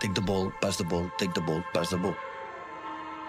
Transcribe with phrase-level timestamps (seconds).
[0.00, 2.16] take the ball, pass the ball, take the ball, pass the ball.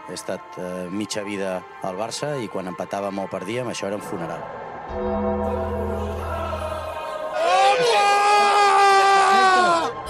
[0.08, 4.04] He estat eh, mitja vida al Barça i quan empatàvem o perdíem això era un
[4.04, 4.42] funeral.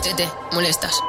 [0.01, 1.01] Tete, molestes.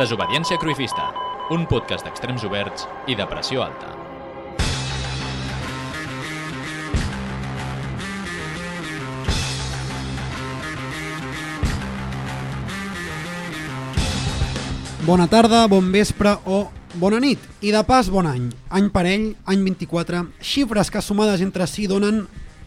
[0.00, 1.10] Desobediència Cruifista,
[1.52, 3.92] un podcast d'extrems oberts i de pressió alta.
[15.02, 17.42] Bona tarda, bon vespre o bona nit.
[17.58, 18.44] I de pas, bon any.
[18.70, 22.20] Any parell, any 24, xifres que sumades entre si donen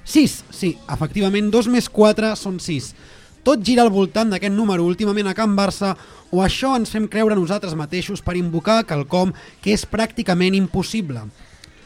[0.04, 0.34] 6.
[0.52, 2.90] Sí, efectivament, 2 més 4 són 6.
[3.48, 5.94] Tot gira al voltant d'aquest número últimament a Can Barça
[6.28, 9.32] o això ens fem creure nosaltres mateixos per invocar quelcom
[9.64, 11.24] que és pràcticament impossible.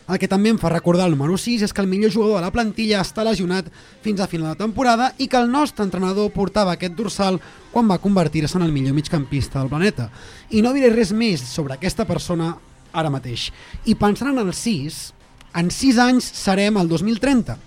[0.10, 2.48] El que també em fa recordar el número 6 és que el millor jugador de
[2.48, 3.68] la plantilla està lesionat
[4.02, 7.38] fins a final de temporada i que el nostre entrenador portava aquest dorsal
[7.70, 10.08] quan va convertir-se en el millor migcampista del planeta.
[10.50, 12.56] I no diré res més sobre aquesta persona
[12.92, 13.52] ara mateix.
[13.86, 14.98] I pensant en el 6,
[15.62, 17.60] en 6 anys serem el 2030.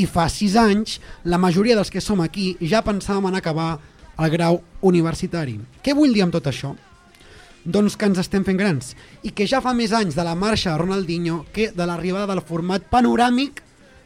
[0.00, 0.96] I fa 6 anys,
[1.28, 3.74] la majoria dels que som aquí ja pensàvem en acabar
[4.16, 5.58] el grau universitari.
[5.84, 6.72] Què vull dir amb tot això?
[7.64, 8.92] Doncs que ens estem fent grans
[9.24, 12.44] i que ja fa més anys de la marxa de Ronaldinho que de l'arribada del
[12.44, 13.62] format panoràmic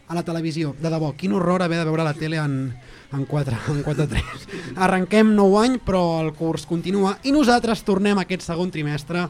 [0.09, 0.75] a la televisió.
[0.81, 2.73] De debò, quin horror haver de veure la tele en,
[3.13, 4.47] en 4, en 4-3.
[4.87, 9.27] Arrenquem nou any, però el curs continua i nosaltres tornem aquest segon trimestre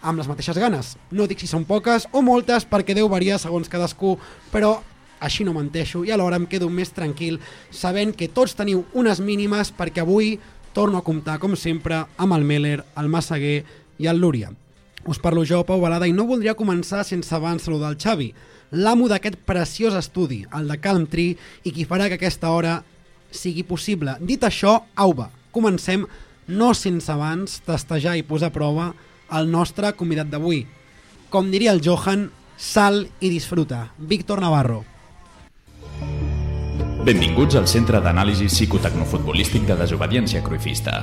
[0.00, 0.94] amb les mateixes ganes.
[1.10, 4.16] No dic si són poques o moltes perquè deu variar segons cadascú,
[4.54, 4.78] però
[5.20, 7.36] així no menteixo i alhora em quedo més tranquil
[7.70, 10.38] sabent que tots teniu unes mínimes perquè avui
[10.72, 13.64] torno a comptar, com sempre, amb el Meller, el Massaguer
[13.98, 14.50] i el Lúria.
[15.08, 18.30] Us parlo jo, Pau Balada, i no voldria començar sense abans saludar el Xavi,
[18.70, 22.80] l'amo d'aquest preciós estudi, el de Calm Tree, i qui farà que aquesta hora
[23.30, 24.16] sigui possible.
[24.20, 26.04] Dit això, au va, comencem,
[26.50, 28.90] no sense abans testejar i posar a prova
[29.38, 30.64] el nostre convidat d'avui.
[31.30, 33.88] Com diria el Johan, sal i disfruta.
[33.98, 34.84] Víctor Navarro.
[37.00, 40.98] Benvinguts al Centre d'Anàlisi Psicotecnofutbolístic de Desobediència Cruifista.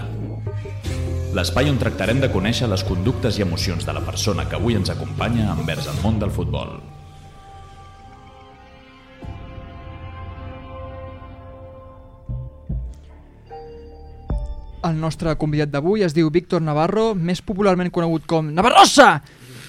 [1.33, 4.91] L'espai on tractarem de conèixer les conductes i emocions de la persona que avui ens
[4.93, 6.75] acompanya envers el món del futbol.
[14.85, 19.15] El nostre convidat d'avui es diu Víctor Navarro, més popularment conegut com Navarrosa!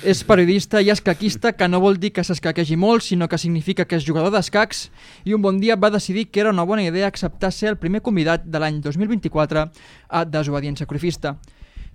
[0.07, 3.97] És periodista i escaquista, que no vol dir que s'escaquegi molt, sinó que significa que
[3.99, 4.85] és jugador d'escacs,
[5.27, 8.01] i un bon dia va decidir que era una bona idea acceptar ser el primer
[8.07, 11.35] convidat de l'any 2024 a Desobediència Cruifista.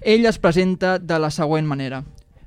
[0.01, 2.03] Ell es presenta de la següent manera.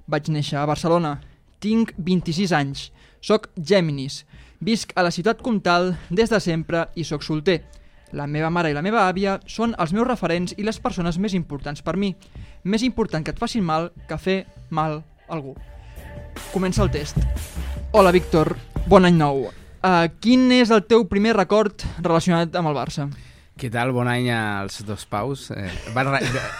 [0.06, 1.14] Vaig néixer a Barcelona,
[1.58, 2.90] tinc 26 anys,
[3.24, 4.26] sóc Géminis,
[4.60, 7.62] visc a la ciutat comtal des de sempre i sóc solter.
[8.12, 11.32] La meva mare i la meva àvia són els meus referents i les persones més
[11.32, 12.12] importants per mi.
[12.64, 15.54] Més important que et facin mal que fer mal algú.
[16.52, 17.18] Comença el test.
[17.92, 18.56] Hola, Víctor.
[18.86, 19.48] Bon any nou.
[19.86, 23.06] Uh, quin és el teu primer record relacionat amb el Barça?
[23.56, 23.88] Què tal?
[23.96, 25.46] Bon any als dos Paus.
[25.54, 26.10] Eh, van,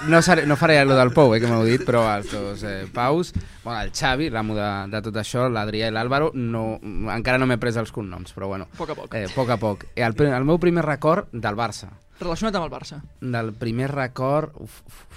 [0.09, 2.87] no, seré, no faré allò del Pou, eh, que m'heu dit, però als dos eh,
[2.89, 3.35] Paus.
[3.67, 6.65] Bueno, el Xavi, l'amo de, de tot això, l'Adrià i l'Àlvaro, no,
[7.13, 8.71] encara no m'he pres els cognoms, però bueno.
[8.73, 9.19] A poc a poc.
[9.19, 9.85] Eh, poc a poc.
[9.93, 11.91] El, el meu primer record del Barça.
[12.23, 13.03] Relacionat amb el Barça.
[13.21, 14.57] Del primer record...
[14.65, 15.16] Uf, uf.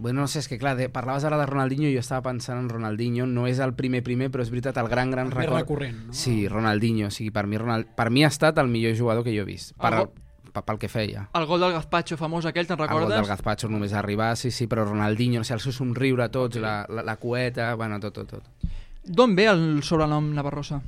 [0.00, 2.56] Bueno, no sé, és que clar, de, parlaves ara de Ronaldinho i jo estava pensant
[2.56, 5.60] en Ronaldinho, no és el primer primer, però és veritat, el gran, gran El record...
[5.60, 6.14] recurrent, no?
[6.16, 7.90] Sí, Ronaldinho, o sigui, per mi, Ronald...
[7.98, 10.08] per mi ha estat el millor jugador que jo he vist, per, El
[10.54, 11.26] per, pel que feia.
[11.36, 13.20] El gol del Gazpacho famós aquell, te'n El gol recordes?
[13.20, 16.56] del Gazpacho només arribar, sí, sí, però Ronaldinho, o sigui, el seu somriure a tots,
[16.64, 18.72] la, la, la cueta, bueno, tot, tot, tot.
[19.04, 20.80] D'on ve el sobrenom Navarrosa?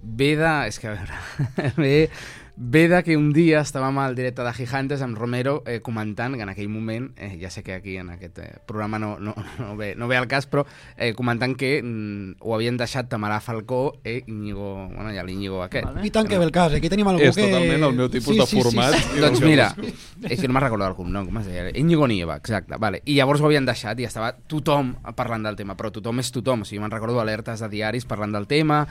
[0.00, 0.56] Ve de...
[0.70, 1.20] És que a veure...
[1.82, 1.94] ve,
[2.56, 6.42] ve de que un dia estàvem al directe de Gigantes amb Romero eh, comentant que
[6.42, 9.76] en aquell moment, eh, ja sé que aquí en aquest eh, programa no, no, no,
[9.76, 10.64] ve, no ve al cas, però
[10.96, 15.84] eh, comentant que mm, ho havien deixat Tamarà Falcó e Íñigo, bueno, ja l'Íñigo aquest.
[15.84, 16.06] Vale.
[16.08, 17.44] I tant que ve el cas, aquí tenim algú És que...
[17.44, 18.96] totalment el meu tipus de format.
[18.96, 19.18] Sí, sí.
[19.18, 19.68] I Doncs mira,
[20.24, 21.68] és que no me'n recordo el cognom, com es deia?
[21.76, 22.80] Íñigo Nieva, exacte.
[22.80, 23.02] Vale.
[23.04, 26.64] I llavors ho havien deixat i estava tothom parlant del tema, però tothom és tothom.
[26.64, 28.86] O sigui, me'n recordo alertes de diaris parlant del tema,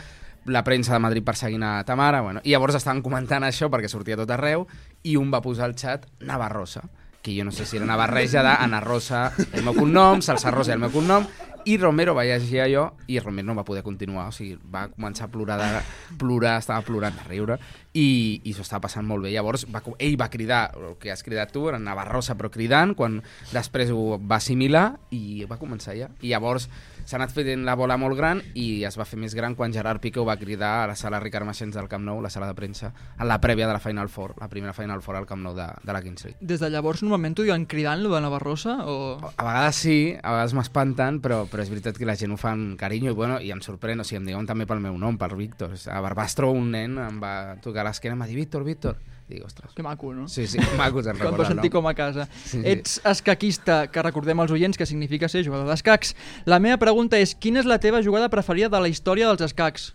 [0.46, 4.18] la premsa de Madrid perseguint a Tamara, bueno, i llavors estaven comentant això perquè sortia
[4.20, 4.68] tot arreu
[5.04, 6.86] i un va posar al xat Navarrosa,
[7.22, 10.54] que jo no sé si era una barreja de Ana Rosa, el meu cognom, Salsa
[10.54, 11.26] Rosa, el meu cognom,
[11.66, 15.28] i Romero va llegir allò i Romero no va poder continuar, o sigui, va començar
[15.28, 15.82] a plorar, de,
[16.22, 17.60] plorar estava plorant de riure
[17.96, 19.32] i, i s'ho estava passant molt bé.
[19.34, 23.22] Llavors va, ell va cridar, el que has cridat tu, era Navarrosa però cridant, quan
[23.54, 26.12] després ho va assimilar i va començar ja.
[26.22, 26.68] I llavors
[27.06, 30.02] s'ha anat fent la bola molt gran i es va fer més gran quan Gerard
[30.02, 32.58] Piqué ho va cridar a la sala Ricard Maxens del Camp Nou, la sala de
[32.58, 35.56] premsa, en la prèvia de la Final Four, la primera Final Four al Camp Nou
[35.58, 36.40] de, de la Kings League.
[36.42, 38.80] Des de llavors normalment t'ho diuen cridant, lo de Navarrosa?
[38.90, 39.18] O...
[39.22, 42.50] A vegades sí, a vegades m'espanten, però, però és veritat que la gent ho fa
[42.52, 45.16] amb carinyo i, bueno, i em sorprèn, o sigui, em diuen també pel meu nom,
[45.16, 45.72] per Víctor.
[45.88, 48.98] A Barbastro un nen em va tocar l'esquena i em va dir Víctor, Víctor.
[49.30, 49.72] I dic, ostres.
[49.74, 50.28] Que maco, no?
[50.28, 52.26] Sí, sí, maco, se'n Quan recorda vas el sentir com a casa.
[52.44, 52.64] Sí, sí.
[52.74, 56.12] Ets escaquista, que recordem als oients que significa ser jugador d'escacs.
[56.44, 59.94] La meva pregunta és, quina és la teva jugada preferida de la història dels escacs?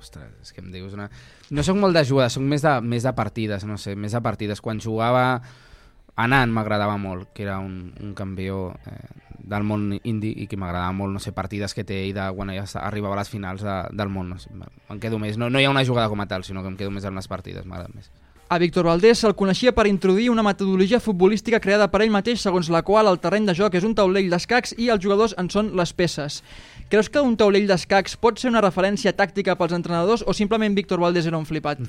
[0.00, 1.10] Ostres, és que em dius una...
[1.52, 4.24] No sóc molt de jugar, sóc més de, més de partides, no sé, més de
[4.24, 4.64] partides.
[4.64, 5.42] Quan jugava
[6.20, 10.92] Anant m'agradava molt, que era un, un campió eh, del món indi i que m'agradava
[10.92, 13.78] molt, no sé, partides que té ell de quan ja arribava a les finals de,
[13.96, 14.34] del món.
[14.34, 16.62] No sé, em quedo més, no, no hi ha una jugada com a tal, sinó
[16.62, 18.12] que em quedo més en les partides, m'agrada més.
[18.52, 22.68] A Víctor Valdés se'l coneixia per introduir una metodologia futbolística creada per ell mateix segons
[22.68, 25.70] la qual el terreny de joc és un taulell d'escacs i els jugadors en són
[25.78, 26.42] les peces.
[26.92, 31.00] Creus que un taulell d'escacs pot ser una referència tàctica pels entrenadors o simplement Víctor
[31.00, 31.80] Valdés era un flipat?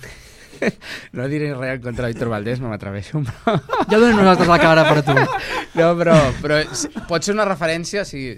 [1.17, 3.57] No diré res en contra de Víctor Valdés, no m'atreveixo, però...
[3.91, 5.19] Ja donem nosaltres la cara per tu.
[5.81, 6.63] No, però, però
[7.09, 8.37] pot ser una referència, o sigui,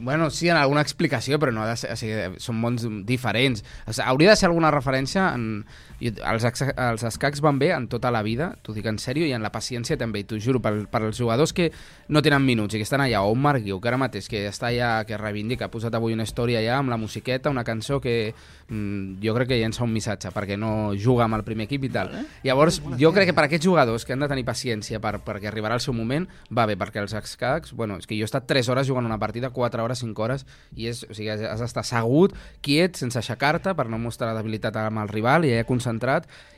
[0.00, 3.62] bueno, sí, en alguna explicació, però no ha de ser, o sigui, són mons diferents.
[3.86, 5.64] O sigui, hauria de ser alguna referència en...
[6.02, 9.34] i Els, els escacs van bé en tota la vida, t'ho dic en sèrio, i
[9.36, 11.68] en la paciència també, i t'ho juro, per, per als jugadors que
[12.10, 14.42] no tenen minuts i que estan allà, o un Marc Guiu, que ara mateix, que
[14.48, 18.00] està allà, que reivindica, ha posat avui una història allà amb la musiqueta, una cançó
[18.02, 21.86] que mm, jo crec que llença un missatge, perquè no juga amb el primer equip
[21.86, 22.10] i tal.
[22.42, 25.78] Llavors, jo crec que per aquests jugadors que han de tenir paciència per, perquè arribarà
[25.78, 28.72] el seu moment, va bé, perquè els escacs, bueno, és que jo he estat 3
[28.74, 31.86] hores jugant una partida, 4 hores, 5 hores, i és, o sigui, has, has d'estar
[31.86, 32.34] assegut,
[32.64, 35.91] quiet, sense aixecar-te, per no mostrar debilitat amb el rival, i allà concentrat,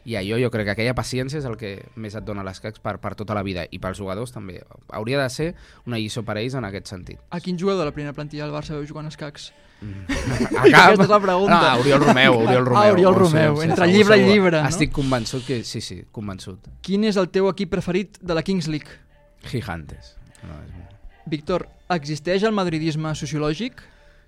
[0.04, 2.98] i allò jo crec que aquella paciència és el que més et dona l'escacs per,
[3.00, 4.60] per tota la vida, i pels jugadors també.
[4.92, 5.54] Hauria de ser
[5.86, 7.20] una lliçó per a ells en aquest sentit.
[7.30, 9.52] A quin jugador de la primera plantilla del Barça veu jugant escacs?
[9.84, 11.58] A Aquesta és la pregunta.
[11.60, 12.80] No, Oriol Romeu, Oriol Romeu.
[12.80, 14.70] Ah, Oriol Romeu, sí, entre segur, llibre i llibre, no?
[14.72, 15.60] Estic convençut que...
[15.66, 16.70] Sí, sí, convençut.
[16.84, 19.00] Quin és el teu equip preferit de la Kings League?
[19.50, 20.14] Gigantes.
[20.44, 20.80] No, és...
[21.28, 23.80] Víctor, existeix el madridisme sociològic?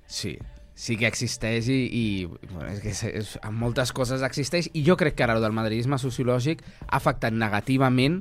[0.09, 0.37] Sí,
[0.77, 4.85] sí que existeix i, i bueno, és que és, és, en moltes coses existeix i
[4.85, 8.21] jo crec que ara el del madridisme sociològic ha afectat negativament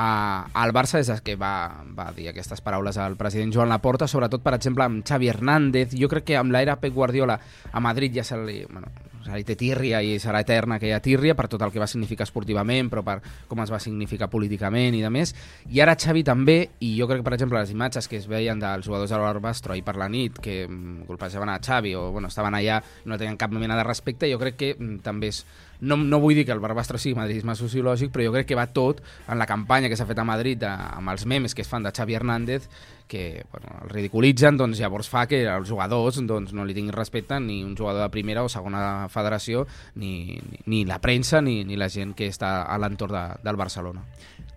[0.00, 4.40] a, al Barça des que va, va dir aquestes paraules al president Joan Laporta, sobretot,
[4.40, 5.92] per exemple, amb Xavi Hernández.
[5.92, 7.36] Jo crec que amb l'era Pep Guardiola
[7.70, 8.88] a Madrid ja se li, bueno,
[9.28, 12.90] li té tírria i serà eterna aquella tírria per tot el que va significar esportivament,
[12.92, 13.18] però per
[13.48, 15.34] com es va significar políticament i de més.
[15.70, 18.60] I ara Xavi també, i jo crec que, per exemple, les imatges que es veien
[18.60, 22.32] dels jugadors de l'Arbastro ahir per la nit, que mm, colpejaven a Xavi o bueno,
[22.32, 25.44] estaven allà i no tenien cap mena de respecte, jo crec que mm, també és
[25.80, 28.68] no, no vull dir que el Barbastro sigui madridisme sociològic, però jo crec que va
[28.70, 31.70] tot en la campanya que s'ha fet a Madrid a, amb els memes que es
[31.70, 32.68] fan de Xavi Hernández,
[33.10, 37.40] que bueno, el ridiculitzen, doncs llavors fa que els jugadors doncs, no li tinguin respecte
[37.40, 39.66] ni un jugador de primera o segona federació,
[39.96, 43.58] ni, ni, ni la premsa ni, ni la gent que està a l'entorn de, del
[43.60, 44.04] Barcelona.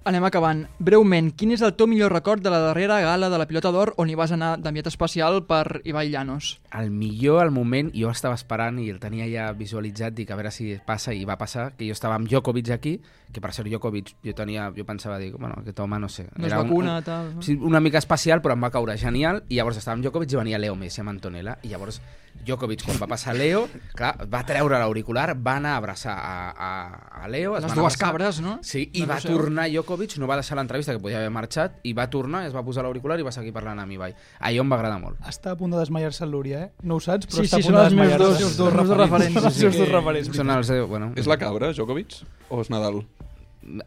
[0.04, 0.66] Anem acabant.
[0.84, 3.94] Breument, quin és el teu millor record de la darrera gala de la Pilota d'Or
[4.04, 6.58] on hi vas anar d'enviat especial per Ibai Llanos?
[6.76, 10.52] El millor, al moment, jo estava esperant i el tenia ja visualitzat, dic a veure
[10.52, 12.98] si passa, i va passar, que jo estava amb Djokovic aquí,
[13.34, 16.28] que per ser Djokovic jo tenia, jo pensava, dic, bueno, aquest home, no sé...
[16.38, 17.42] No era un- vacuna, un, tal, no?
[17.42, 20.40] Sí, una mica especial, però em va caure genial, i llavors estava amb Djokovic i
[20.40, 22.00] venia Leo Messi amb Antonella, i llavors
[22.46, 27.24] Djokovic, quan va passar Leo, clar, va treure l'auricular, va anar a abraçar a, a,
[27.24, 27.58] a Leo...
[27.58, 28.00] es Les dues abraçar.
[28.08, 28.60] cabres, no?
[28.66, 29.30] Sí, i No va sé.
[29.30, 32.64] tornar Djokovic, no va deixar l'entrevista, que podia haver marxat, i va tornar, es va
[32.66, 34.16] posar l'auricular i va seguir parlant amb Ibai.
[34.40, 35.20] Allò em va agradar molt.
[35.30, 36.72] Està a punt de desmaiar-se el Lúria, eh?
[36.84, 38.44] No ho saps, però Sí, està sí, a punt són de els meus desmaiar-se.
[38.46, 39.34] els dos referents.
[39.38, 40.36] Són els seus dos referents.
[40.38, 42.18] Són els, eh, bueno, És la cabra, Djokovic?
[42.50, 43.04] O és Nadal?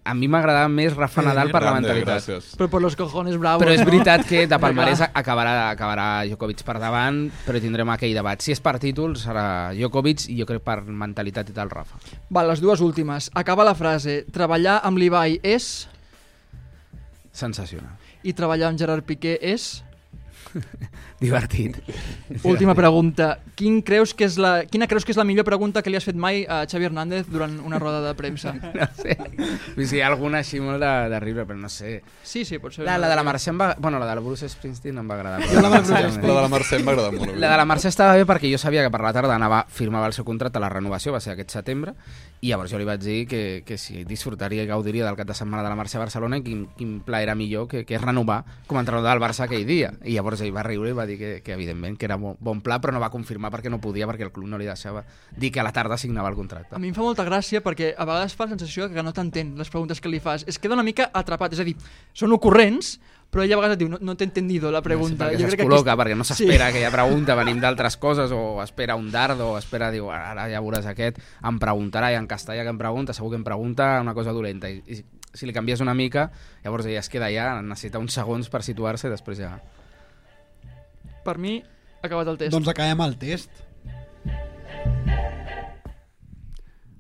[0.05, 2.23] A mi m'agradava més Rafa Nadal per la mentalitat.
[2.23, 2.53] gràcies.
[2.57, 3.89] Però per los cojones bravos, Però és no?
[3.91, 8.41] veritat que de palmarès acabarà, acabarà Djokovic per davant, però tindrem aquell debat.
[8.41, 12.01] Si és per títols, serà Djokovic i jo crec per mentalitat i tal, Rafa.
[12.31, 13.31] Va, les dues últimes.
[13.35, 14.25] Acaba la frase.
[14.33, 15.87] Treballar amb l'Ibai és...
[17.37, 17.97] Sensacional.
[18.25, 19.83] I treballar amb Gerard Piqué és...
[21.21, 21.79] Divertit.
[22.45, 23.39] Última pregunta.
[23.57, 26.05] Quin creus que és la, quina creus que és la millor pregunta que li has
[26.05, 28.53] fet mai a Xavi Hernández durant una roda de premsa?
[28.77, 29.17] No sé.
[29.77, 32.03] Dir, hi ha alguna així molt de, de riure, però no sé.
[32.21, 32.85] Sí, sí, pot ser.
[32.85, 33.71] La, la de la Mercè em va...
[33.81, 35.41] Bueno, la de la Bruce Springsteen em va agradar.
[35.49, 37.33] Jo la de Bruce La de la Mercè em va agradar molt.
[37.41, 40.11] La de la Mercè estava bé perquè jo sabia que per la tarda anava, firmava
[40.11, 41.97] el seu contracte, la renovació va ser aquest setembre,
[42.45, 45.39] i llavors jo li vaig dir que, que si disfrutaria i gaudiria del cap de
[45.39, 48.77] setmana de la Mercè a Barcelona, quin, quin pla era millor que, que renovar com
[48.77, 49.95] a entrenador del Barça aquell dia.
[50.05, 52.61] I llavors ell va riure i va dir que, que evidentment que era bon, bon
[52.61, 55.05] pla, però no va confirmar perquè no podia, perquè el club no li deixava
[55.37, 56.75] dir que a la tarda signava el contracte.
[56.75, 59.55] A mi em fa molta gràcia perquè a vegades fa la sensació que no t'entén
[59.59, 60.45] les preguntes que li fas.
[60.47, 61.77] Es queda una mica atrapat, és a dir,
[62.13, 65.27] són ocurrents, Però ella a vegades et diu, no, no t'he entendido la pregunta.
[65.27, 68.63] Perquè Jo crec que s'escol·loca, aquí- perquè no s'espera aquella pregunta, venim d'altres coses, o
[68.63, 72.63] espera un dardo, o espera, diu, ara ja veuràs aquest, em preguntarà, i en castellà
[72.63, 75.03] que em pregunta, segur que em pregunta una cosa dolenta, i, i
[75.35, 76.31] si li canvies una mica,
[76.63, 79.57] llavors ella es queda allà, necessita uns segons per situar-se, i després ja...
[81.27, 81.57] Per mi,
[82.03, 82.55] ha acabat el test.
[82.55, 83.51] Doncs acabem el test.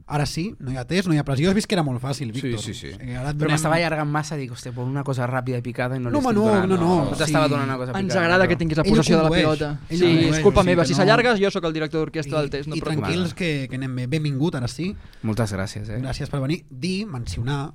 [0.08, 1.48] Ara sí, no hi ha test, no hi ha pressió.
[1.50, 2.60] Has vist que era molt fàcil, Víctor.
[2.62, 2.90] Sí, sí, sí.
[2.94, 5.58] O sigui, ara et Però donem- m'estava allargant massa, dic, hòstia, vol una cosa ràpida
[5.58, 6.68] i picada i no, No, li home, estic no, donant.
[6.70, 7.50] no, no, No t'estava sí.
[7.50, 8.20] donant una cosa Ens picada.
[8.22, 9.70] agrada però- que tinguis la possessió de la pilota.
[9.90, 10.82] ell Sí, condueix, és culpa sigui meva.
[10.82, 13.66] que Si no- s'allargues, jo sóc el director d'orquestra del test, no I tranquils que,
[13.68, 14.06] que anem bé.
[14.06, 14.94] Benvingut, ara sí.
[15.22, 15.98] Moltes gràcies, eh?
[16.00, 16.64] Gràcies per venir.
[16.70, 17.74] Dir, mencionar,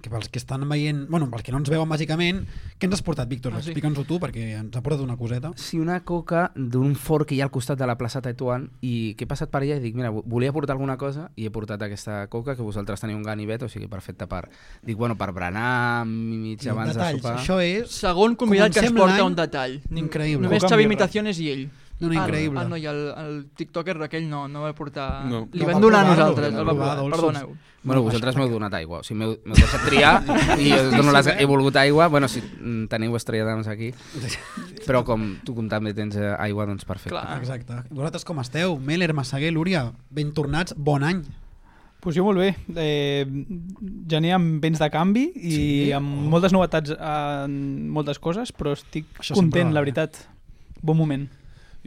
[0.00, 2.44] que pels que estan veient, bueno, pels que no ens veuen bàsicament,
[2.78, 3.54] què ens has portat, Víctor?
[3.54, 3.72] Ah, sí.
[3.72, 5.50] Explica'ns-ho tu, perquè ens ha portat una coseta.
[5.58, 9.14] Sí, una coca d'un forn que hi ha al costat de la plaça Tetuan i
[9.18, 11.82] que he passat per allà i dic, mira, volia portar alguna cosa i he portat
[11.82, 14.44] aquesta coca que vosaltres teniu un ganivet, o sigui, perfecte per...
[14.86, 17.34] Dic, bueno, per berenar mig abans detalls, de sopar.
[17.42, 17.98] Això és...
[17.98, 19.78] Segon convidat que ens Comencem porta un detall.
[19.90, 20.46] Increïble.
[20.46, 20.86] Només Xavi.
[20.86, 21.68] Imitaciones i ell.
[21.98, 22.60] No, no, increïble.
[22.60, 25.24] Ah, ah, no, i el, el tiktoker aquell no, no va portar...
[25.26, 25.46] No.
[25.50, 27.56] Li No, vam va donar a nosaltres, el va provar perdoneu.
[27.82, 30.12] Bueno, vosaltres m'heu donat aigua, o sigui, m'heu deixat triar
[30.60, 32.08] i jo dono les, he volgut aigua.
[32.12, 32.42] Bueno, si
[32.90, 33.90] teniu estrella d'ams aquí,
[34.84, 37.14] però com tu com també tens eh, aigua, doncs perfecte.
[37.14, 37.38] Clar.
[37.38, 37.82] Exacte.
[37.90, 38.76] Vosaltres com esteu?
[38.78, 41.22] Meller, Massaguer, Lúria, ben tornats, bon any.
[41.98, 42.52] Pues jo molt bé.
[42.78, 43.24] Eh,
[44.10, 45.64] gener amb vents de canvi i Sí?
[45.96, 50.28] amb moltes novetats en moltes coses, però estic Això content, la veritat.
[50.82, 51.26] Bon moment.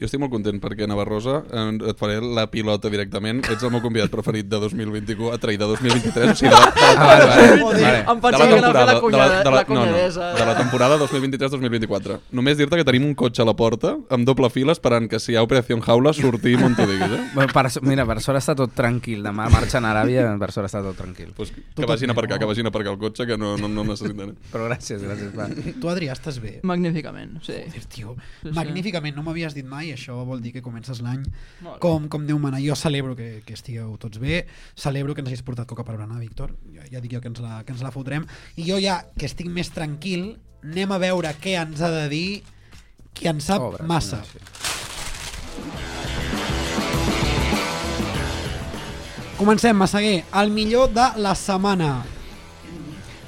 [0.01, 3.43] Jo estic molt content perquè Navarrosa eh, et faré la pilota directament.
[3.53, 6.71] Ets el meu convidat preferit de 2024, a trair de 2023, o sigui, de la,
[6.73, 7.61] de la, Ah, vale, vale.
[7.61, 7.99] Joder, vale.
[8.01, 10.31] em de pensava que anava a fer la, de cunyada, de la, no, no, cunyadesa.
[10.39, 12.17] de la temporada 2023-2024.
[12.31, 15.33] Només dir-te que tenim un cotxe a la porta amb doble fila esperant que si
[15.33, 17.47] hi ha Operació Jaula sortim on tu diguis, eh?
[17.53, 19.21] Per, mira, per sort està tot tranquil.
[19.25, 21.31] Demà marxen a Aràbia, per sort està tot tranquil.
[21.37, 23.69] Pues que Tot vagin a aparcar, que vagin a aparcar el cotxe, que no, no,
[23.71, 24.33] no necessiten.
[24.51, 25.31] Però gràcies, gràcies.
[25.37, 25.47] Va.
[25.51, 26.57] Tu, Adrià, estàs bé?
[26.67, 27.53] Magníficament, sí.
[27.61, 28.55] Joder, tio, Sí, sí.
[28.55, 31.23] magníficament, no m'havies dit mai, això vol dir que comences l'any
[31.83, 32.61] com, com Déu mana.
[32.63, 34.45] Jo celebro que, que estigueu tots bé,
[34.75, 37.41] celebro que ens hagis portat coca per berenar, Víctor, ja, ja dic jo que ens,
[37.43, 41.33] la, que ens la fotrem, i jo ja, que estic més tranquil, anem a veure
[41.41, 42.27] què ens ha de dir
[43.13, 44.23] qui en sap Pobres, massa.
[44.25, 44.39] sí.
[49.41, 52.03] Comencem, Massaguer, el millor de la setmana.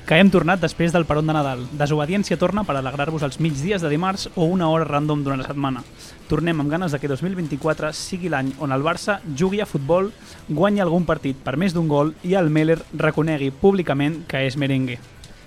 [0.03, 1.61] Que hem tornat després del peron de Nadal.
[1.79, 5.79] Desobediència torna per alegrar-vos els migdies de dimarts o una hora random durant la setmana.
[6.27, 10.11] Tornem amb ganes de que 2024 sigui l'any on el Barça jugui a futbol,
[10.49, 14.99] guanyi algun partit per més d'un gol i el Meller reconegui públicament que és merengue.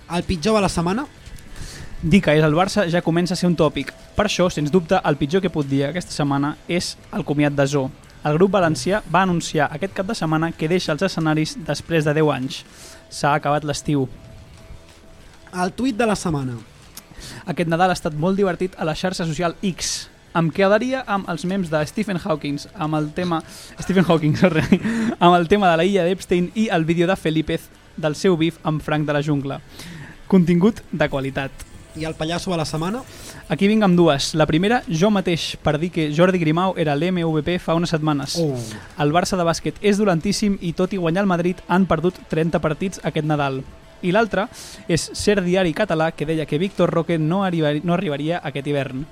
[0.09, 1.05] El pitjor de la setmana?
[2.01, 3.93] Dir que és el Barça ja comença a ser un tòpic.
[4.17, 7.69] Per això, sens dubte, el pitjor que pot dir aquesta setmana és el comiat de
[7.69, 7.91] Zo.
[8.25, 12.17] El grup valencià va anunciar aquest cap de setmana que deixa els escenaris després de
[12.17, 12.65] 10 anys.
[13.13, 14.09] S'ha acabat l'estiu.
[15.55, 16.57] El tuit de la setmana.
[17.47, 20.09] Aquest Nadal ha estat molt divertit a la xarxa social X.
[20.37, 23.41] Em quedaria amb els memes de Stephen Hawking, amb el tema
[23.81, 24.65] Stephen Hawking, sorry,
[25.19, 28.59] amb el tema de la illa d'Epstein i el vídeo de Felípez del seu bif
[28.62, 29.61] amb Frank de la jungla.
[30.29, 31.65] Contingut de qualitat.
[31.97, 33.00] I el pallasso de la setmana?
[33.49, 34.35] Aquí vinc amb dues.
[34.37, 38.37] La primera, jo mateix, per dir que Jordi Grimau era l'MVP fa unes setmanes.
[38.43, 38.59] Oh.
[39.00, 42.61] El Barça de bàsquet és dolentíssim i tot i guanyar el Madrid han perdut 30
[42.61, 43.62] partits aquest Nadal.
[44.03, 44.49] I l'altra
[44.88, 49.07] és Ser Diari Català que deia que Víctor Roque no, arribar, no arribaria aquest hivern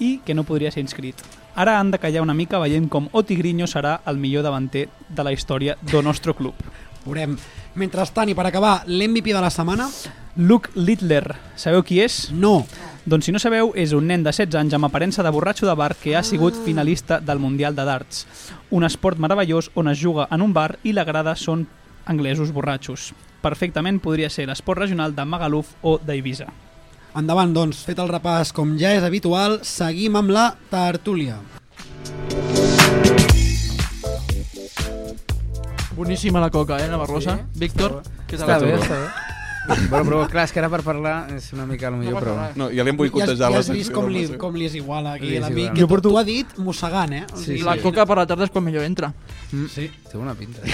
[0.00, 1.20] i que no podria ser inscrit.
[1.54, 5.32] Ara han de callar una mica veient com Otigrinho serà el millor davanter de la
[5.32, 6.54] història del nostre club.
[7.04, 7.36] Veurem.
[7.80, 9.86] Mentrestant, i per acabar, l'MVP de la setmana?
[10.36, 12.28] Luke Littler, sabeu qui és?
[12.32, 12.64] No.
[13.06, 15.74] Doncs si no sabeu, és un nen de 16 anys amb aparença de borratxo de
[15.78, 18.26] bar que ha sigut finalista del Mundial de Darts.
[18.70, 21.66] Un esport meravellós on es juga en un bar i la grada són
[22.06, 23.12] anglesos borratxos.
[23.40, 26.48] Perfectament podria ser l'esport regional de Magaluf o d'Eivissa.
[27.16, 31.40] Endavant, doncs, fet el repàs com ja és habitual, seguim amb la tertúlia.
[35.96, 37.36] Boníssima la coca, eh, Navarrosa?
[37.36, 38.64] Sí, Víctor, què Està tal?
[38.64, 39.08] bé, està bé.
[39.60, 42.46] Però, però clar, és que ara per parlar és una mica el millor, passa però...
[42.56, 44.64] No, ja li hem Ja, has- boicotejar ja la has vist com li, com li
[44.70, 46.08] és igual aquí és l'amic, que Jo porto...
[46.08, 47.24] porto- ho ha dit mossegant, eh?
[47.34, 47.58] Sí, sí.
[47.66, 49.12] La coca per la tarda és quan millor entra.
[49.68, 49.90] sí.
[50.10, 50.62] Té una pinta.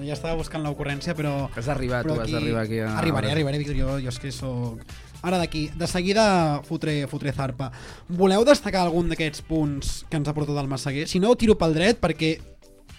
[0.00, 1.48] Ja estava buscant l'ocurrència, però...
[1.56, 2.92] Has d'arribar, tu has d'arribar aquí a...
[2.98, 4.78] Arribaré, arribaré, Víctor, jo, jo és que sóc...
[5.22, 6.22] Ara d'aquí, de seguida
[6.64, 7.68] fotré, fotré zarpa.
[8.08, 11.04] Voleu destacar algun d'aquests punts que ens ha portat el Massaguer?
[11.10, 12.30] Si no, ho tiro pel dret, perquè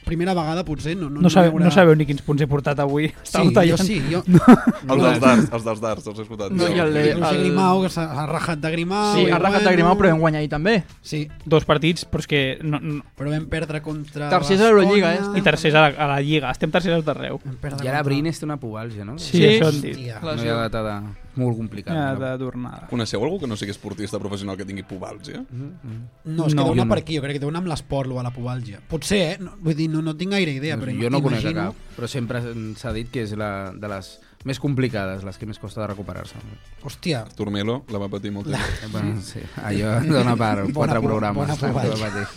[0.06, 1.10] primera vegada potser no...
[1.10, 3.08] No, No, sabeu, no sabeu ni quins punts he portat avui.
[3.24, 3.86] Sí, Estàveu jo tallant.
[3.86, 4.22] sí, jo...
[4.26, 6.52] Els dels darts, els dels darts, els he escoltat.
[6.58, 9.16] No, i el el- Grimau, que s'ha ha rajat de Grimau...
[9.16, 10.76] Sí, ha rajat de Grimau, però vam guanyar ahir també.
[11.02, 12.42] Sí, Dos partits, però és que...
[12.64, 14.30] No, no, però vam perdre contra...
[14.34, 15.24] Tercers a l'Eurolliga, eh?
[15.40, 16.52] I tercers a la, a la Lliga.
[16.52, 17.40] Estem tercers a tot arreu.
[17.46, 19.18] Vam perdre I ara contra- Brines té una pubalgia, no?
[19.20, 19.46] Sí, Sí.
[19.54, 19.98] això han dit.
[19.98, 20.22] Hòstia.
[20.24, 20.96] No hi ha data de...
[21.36, 21.94] molt complicat.
[21.96, 22.20] Ja, no?
[22.20, 22.88] de tornada.
[22.90, 25.44] Coneixeu algú que no sigui esportista professional que tingui pubàlgia?
[25.52, 27.02] No, és que No, deu anar jo per no.
[27.04, 28.82] aquí, jo crec que deu anar amb l'esport o a la pubàlgia.
[28.90, 29.38] Potser, eh?
[29.40, 32.42] No, vull dir, no, no tinc gaire idea, però jo no conec cap, però sempre
[32.76, 34.12] s'ha dit que és la, de les
[34.44, 36.36] més complicades, les que més costa de recuperar-se.
[36.84, 38.82] Hòstia, Turmelo la va patir molt temps.
[38.84, 41.60] Eh, Bueno, sí, allò dona per Bona quatre pro- programes.
[41.62, 42.28] bona.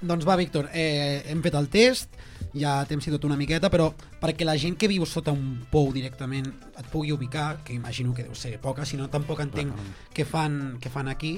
[0.00, 2.10] Doncs va, Víctor, eh, hem fet el test,
[2.56, 6.46] ja t'hem citat una miqueta, però perquè la gent que viu sota un pou directament
[6.78, 9.72] et pugui ubicar, que imagino que deu ser poca, si no tampoc entenc
[10.16, 11.36] què fan, què fan aquí,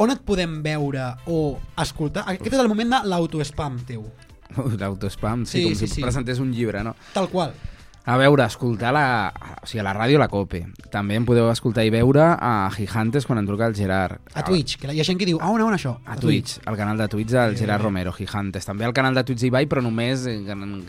[0.00, 2.24] on et podem veure o escoltar?
[2.26, 4.06] Aquest és el moment de l'autoespam teu,
[4.80, 6.02] L'autospam, sí, Sí, com sí, si sí.
[6.02, 6.96] presentés un llibre, no?
[7.14, 7.52] tal qual.
[8.10, 9.30] A veure, escoltar la...
[9.62, 10.64] O sigui, a la ràdio la COPE.
[10.90, 14.18] També em podeu escoltar i veure a Gigantes quan em truca el Gerard.
[14.34, 15.92] A Twitch, que hi ha gent que diu, ah, on, on això?
[16.10, 18.66] A Twitch, al canal de Twitch del Gerard Romero, Gigantes.
[18.66, 20.80] També al canal de Twitch d'Ibai, però només en,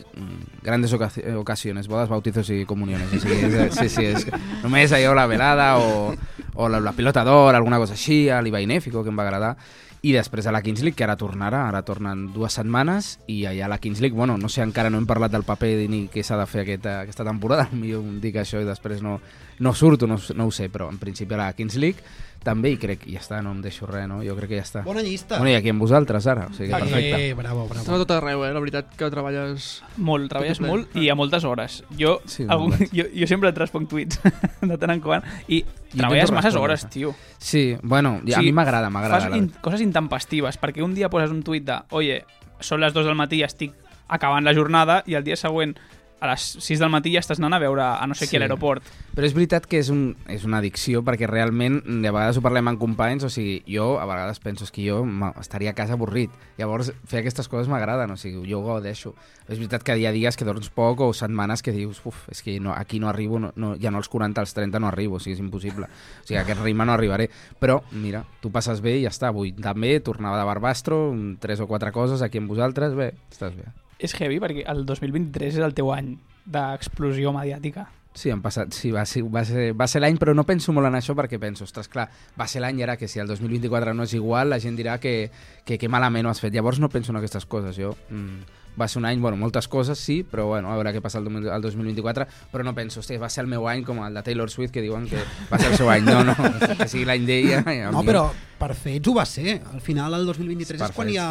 [0.66, 3.14] grandes oca ocasiones, bodas, bautizos i comuniones.
[3.14, 3.38] O sigui,
[3.68, 4.26] és, sí, sí, és
[4.64, 6.10] només allò, la velada o,
[6.58, 9.54] o la, la pilota d'or, alguna cosa així, a l'Ibai Néfico, que em va agradar.
[10.02, 13.68] I després a la Kings League, que ara tornarà, ara tornen dues setmanes, i allà
[13.68, 16.24] a la Kings League, bueno, no sé, encara no hem parlat del paper ni què
[16.26, 19.20] s'ha de fer aquesta, aquesta temporada, millor dic això i després no,
[19.62, 22.02] no surto, no, no ho sé, però en principi a la Kings League
[22.44, 24.20] també, i crec que ja està, no em deixo res, no?
[24.26, 24.82] Jo crec que ja està.
[24.86, 25.38] Bona llista.
[25.38, 26.48] Bueno, i aquí amb vosaltres, ara.
[26.50, 27.20] O sigui, que perfecte.
[27.30, 27.98] Eh, bravo, Estàs a bravo.
[28.04, 28.52] tot arreu, eh?
[28.52, 29.82] La veritat que treballes...
[29.96, 30.68] Molt, treballes ple.
[30.68, 31.82] molt i a moltes hores.
[31.98, 32.90] Jo, Sí, algun, moltes.
[32.92, 34.20] jo, jo sempre et responc tuits
[34.72, 37.14] de tant en quant i intento treballes masses hores, tio.
[37.38, 39.28] Sí, bueno, O a mi m'agrada, m'agrada.
[39.30, 42.24] Fas in, coses intempestives, perquè un dia poses un tuit de oye,
[42.60, 43.72] són les 2 del matí i estic
[44.08, 45.76] acabant la jornada i el dia següent
[46.22, 48.30] a les 6 del matí ja estàs anant a veure a no sé Sí.
[48.30, 48.84] qui a l'aeroport.
[49.16, 52.68] Però és veritat que és, un, és una addicció perquè realment de vegades ho parlem
[52.70, 55.02] amb companys, o sigui, jo a vegades penso que jo
[55.40, 56.30] estaria a casa avorrit.
[56.58, 59.14] Llavors, fer aquestes coses m'agraden, o sigui, jo ho gaudeixo.
[59.48, 62.40] És veritat que hi ha dies que dorms poc o setmanes que dius, uf, és
[62.40, 65.16] que no, aquí no arribo, no, no, ja no als 40, als 30 no arribo,
[65.16, 65.86] o sigui, és impossible.
[66.22, 67.28] O sigui, a aquest ritme no arribaré.
[67.58, 69.28] Però, mira, tu passes bé i ja està.
[69.34, 73.64] Avui també tornava de Barbastro, tres o quatre coses aquí amb vosaltres, bé, estàs bé.
[74.02, 77.88] És heavy perquè el 2023 és el teu any d'explosió mediàtica.
[78.14, 80.90] Sí, han passat, sí, va ser, va ser, va ser l'any, però no penso molt
[80.90, 83.94] en això perquè penso, ostres, clar, va ser l'any i ara que si el 2024
[83.96, 85.30] no és igual, la gent dirà que,
[85.64, 86.52] que, que malament ho has fet.
[86.52, 87.94] Llavors no penso en aquestes coses, jo...
[88.10, 91.18] Mm, va ser un any, bueno, moltes coses sí, però bueno, a veure què passa
[91.20, 94.14] el, 2000 el 2024, però no penso, hosti, va ser el meu any com el
[94.16, 96.06] de Taylor Swift, que diuen que va ser el seu any.
[96.06, 96.36] No, no,
[96.78, 97.60] que sigui l'any d'ella.
[97.92, 99.58] No, però per fets ho va ser.
[99.72, 101.14] Al final, el 2023 Per és quan fets.
[101.14, 101.28] hi ha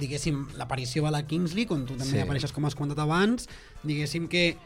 [0.00, 2.24] diguéssim, l'aparició a la Kings League, on tu també Sí.
[2.24, 3.48] apareixes com has comentat abans,
[3.84, 4.56] diguéssim que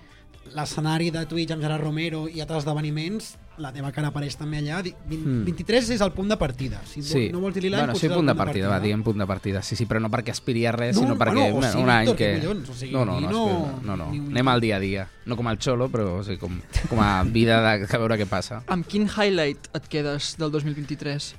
[0.54, 4.82] l'escenari de Twitch amb Gerard Romero i altres esdeveniments, la teva cara apareix també allà.
[4.82, 5.44] Di- vint- Mm.
[5.46, 6.82] 23 és el punt de partida.
[6.84, 7.30] Si Sí.
[7.32, 9.62] no vols dir-li l'any, bueno, sí, el punt de partida, va, diguem punt de partida.
[9.62, 11.88] Sí, sí, però no perquè aspiri a res, No, sinó perquè bueno, o sigui, un
[11.90, 12.16] any que...
[12.16, 14.10] que collons, o sigui, no, no, no, no- no, no.
[14.10, 15.08] ni un- Anem al dia a dia.
[15.24, 18.26] No com al xolo, però o sigui, com, com a vida de, a veure què
[18.26, 18.64] passa.
[18.66, 21.36] Amb quin highlight et quedes del 2023?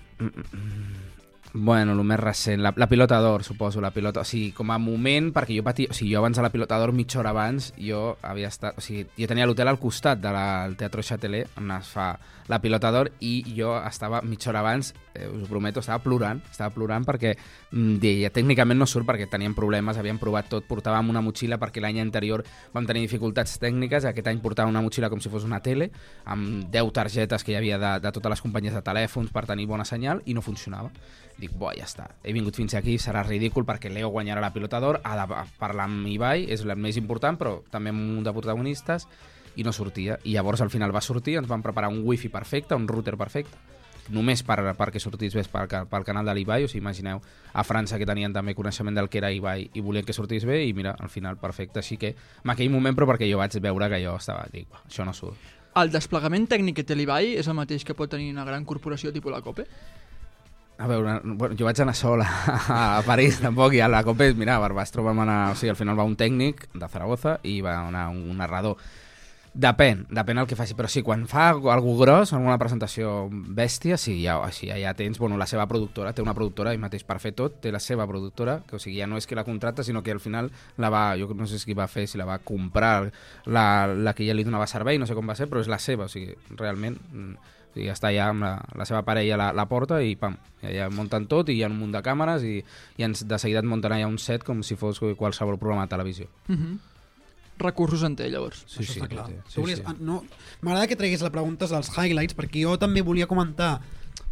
[1.57, 4.25] Bueno, el més recent, la, la pilota d'or, suposo, la pilota...
[4.25, 5.87] O sigui, com a moment, perquè jo patia...
[5.87, 8.75] O sigui, jo abans de la pilota d'or, mitja hora abans, jo havia estat...
[8.75, 10.35] O sigui, jo tenia l'hotel al costat del
[10.75, 12.09] de Teatro Châtelet, on es fa
[12.47, 16.41] la pilota d'or, i jo estava mitja hora abans, eh, us ho prometo, estava plorant,
[16.51, 21.09] estava plorant perquè mm, deia, tècnicament no surt perquè teníem problemes, havíem provat tot, portàvem
[21.09, 25.21] una motxilla perquè l'any anterior vam tenir dificultats tècniques, aquest any portava una motxilla com
[25.21, 25.89] si fos una tele,
[26.25, 29.67] amb 10 targetes que hi havia de, de totes les companyies de telèfons per tenir
[29.69, 30.91] bona senyal, i no funcionava.
[31.35, 32.07] Dic, bo, ja està.
[32.23, 35.89] He vingut fins aquí, serà ridícul perquè Leo guanyarà la pilota d'or, ha de parlar
[35.89, 39.09] amb Ibai, és el més important, però també amb un munt de protagonistes,
[39.55, 40.19] i no sortia.
[40.23, 43.57] I llavors al final va sortir, ens van preparar un wifi perfecte, un router perfecte,
[44.13, 47.21] només per, perquè sortís bé pel, pel canal de l'Ibai, o sigui, imagineu,
[47.53, 50.61] a França que tenien també coneixement del que era Ibai i volien que sortís bé,
[50.67, 53.89] i mira, al final perfecte, així que en aquell moment, però perquè jo vaig veure
[53.89, 55.37] que jo estava, dic, "Buah, això no surt.
[55.75, 59.11] El desplegament tècnic que té l'Ibai és el mateix que pot tenir una gran corporació
[59.11, 59.65] tipus la COPE?
[60.77, 62.27] A veure, bueno, jo vaig anar sol a,
[62.99, 65.79] a París, tampoc, i a la Copa, mira, a Barbastro vam anar, o sigui, al
[65.79, 68.75] final va un tècnic de Zaragoza i va anar un narrador.
[69.55, 74.17] Depèn, depèn el que faci, però sí, quan fa algú gros, alguna presentació bèstia, sí,
[74.19, 77.31] ja, així, ja tens bueno, la seva productora, té una productora i mateix per fer
[77.39, 80.01] tot, té la seva productora, que o sigui, ja no és que la contracta, sinó
[80.03, 83.13] que al final la va, jo no sé si va fer, si la va comprar,
[83.47, 85.79] la, la que ja li donava servei, no sé com va ser, però és la
[85.79, 89.47] seva, o sigui, realment, mm, o sigui, està allà amb la, la seva parella la,
[89.55, 92.43] la porta i pam, ja, ja munten tot i hi ha un munt de càmeres
[92.43, 92.57] i,
[92.99, 95.95] i ens, de seguida et munten allà un set com si fos qualsevol programa de
[95.95, 96.27] televisió.
[96.49, 96.75] -huh.
[97.57, 98.63] Recursos en té, llavors.
[98.67, 99.27] Sí, Això sí, està clar.
[99.47, 99.83] sí, volies- sí.
[99.85, 100.23] ah, No,
[100.61, 103.81] M'agrada que treguis la pregunta dels highlights, perquè jo també volia comentar,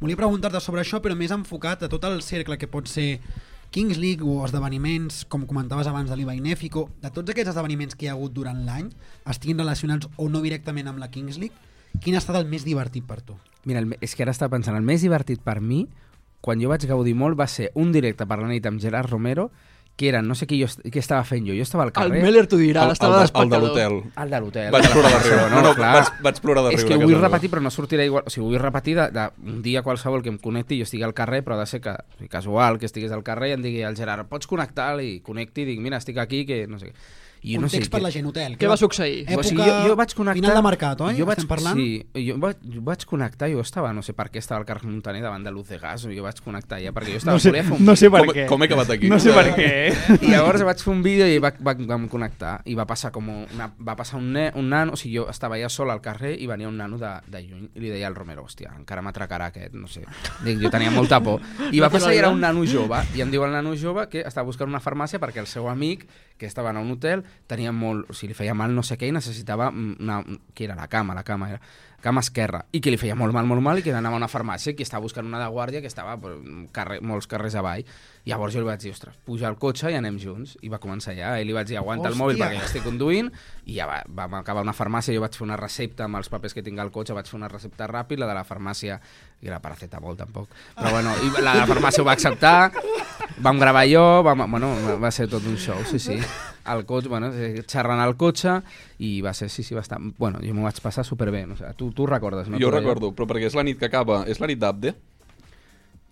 [0.02, 3.20] volia preguntar-te sobre això, però més enfocat a tot el cercle que pot ser
[3.72, 8.06] Kings League o esdeveniments, com comentaves abans de l'Ibai Néfico, de tots aquests esdeveniments que
[8.06, 8.92] hi ha hagut durant l'any,
[9.26, 11.56] estiguin relacionats o no directament amb la Kings League,
[12.02, 13.36] quin ha estat el més divertit per tu?
[13.66, 15.88] Mira, el, és que ara estava pensant, el més divertit per mi,
[16.42, 19.50] quan jo vaig gaudir molt, va ser un directe per la nit amb Gerard Romero,
[19.96, 22.22] que era, no sé què, jo, què estava fent jo, jo estava al El carrer...
[22.24, 23.94] Meller t'ho dirà, El, estava el, de, el de d'espectador.
[23.94, 24.24] l'hotel.
[24.24, 24.72] El de l'hotel.
[24.74, 25.44] Vaig plorar de riure.
[25.52, 25.92] No, no, clar.
[26.00, 26.82] vaig, vaig plorar de riure.
[26.82, 28.26] És que ho vull repetir, però no sortirà igual.
[28.26, 31.06] O sigui, ho vull repetir de, de un dia qualsevol que em connecti, jo estigui
[31.06, 31.94] al carrer, però ha de ser que,
[32.34, 34.96] casual, que estigués al carrer i em digui al Gerard, pots connectar?
[35.04, 36.98] I connecti i dic, mira, estic aquí, que no sé què.
[37.44, 38.56] I no sé per la gent hotel.
[38.60, 39.24] Què va succeir?
[39.26, 40.40] Època o sigui, jo, jo vaig connectar...
[40.40, 41.16] final de mercat, oi?
[41.18, 41.80] Jo vaig, Estem parlant?
[41.80, 44.88] Sí, jo vaig, jo vaig connectar, jo estava, no sé per què estava al carrer
[44.88, 47.36] Montaner davant de Luz de Gas, jo vaig connectar ja, perquè jo estava...
[47.36, 48.46] No sé, volia fer un no sé per Com, què.
[48.48, 49.10] com he acabat aquí?
[49.12, 49.70] No sé per què.
[50.22, 53.28] i llavors vaig fer un vídeo i va, va, vam connectar i va passar com
[53.34, 56.34] una, va passar un, ne, un nano, o sigui, jo estava ja sol al carrer
[56.40, 59.52] i venia un nano de, de lluny i li deia al Romero, hòstia, encara m'atracarà
[59.52, 60.06] aquest, no sé.
[60.46, 61.44] Dic, jo tenia molta por.
[61.72, 64.24] I va passar i era un nano jove i em diu el nano jove que
[64.24, 68.10] estava buscant una farmàcia perquè el seu amic, que estava en un hotel, tenia molt,
[68.10, 70.22] o sigui, li feia mal no sé què i necessitava una,
[70.54, 71.62] que era la cama, la cama era
[72.04, 74.28] cama esquerra, i que li feia molt mal, molt mal, i que anava a una
[74.28, 76.18] farmàcia, que estava buscant una de guàrdia que estava
[76.76, 77.86] carrer, molts carrers avall.
[78.28, 80.58] I llavors jo li vaig dir, ostres, puja al cotxe i anem junts.
[80.68, 82.50] I va començar ja, i li vaig dir, aguanta el mòbil Hòstia.
[82.52, 83.32] perquè estic conduint,
[83.64, 86.54] i ja va, vam acabar una farmàcia, jo vaig fer una recepta amb els papers
[86.54, 89.00] que tinc al cotxe, vaig fer una recepta ràpid, la de la farmàcia,
[89.40, 92.58] i era paracetamol tampoc, però bueno, i la de la farmàcia ho va acceptar,
[93.40, 96.20] vam gravar jo, vam, bueno, va ser tot un show, sí, sí.
[96.66, 98.62] Al cotxe, bueno, eh, xerrant al cotxe,
[99.04, 100.00] i va ser, sí, sí, va estar...
[100.18, 101.58] Bueno, jo m'ho vaig passar superbé, no?
[101.58, 102.62] O sigui, tu, tu ho recordes, no?
[102.62, 104.24] Jo recordo, però perquè és la nit que acaba.
[104.32, 104.96] És la nit d'Abde?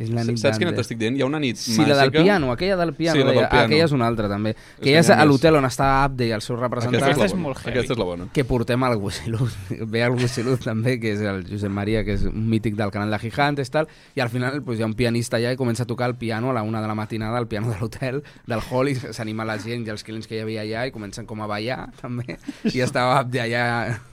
[0.02, 1.18] És la nit Saps quina t'estic dient?
[1.18, 1.94] Hi ha una nit Sí, màgica...
[1.94, 3.20] la del piano, aquella del piano.
[3.20, 3.44] Sí, la del.
[3.46, 3.66] Ah, piano.
[3.70, 4.56] aquella és una altra, també.
[4.56, 7.04] És Que ja és a l'hotel on està Abde i el seu representant.
[7.04, 7.74] Aquesta és, és molt heavy.
[7.76, 8.28] Aquesta és la bona.
[8.34, 9.58] que portem el Gusiluz.
[9.94, 13.12] Ve el Gusiluz també, que és el Josep Maria, que és un mític del canal
[13.14, 15.90] de Gigantes, tal, i al final pues, hi ha un pianista allà i comença a
[15.90, 18.90] tocar el piano a la una de la matinada, al piano de l'hotel, del hall,
[18.90, 21.48] i s'anima la gent i els clients que hi havia allà i comencen com a
[21.52, 22.38] ballar, també,
[22.72, 23.64] i estava Abde allà...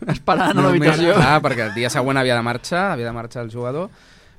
[0.08, 1.14] Esperant a l'habitació.
[1.16, 3.88] Clar, perquè el dia següent havia de marxar, havia de marxar el jugador,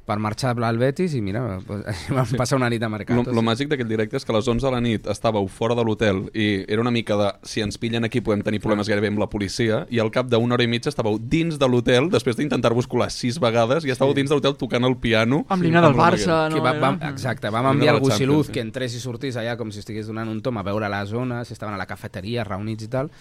[0.10, 1.86] per marxar al Betis i mira, pues,
[2.17, 3.17] vam passar una nit a mercat.
[3.17, 5.78] Lo, lo màgic d'aquest directe és que a les 11 de la nit estàveu fora
[5.78, 9.12] de l'hotel i era una mica de si ens pillen aquí podem tenir problemes gairebé
[9.13, 12.39] amb la policia i al cap d'una hora i mitja estàveu dins de l'hotel després
[12.39, 15.98] d'intentar-vos colar sis vegades i estàveu dins de l'hotel tocant el piano Amb l'himne del.
[16.00, 16.56] Barça, no?
[16.56, 19.82] que va, vam, exacte, vam enviar el Gusiluz que entrés i sortís allà com si
[19.84, 22.91] estigués donant un tom a veure la zona, si estaven a la cafeteria reunits i
[22.91, 23.12] tal,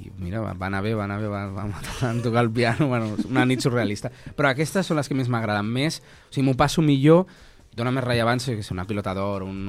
[0.00, 2.88] i mira, va va anar bé, va anar bé, va, vam van tocar el piano,
[2.88, 4.10] bueno, una nit surrealista.
[4.36, 7.26] Però aquestes són les que més m'agraden més, o sigui, m'ho passo millor,
[7.70, 9.68] dona més rellevància que ser una pilota d'or, un,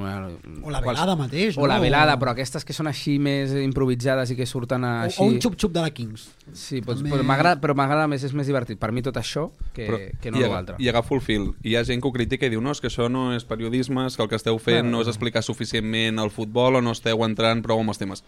[0.66, 1.84] O la velada mateix, o la no?
[1.86, 5.22] velada, però aquestes que són així més improvisades i que surten O, així...
[5.22, 6.24] o un xup-xup de la Kings.
[6.52, 8.80] Sí, doncs, També- però m'agrada però m'agrada més, és més divertit.
[8.82, 10.80] Per mi tot això que, Però, que no l'altre.
[10.82, 11.52] I agafo el fil.
[11.64, 14.08] Hi ha gent que ho critica i diu no, és que això no és periodisme,
[14.10, 14.98] és que el que esteu fent Bueno.
[14.98, 18.26] no és explicar suficientment el futbol o no esteu entrant prou amb els temes.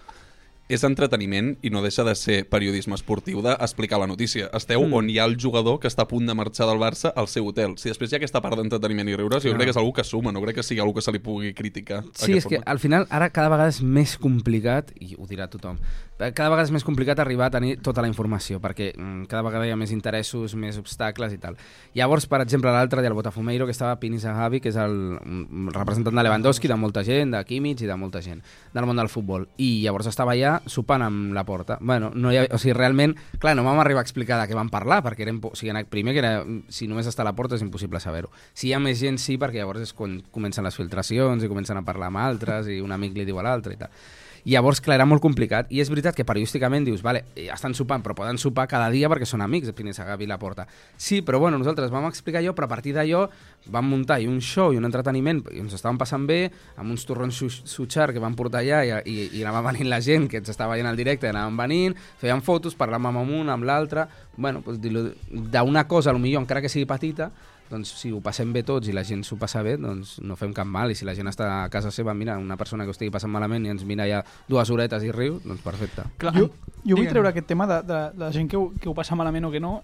[0.69, 4.49] És entreteniment i no deixa de ser periodisme esportiu d'explicar la notícia.
[4.56, 4.93] Esteu Mm.
[4.93, 7.45] on hi ha el jugador que està a punt de marxar del Barça al seu
[7.47, 7.78] hotel.
[7.78, 10.04] Si després hi ha aquesta part d'entreteniment i riures, jo crec que és algú que
[10.04, 12.04] suma, no crec que sigui algú que se li pugui criticar.
[12.13, 12.67] Sí, és que format.
[12.69, 15.78] al final ara cada vegada és més complicat, i ho dirà tothom,
[16.17, 19.67] cada vegada és més complicat arribar a tenir tota la informació, perquè mm, cada vegada
[19.67, 21.58] hi ha més interessos, més obstacles i tal.
[21.93, 25.69] Llavors, per exemple, l'altre dia el Botafumeiro, que estava Pini Zahavi, que és el, mm,
[25.73, 28.41] representant de Lewandowski, de molta gent, de Kimmich i de molta gent
[28.73, 29.47] del món del futbol.
[29.58, 31.77] I llavors estava allà sopant amb la porta.
[31.81, 34.55] Bueno, no hi ha, o sigui, realment, clar, no vam arribar a explicar de què
[34.57, 36.33] vam parlar, perquè impo- o sigui, primer que era,
[36.69, 38.29] si només està a la porta és impossible saber-ho.
[38.53, 41.77] Si hi ha més gent, sí, perquè llavors és quan comencen les filtracions i comencen
[41.77, 43.89] a parlar amb altres i un amic li diu a l'altre i tal.
[44.45, 45.69] Llavors, clar, era molt complicat.
[45.71, 49.08] I és veritat que periodísticament dius, vale, eh, estan sopant, però poden sopar cada dia
[49.08, 50.65] perquè són amics, de Pines Agavi i la Porta.
[50.97, 53.29] Sí, però bueno, nosaltres vam explicar allò, però a partir d'allò
[53.71, 57.06] vam muntar i un show i un entreteniment, i ens estàvem passant bé, amb uns
[57.08, 60.41] torrons su- sutxar que vam portar allà i, i, i anava venint la gent que
[60.43, 64.60] ens estava veient al directe, anaven venint, feien fotos, parlàvem amb un, amb l'altre, bueno,
[64.65, 67.32] doncs, dir-lo- d'una cosa, millor, encara que sigui petita,
[67.69, 70.54] doncs si ho passem bé tots i la gent s'ho passa bé, doncs no fem
[70.54, 70.91] cap mal.
[70.91, 73.32] I si la gent està a casa seva, mira, una persona que ho estigui passant
[73.34, 76.06] malament i ens mira ja dues horetes i riu, doncs perfecte.
[76.21, 76.49] Clar, Jo,
[76.84, 79.15] jo vull treure aquest tema de, de, de la gent que ho, que ho passa
[79.15, 79.78] malament o que no.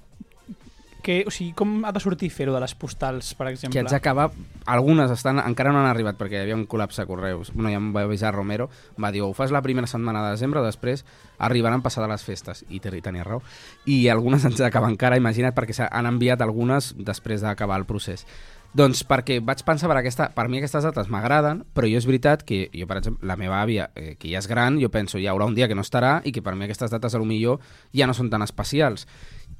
[1.02, 3.72] Que, o sigui, com ha de sortir fer-ho de les postals, per exemple?
[3.74, 4.30] que haig d'acabar...
[4.70, 7.54] Algunes estan, encara no han arribat perquè hi havia un col·lapse de correus.
[7.56, 8.68] Bueno, ja em va avisar Romero,
[9.02, 11.06] va dir, o ho fas la primera setmana de desembre després
[11.40, 12.66] arribaran passades les festes.
[12.70, 13.40] I tenia raó.
[13.88, 18.26] I algunes ens d'acabar encara, imagina't, perquè s'ha- han enviat algunes després d'acabar el procés.
[18.70, 22.44] Doncs perquè vaig pensar, per, aquesta, per mi aquestes dates m'agraden, però jo és veritat
[22.46, 25.26] que jo, per exemple, la meva àvia, eh, que ja és gran, jo penso, hi
[25.26, 27.58] haurà un dia que no estarà i que per mi aquestes dates a lo millor
[27.98, 29.08] ja no són tan especials.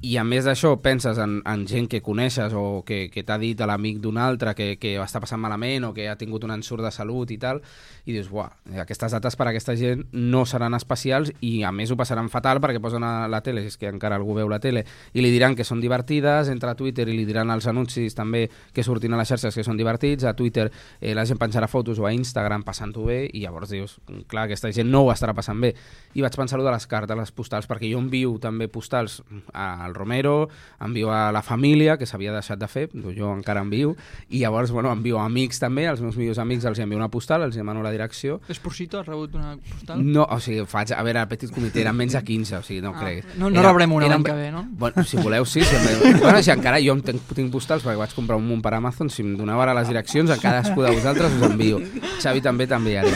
[0.00, 3.58] I a més d'això penses en, en gent que coneixes o que, que t'ha dit
[3.60, 6.86] a l'amic d'un altre que, que està passant malament o que ha tingut un ensurt
[6.86, 7.60] de salut i tal,
[8.08, 8.48] i dius, buah,
[8.80, 12.62] aquestes dates per a aquesta gent no seran especials i a més ho passaran fatal
[12.64, 15.34] perquè posen a la tele, si és que encara algú veu la tele, i li
[15.34, 19.12] diran que són divertides, entra a Twitter i li diran als anuncis també que surtin
[19.12, 22.14] a les xarxes que són divertits, a Twitter eh, la gent penjarà fotos o a
[22.16, 23.98] Instagram passant-ho bé i llavors dius,
[24.32, 25.74] clar, aquesta gent no ho estarà passant bé.
[26.16, 29.20] I vaig pensar-ho de les cartes, les postals, perquè jo envio també postals
[29.90, 30.48] al Romero,
[30.80, 33.96] envio a la família, que s'havia deixat de fer, jo encara envio,
[34.30, 37.42] i llavors, bueno, envio a amics també, als meus millors amics els envio una postal,
[37.48, 38.40] els demano la direcció.
[38.48, 40.00] Esporcito, has rebut una postal?
[40.06, 42.80] No, o sigui, faig, a veure, el petit comitè eren menys de 15, o sigui,
[42.80, 43.24] no Ah, crec.
[43.36, 44.64] no- no rebrem una l'any que ve, no?
[44.70, 45.62] Bueno, si voleu, sí.
[45.64, 46.18] Si em...
[46.22, 49.22] bueno, si encara jo tinc, tinc postals perquè vaig comprar un munt per Amazon, si
[49.22, 51.80] em doneu ara les direccions, a cadascú de vosaltres us envio.
[52.22, 53.10] Xavi també t'enviaré.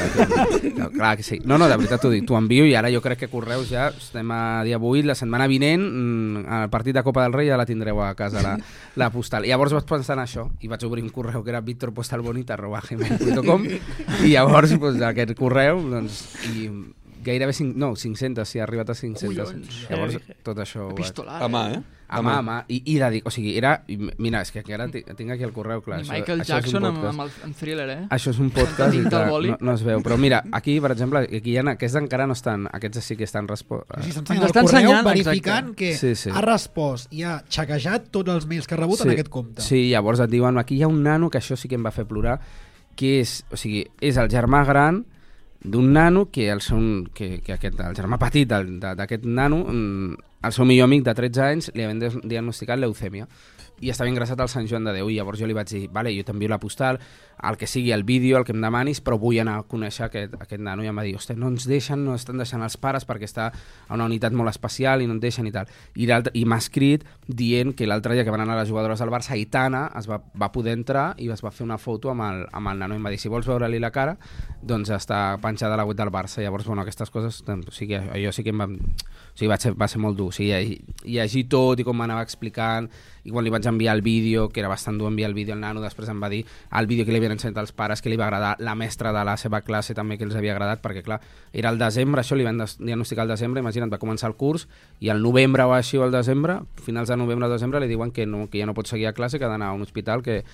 [0.77, 1.41] No, clar que sí.
[1.45, 3.89] No, no, de veritat t'ho dic, t'ho envio i ara jo crec que Correus ja
[3.91, 7.57] estem a dia 8, la setmana vinent, mm, al partit de Copa del Rei ja
[7.61, 8.57] la tindreu a casa, la,
[9.01, 9.45] la postal.
[9.45, 14.33] I llavors vaig pensar en això i vaig obrir un correu que era victorpostalbonita.gmail.com i
[14.33, 16.23] llavors doncs, aquest correu doncs,
[16.55, 16.69] i
[17.25, 19.27] gairebé 5, no, 500, sí, ha arribat a 500.
[19.35, 19.83] Collons.
[19.91, 20.91] Llavors tot això...
[20.95, 21.83] Epistolar, A mà, eh?
[22.15, 22.55] a mà, a mà.
[22.71, 23.73] I, i de dir, o sigui, era...
[23.91, 25.97] i Mira, és que encara ti- tinc aquí el correu, clar.
[25.99, 27.97] Ni això- Michael això Jackson amb, amb, el, amb Thriller, eh?
[28.15, 30.03] Això és un podcast i clar, no, no es veu.
[30.05, 33.25] Però mira, aquí, per exemple, aquí hi ha, aquests encara no estan, aquests sí que
[33.27, 33.91] estan respost.
[34.05, 35.77] Sí, s'ensenya el està correu ensenyant, verificant exacte.
[35.81, 36.31] que Sí, sí.
[36.31, 39.65] ha respost i ha xequejat tots els mails que ha rebut en aquest compte.
[39.65, 41.91] Sí, llavors et diuen, aquí hi ha un nano que això sí que em va
[41.97, 42.37] fer plorar,
[42.95, 45.03] que és, o sigui, és el germà gran
[45.65, 46.79] d'un nano que el, seu,
[47.17, 51.45] que, que aquest, el germà petit d'aquest nano, mm, el seu millor amic de 13
[51.49, 53.27] anys li havien diagnosticat leucèmia
[53.81, 56.13] i estava ingressat al Sant Joan de Déu i llavors jo li vaig dir, vale,
[56.15, 57.01] jo t'envio la postal
[57.45, 60.37] el que sigui, el vídeo, el que em demanis però vull anar a conèixer aquest,
[60.41, 63.07] aquest nano i em va dir, hosti, no ens deixen, no estan deixant els pares
[63.09, 66.45] perquè està a una unitat molt especial i no en deixen i tal i, i
[66.45, 70.09] m'ha escrit dient que l'altre dia que van anar les jugadores del Barça, Aitana es
[70.11, 72.95] va, va poder entrar i es va fer una foto amb el, amb el nano.
[72.95, 74.17] I em va dir, si vols veure-li la cara
[74.63, 77.99] doncs està penjada a la web del Barça llavors, bueno, aquestes coses, doncs, o sigui,
[77.99, 78.69] allò sí que em va,
[79.35, 80.79] o sigui, va ser, va ser molt dur o sigui,
[81.11, 82.87] llegir, tot i com m'anava explicant
[83.25, 85.61] i quan li vaig enviar el vídeo que era bastant dur enviar el vídeo al
[85.61, 88.19] nano després em va dir el vídeo que li havien ensenyat als pares que li
[88.21, 91.19] va agradar la mestra de la seva classe també que els havia agradat perquè clar,
[91.53, 94.69] era el desembre això li van diagnosticar el desembre, imagina't, va començar el curs
[95.01, 98.15] i al novembre o així o al desembre finals de novembre o desembre li diuen
[98.15, 100.23] que, no, que ja no pot seguir a classe que ha d'anar a un hospital
[100.23, 100.45] que,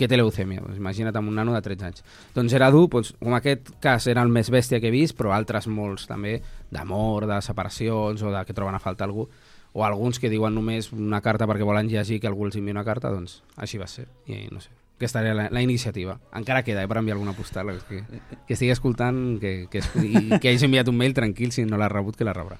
[0.00, 2.04] que té leucèmia, doncs imagina't amb un nano de 13 anys.
[2.32, 5.34] Doncs era dur, doncs, com aquest cas era el més bèstia que he vist, però
[5.36, 6.38] altres molts també
[6.70, 9.28] d'amor, de separacions o de que troben a faltar algú,
[9.72, 12.86] o alguns que diuen només una carta perquè volen llegir que algú els envia una
[12.86, 14.08] carta, doncs així va ser.
[14.26, 16.18] I no sé, aquesta era la, la iniciativa.
[16.36, 18.02] Encara queda eh, per enviar alguna postal, que,
[18.46, 21.88] que estigui escoltant que, que, i que hagi enviat un mail tranquil si no l'ha
[21.88, 22.58] rebut, que la rebrà.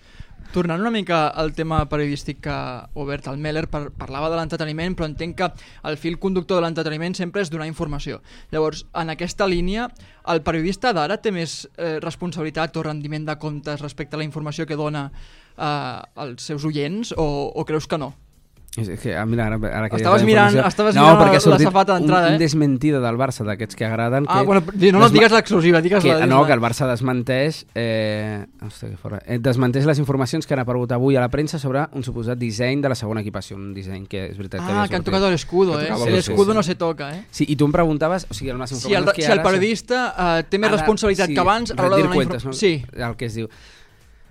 [0.50, 4.96] Tornant una mica al tema periodístic que ha obert el Meller, par parlava de l'entreteniment,
[4.98, 5.46] però entenc que
[5.86, 8.18] el fil conductor de l'entreteniment sempre és donar informació.
[8.50, 9.86] Llavors, en aquesta línia,
[10.34, 14.66] el periodista d'ara té més eh, responsabilitat o rendiment de comptes respecte a la informació
[14.66, 18.10] que dona eh, als seus oients, o, o creus que no?
[18.78, 21.66] És que, ah, mira, ara, ara que Estaves la mirant- estaves no, mirant la sortit
[21.66, 22.36] safata d'entrada, un, eh?
[22.36, 24.26] un desmentida del Barça, d'aquests que agraden.
[24.28, 26.86] Ah, que bueno, no, no digues l'exclusiva, digues que, la- No, la- que el Barça
[26.86, 31.28] desmenteix, eh, hòstia, que fora, eh, desmenteix les informacions que han aparegut avui a la
[31.28, 34.72] premsa sobre un suposat disseny de la segona equipació, un disseny que és veritat que
[34.72, 35.88] Ah, que han tocat l'escudo, eh?
[35.90, 36.56] l'escudo, escudo sí.
[36.56, 37.24] no se toca, eh?
[37.32, 39.42] Sí, i tu em preguntaves, o sigui, Si el, que si el ara...
[39.42, 42.52] periodista eh, té més Ara, responsabilitat sí, que abans a l'hora de donar informació.
[42.52, 43.08] Sí, no?
[43.08, 43.48] el que es diu.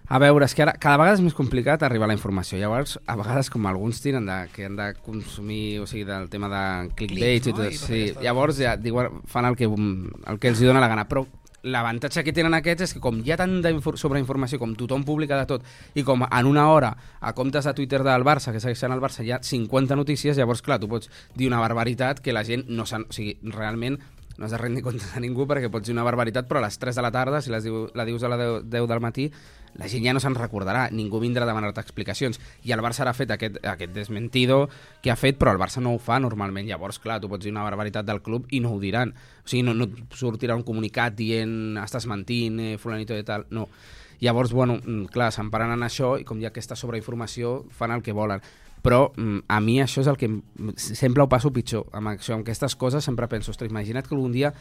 [0.09, 2.57] A veure, és que ara cada vegada és més complicat arribar a la informació.
[2.57, 6.49] Llavors, a vegades, com alguns tiren de, que han de consumir, o sigui, del tema
[6.49, 6.63] de
[6.97, 7.51] clickbait Clics, no?
[7.51, 10.65] i tot, I sí, aquesta- llavors ja diuen, fan el que, el que els hi
[10.65, 11.05] dona la gana.
[11.07, 11.27] Però
[11.61, 15.37] l'avantatge que tenen aquests és que com hi ha tanta infor- sobreinformació, com tothom publica
[15.37, 18.95] de tot, i com en una hora a comptes de Twitter del Barça, que segueixen
[18.95, 22.45] el Barça, hi ha 50 notícies, llavors, clar, tu pots dir una barbaritat que la
[22.47, 23.05] gent no s'han...
[23.09, 23.99] O sigui, realment
[24.39, 26.79] no has de rendir compte de ningú perquè pots dir una barbaritat, però a les
[26.79, 29.25] 3 de la tarda, si les diu, la dius a les 10, 10 del matí,
[29.75, 32.39] la gent ja no se'n recordarà, ningú vindrà a demanar-te explicacions.
[32.63, 34.69] I el Barça ha fet aquest, aquest desmentido
[35.01, 36.67] que ha fet, però el Barça no ho fa normalment.
[36.67, 39.13] Llavors, clar, tu pots dir una barbaritat del club i no ho diran.
[39.43, 43.67] O sigui, no, no sortirà un comunicat dient estàs mentint, eh, fulanito de tal, no.
[44.19, 48.01] Llavors, bueno, mm, clar, s'emparen en això i com hi ha aquesta sobreinformació, fan el
[48.03, 48.41] que volen.
[48.83, 50.41] Però mm, a mi això és el que em-
[50.75, 51.85] sempre ho passo pitjor.
[51.93, 54.53] Amb, això, amb aquestes coses sempre penso, ostres, imagina't que algun dia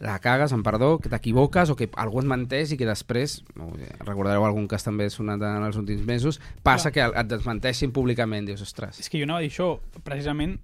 [0.00, 3.42] la cagues, amb perdó, que t'equivoques o que algú et menteix i que després,
[3.78, 8.46] sé, recordareu algun cas també sonat en els últims mesos, passa que et desmenteixin públicament,
[8.46, 10.58] dius, ostres, És que jo anava a dir això, precisament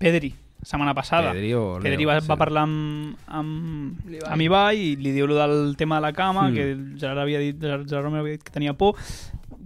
[0.00, 1.32] Pedri, setmana passada.
[1.32, 2.28] Pedri o Leo, Pedri va, sí.
[2.28, 6.48] va parlar amb, amb, amb Ibai i li diu lo del tema de la cama,
[6.48, 6.54] Mm.
[6.54, 8.96] que Gerard havia dit, Gerard havia dit que tenia por.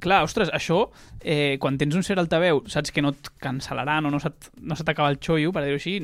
[0.00, 4.10] clar, ostres, això, eh, quan tens un cert altaveu, saps que no et cancel·laran o
[4.10, 5.94] no se t- no t'acaba el xollo, per dir-ho així,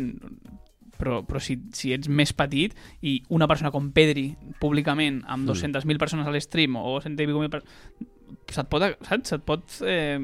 [1.00, 4.28] però, però si, si ets més petit i una persona com Pedri,
[4.60, 7.64] públicament, amb 200.000 persones a l'estream o 100 i pico mil per-
[8.50, 9.32] se't pot, saps?
[9.32, 10.18] Se't pot eh,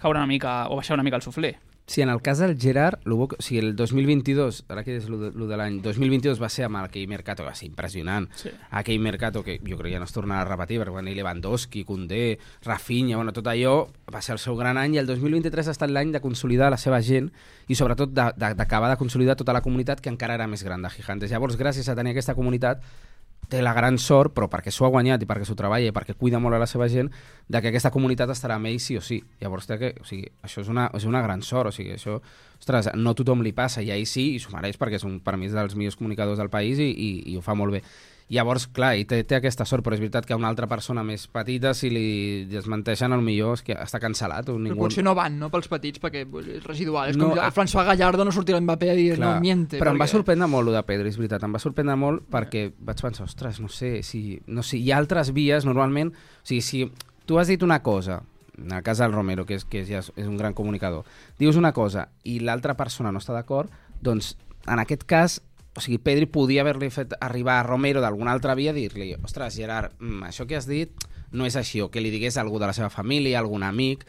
[0.00, 1.54] caure una mica o baixar una mica el suflé.
[1.86, 5.04] Sí, en el cas del Gerard, lo bo, o sigui, el 2022, ara que és
[5.12, 8.24] lo de, lo de l'any, 2022 va ser amb aquell mercato, va ser impressionant.
[8.40, 8.48] Sí.
[8.70, 11.16] Aquell mercato que jo crec que ja no es tornarà a repetir, perquè van anar
[11.18, 13.74] Lewandowski, Koundé, Rafinha, bueno, tot allò
[14.08, 16.80] va ser el seu gran any i el 2023 ha estat l'any de consolidar la
[16.80, 17.28] seva gent
[17.68, 20.64] i sobretot de- de- d'acabar de, de consolidar tota la comunitat que encara era més
[20.64, 21.30] gran de Gigantes.
[21.30, 22.80] Llavors, gràcies a tenir aquesta comunitat,
[23.48, 26.16] té la gran sort, però perquè s'ho ha guanyat i perquè s'ho treballa i perquè
[26.18, 27.10] cuida molt a la seva gent,
[27.48, 29.20] de que aquesta comunitat estarà amb ell sí o sí.
[29.40, 32.18] Llavors, que, o sigui, això és una, és una gran sort, o sigui, això,
[32.58, 35.20] ostres, no tothom li passa, i a ell sí, i s'ho mereix perquè és un,
[35.24, 37.84] per mi dels millors comunicadors del país i, i, i ho fa molt bé.
[38.32, 41.02] Llavors, clar, ell té, té aquesta sort, però és veritat que a una altra persona
[41.04, 42.04] més petita, si li
[42.48, 44.48] desmenteixen, el millor és que està cancel·lat.
[44.48, 44.80] O Però ningú...
[44.80, 47.10] potser no van, no?, pels petits, perquè és residual.
[47.12, 47.50] És No, com ah.
[47.50, 49.78] el François Gallardo no sortirà Mbappé a dir Clar, no miente.
[49.78, 52.24] però em va perquè- sorprendre molt el de Pedri, és veritat, em va sorprendre molt
[52.32, 56.46] perquè vaig pensar, ostres, no sé, si, no sé, hi ha altres vies, normalment, o
[56.48, 56.84] sigui, si
[57.26, 58.22] tu has dit una cosa,
[58.56, 61.04] en el cas del Romero, que és, que ja és, és un gran comunicador,
[61.38, 63.68] dius una cosa i l'altra persona no està d'acord,
[64.00, 65.42] doncs en aquest cas
[65.74, 69.94] o sigui, Pedri podia haver-li fet arribar a Romero d'alguna altra via dir-li, ostres, Gerard,
[69.98, 70.92] mm, això que has dit
[71.34, 74.04] no és així, o que li digués a algú de la seva família, algun amic,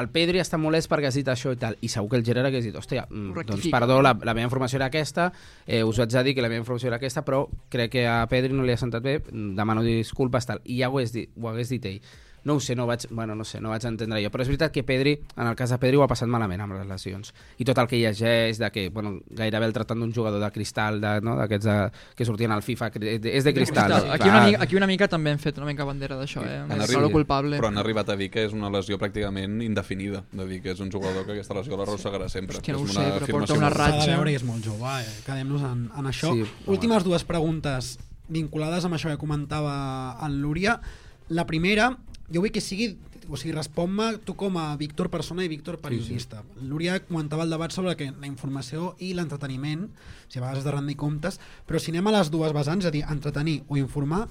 [0.00, 2.48] el Pedri està molest perquè has dit això i tal, i segur que el Gerard
[2.48, 5.32] hagués dit, hòstia, mm, doncs perdó, la, la meva informació era aquesta,
[5.66, 8.54] eh, us vaig dir que la meva informació era aquesta, però crec que a Pedri
[8.54, 11.50] no li ha sentat bé, mm, demano disculpes, tal, i ja ho hagués dit, ho
[11.50, 12.00] hagués dit ell.
[12.44, 14.72] No ho sé, no vaig, bueno, no sé, no vaig entendre jo, però és veritat
[14.72, 17.34] que Pedri, en el cas de Pedri, ho ha passat malament amb les lesions.
[17.60, 21.00] I tot el que llegeix, de que, bueno, gairebé el tractant d'un jugador de cristal,
[21.00, 23.92] de, no, d'aquests que sortien al FIFA, és de cristal.
[23.92, 24.10] Cristal.
[24.12, 26.58] Aquí, una mica, aquí una mica també hem fet una mica bandera d'això, eh?
[26.64, 27.58] Han És arribat- culpable.
[27.60, 30.80] Però han arribat a dir que és una lesió pràcticament indefinida, de dir que és
[30.80, 32.56] un jugador que aquesta lesió l'arrossegarà sempre.
[32.58, 34.00] Hòstia, no és ho sé, però porta una ratxa.
[34.00, 35.16] S'ha de veure i és molt jove, eh?
[35.26, 36.32] quedem-nos en, en això.
[36.32, 36.76] Sí, Sí, home.
[36.76, 37.98] Últimes dues preguntes
[38.28, 40.80] vinculades amb això que comentava en Lúria.
[41.28, 41.96] La primera,
[42.32, 42.96] jo vull que sigui
[43.30, 46.40] o sigui, respon-me tu com a Víctor persona i Víctor periodista.
[46.42, 46.66] Sí, sí.
[46.66, 49.84] Lúria comentava el debat sobre que la informació i l'entreteniment,
[50.26, 51.38] sigui, a vegades has de rendir comptes,
[51.68, 54.24] però si anem a les dues vessants, és a dir, entretenir o informar,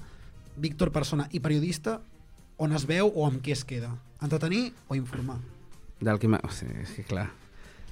[0.60, 2.00] Víctor persona i periodista,
[2.60, 3.94] on es veu o amb què es queda?
[4.20, 5.38] Entretenir o informar?
[6.00, 7.30] Del que o sigui, és que clar...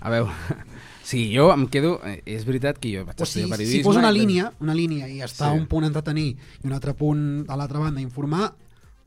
[0.01, 0.31] A veure,
[1.09, 1.97] sí, jo em quedo...
[2.07, 3.83] eh, És veritat que jo vaig O sigui, estudiar si periodisme...
[3.89, 5.59] fos una línia, una línia i està Sí.
[5.59, 8.53] un punt entretenir i un altre punt a l'altra banda informar,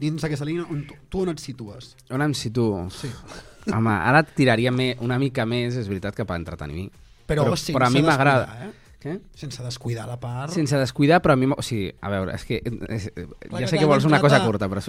[0.02, 1.94] dins d'aquesta línia, on tu, tu on et situes?
[2.12, 2.84] On em situo?
[2.94, 3.10] Sí.
[3.72, 6.90] Home, ara et tiraria me, una mica més, és veritat, cap a entretenir.
[7.30, 8.48] Però, però, sense però a mi m'agrada.
[8.66, 8.72] Eh?
[9.02, 9.16] Què?
[9.34, 10.52] Sense descuidar la part...
[10.54, 11.48] Sense descuidar, però a mi...
[11.50, 12.60] O sigui, a veure, és que...
[12.94, 14.82] És, que ja sé que vols una cosa a- curta, però...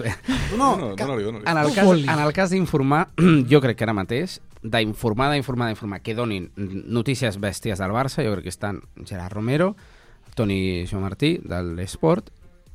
[0.57, 1.29] No, no, No, dóna-li.
[1.49, 3.07] En el cas, en el cas d'informar,
[3.51, 8.35] jo crec que ara mateix, d'informar, d'informar, d'informar, que donin notícies bèsties del Barça, jo
[8.35, 9.71] crec que estan Gerard Romero,
[10.37, 12.29] Toni Joan Martí, de l'Esport,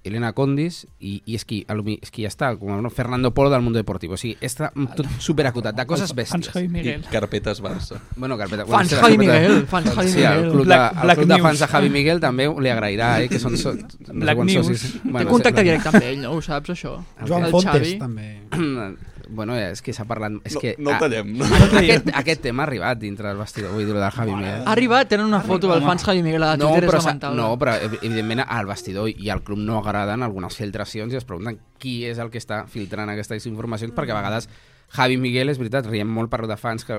[0.08, 3.50] Elena Condis, i, i és, qui, mi- és qui ja està, com no, Fernando Polo
[3.52, 4.14] del Mundo Deportivo.
[4.14, 6.50] O sigui, està tot superacotat, de coses bèsties.
[6.52, 7.04] Javi I Miguel.
[7.10, 8.00] carpetes Barça.
[8.16, 10.50] Bueno, carpeta, Fans sí, la Javi Miguel, fans Javi Sí, el Miguel.
[10.50, 13.28] club, de, Black- el Black club de fans de Javi Miguel també li agrairà, eh,
[13.28, 14.66] que són, so, no Black News.
[14.66, 14.98] socis.
[15.02, 16.32] Té contacte directe amb ell, no?
[16.32, 16.96] Ho saps, això?
[17.26, 17.98] Joan El Fontes, Xavi.
[17.98, 18.28] també.
[19.28, 20.32] bueno, és que s'ha parlat...
[20.44, 21.32] És No, que, no el tallem.
[21.38, 21.44] No?
[21.78, 24.62] aquest, aquest tema ha arribat dintre del vestidor, vull dir, del Javi Miguel.
[24.66, 27.36] Ha arribat, tenen una foto del fans Javi Miguel a No Twitter, però, és lamentable.
[27.42, 31.24] no, però ev- evidentment al vestidor i al club no agraden algunes filtracions i es
[31.28, 34.48] pregunten qui és el que està filtrant aquestes informacions perquè a vegades
[34.96, 36.96] Javi Miguel, és veritat, riem molt per de fans que...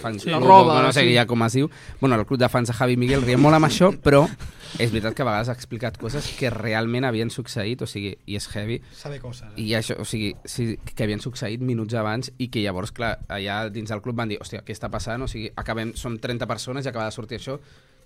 [0.00, 1.14] Fans, La club, roba, no sé sí.
[1.16, 1.70] ja com es diu.
[2.00, 4.22] Bueno, el club de fans de Javi Miguel riem molt amb això, però
[4.78, 8.38] és veritat que a vegades ha explicat coses que realment havien succeït, o sigui, i
[8.38, 9.50] és heavy, Sabe coses.
[9.50, 9.66] Eh?
[9.66, 13.64] i això, o sigui, sí, que havien succeït minuts abans i que llavors, clar, allà
[13.74, 15.26] dins del club van dir, hòstia, què està passant?
[15.26, 17.58] O sigui, acabem, som 30 persones i acaba de sortir això,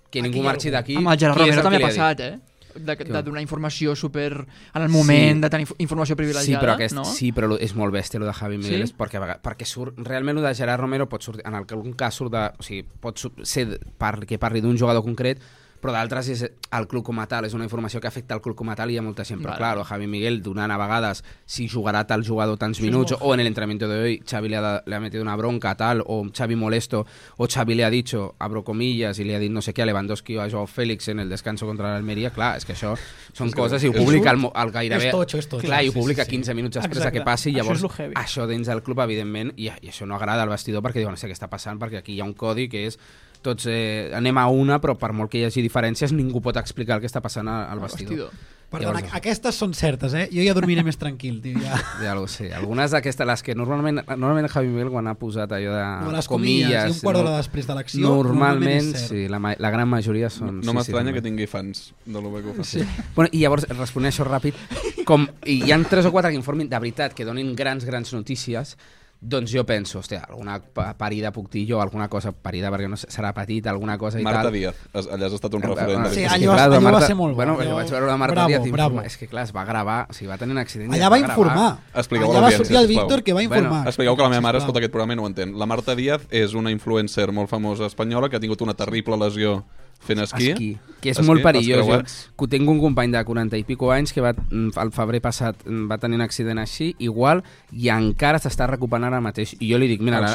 [0.09, 0.97] que Aquí ningú marxi d'aquí.
[0.97, 2.37] Amb el Gerard Romero també ha passat, eh?
[2.75, 5.41] De, de donar informació super en el moment, Sí.
[5.41, 7.05] de tenir inf- informació privilegiada, Sí, però, aquest, no?
[7.05, 8.93] sí, però és molt bèstia, lo de Javi Miguel, Sí?
[8.97, 12.51] perquè, perquè surt, realment lo de Gerard Romero pot sortir, en algun cas surt de,
[12.59, 13.79] o sigui, pot ser
[14.27, 15.39] que parli d'un jugador concret,
[15.81, 18.55] però d'altres és el club com a tal, és una informació que afecta el club
[18.59, 19.57] com a tal i hi ha molta gent, però Vale.
[19.57, 23.33] clar, lo de Javi Miguel donant a vegades si jugarà tal jugador tants minuts, o
[23.33, 26.25] en el entrenamiento de hoy Xavi le ha, le ha metido una bronca tal, o
[26.31, 27.05] Xavi molesto,
[27.37, 29.85] o Xavi le ha dicho, abro comillas, i li ha dit no sé què a
[29.85, 32.95] Lewandowski o a Joao Félix en el descanso contra l'Almeria, clar, és que això
[33.33, 35.07] són És que coses i ho publica el, mo- el gairebé...
[35.07, 35.65] És totxo, és totxo.
[35.67, 36.31] Clar, i ho Sí, sí, publica sí.
[36.31, 37.17] 15 minuts després Exacte.
[37.17, 38.13] de que passi, Això llavors heavy.
[38.15, 41.17] això dins del club, evidentment, i, i això no agrada al vestidor perquè diuen, no
[41.17, 42.99] sé què està passant, perquè aquí hi ha un codi que és
[43.41, 46.97] tots eh, anem a una, però per molt que hi hagi diferències, ningú pot explicar
[46.97, 48.31] el que està passant al vestidor.
[48.69, 50.27] Perdona, Llavors- aquestes són certes, eh?
[50.29, 51.73] Jo ja dormiré més tranquil, tio, ja.
[52.05, 52.51] Ja ho sé.
[52.53, 56.29] Algunes d'aquestes, les que normalment, normalment Javi Miguel quan ha posat allò de No, les
[56.29, 60.29] comilles, i un quart d'hora després de l'acció, normalment Normalment, sí, la, la gran majoria
[60.29, 60.59] són...
[60.61, 62.67] No sí, m'estranya sí, que tingui fans de lo bé que ho fa.
[62.75, 62.85] Sí.
[63.15, 64.61] Bueno, I llavors, responent això ràpid,
[65.09, 68.13] com i hi han tres o quatre que informin de veritat, que donin grans, grans
[68.13, 68.75] notícies,
[69.21, 72.95] doncs jo penso, hòstia, alguna pa- parida puc dir jo, alguna cosa, parida perquè no
[72.95, 74.53] sé, serà petita, alguna cosa i Marta tal.
[74.53, 75.89] Díaz, es- allà has estat un Eh, referent.
[75.89, 76.31] Sí, és veritat.
[76.39, 78.33] que, allò- clar, allò va Marta- ser molt bo, Bueno, allò- vaig veure la Marta
[78.33, 78.89] bravo, Díaz i bravo.
[78.91, 80.93] informa- És que clar, es va gravar, o sigui, va tenir un accident.
[80.93, 81.37] Allà va gravar.
[81.37, 81.79] informar.
[81.93, 82.87] Expliqueu Allà va sortir el.
[82.87, 83.69] Víctor que va informar.
[83.69, 85.57] Bueno, Expliqueu que la meva mare escolta aquest programa i no ho entén.
[85.59, 89.65] La Marta Díaz és una influencer molt famosa espanyola que ha tingut una terrible lesió
[89.99, 90.49] fent esquí.
[90.51, 91.79] esquí, que és Esquí, molt perillós.
[91.79, 92.15] Jo, creuats.
[92.37, 95.55] que tinc un company de 40 i pico anys que va, mm, al febrer passat
[95.65, 99.55] mm, va tenir un accident així, igual, i encara s'està recuperant ara mateix.
[99.59, 100.25] I jo li dic, mira, El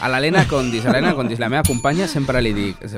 [0.00, 2.76] a l'Helena Condis, a l'Helena Condis, la meva companya, sempre li dic...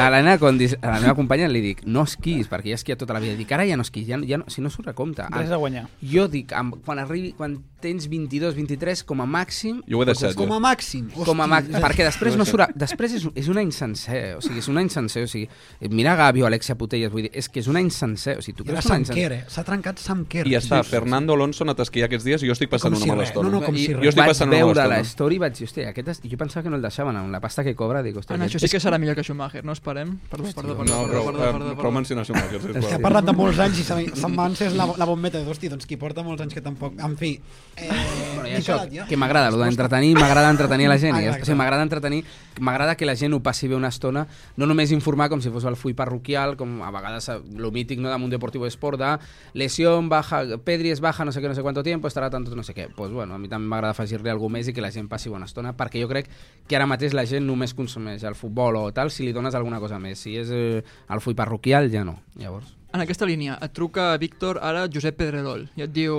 [0.00, 3.12] A l'Helena Condis, a la meva companya li dic, no esquis, perquè ja esquia tota
[3.12, 3.34] la vida.
[3.36, 5.22] Dic, ara ja no esquis, ja, no- ja no, si no surt a compte.
[5.34, 5.88] Res a guanyar.
[6.00, 6.54] Jo dic,
[6.86, 9.82] quan arribi, quan tens 22, 23, com a màxim...
[9.88, 11.08] Jo ho he deixat, Com a màxim.
[11.16, 14.44] Com a Hosti, màxim, perquè després no surt, després és, és un any sencer, o
[14.44, 15.48] sigui, és un any sencer, o sigui,
[15.90, 18.56] mira Gavi o Alexia Putellas, vull dir, és que és un any sencer, o sigui,
[18.58, 19.32] tu creus que un any sencer...
[19.32, 19.40] Eh?
[19.48, 20.48] S'ha trencat Sam Kerr.
[20.50, 22.92] I està, Sí, Fernando Alonso ha anat a esquiar aquests dies i jo estic passant
[22.94, 23.48] Com una si mala estona.
[23.48, 24.02] No, no, com I si res.
[24.04, 26.20] Jo estic vaig passant una mala veure la story i vaig dir, hòstia, aquest és...
[26.30, 28.68] jo pensava que no el deixaven, amb la pasta que cobra, dic, hòstia, això sí
[28.68, 30.16] que serà millor que Schumacher, no esperem?
[30.30, 31.92] Perdó, perdó, perdó, No, perdó, prou, perdó, eh, perdó, prou perdó.
[32.00, 33.02] mencionar Schumacher, És que ha sisplau.
[33.06, 35.96] parlat de molts anys i se'n va encès la, la bombeta de hosti, doncs qui
[36.00, 36.98] porta molts anys que tampoc...
[37.00, 37.34] En fi,
[37.76, 37.88] eh,
[38.34, 39.04] Bueno, i això, ja.
[39.08, 41.14] que m'agrada, allò d'entretenir, m'agrada entretenir la gent.
[41.16, 41.44] Ah, i ja està.
[41.48, 42.22] sigui, m'agrada entretenir,
[42.58, 44.26] m'agrada que la gent ho passi bé una estona,
[44.56, 48.10] no només informar com si fos el full parroquial, com a vegades lo mític no,
[48.10, 49.16] de un deportivo de esport, de
[49.54, 52.64] lesión, baja, Pedri es baja no sé què, no sé quanto tiempo, estarà tanto no
[52.66, 52.88] sé què.
[52.94, 55.46] Pues bueno, a mi també m'agrada afegir-li alguna més i que la gent passi bona
[55.46, 56.28] estona, perquè jo crec
[56.66, 59.80] que ara mateix la gent només consumeix el futbol o tal si li dones alguna
[59.80, 60.18] cosa més.
[60.20, 62.18] Si és eh, el full parroquial, ja no.
[62.40, 62.76] Llavors...
[62.90, 66.16] En aquesta línia, et truca Víctor ara Josep Pedrerol i et diu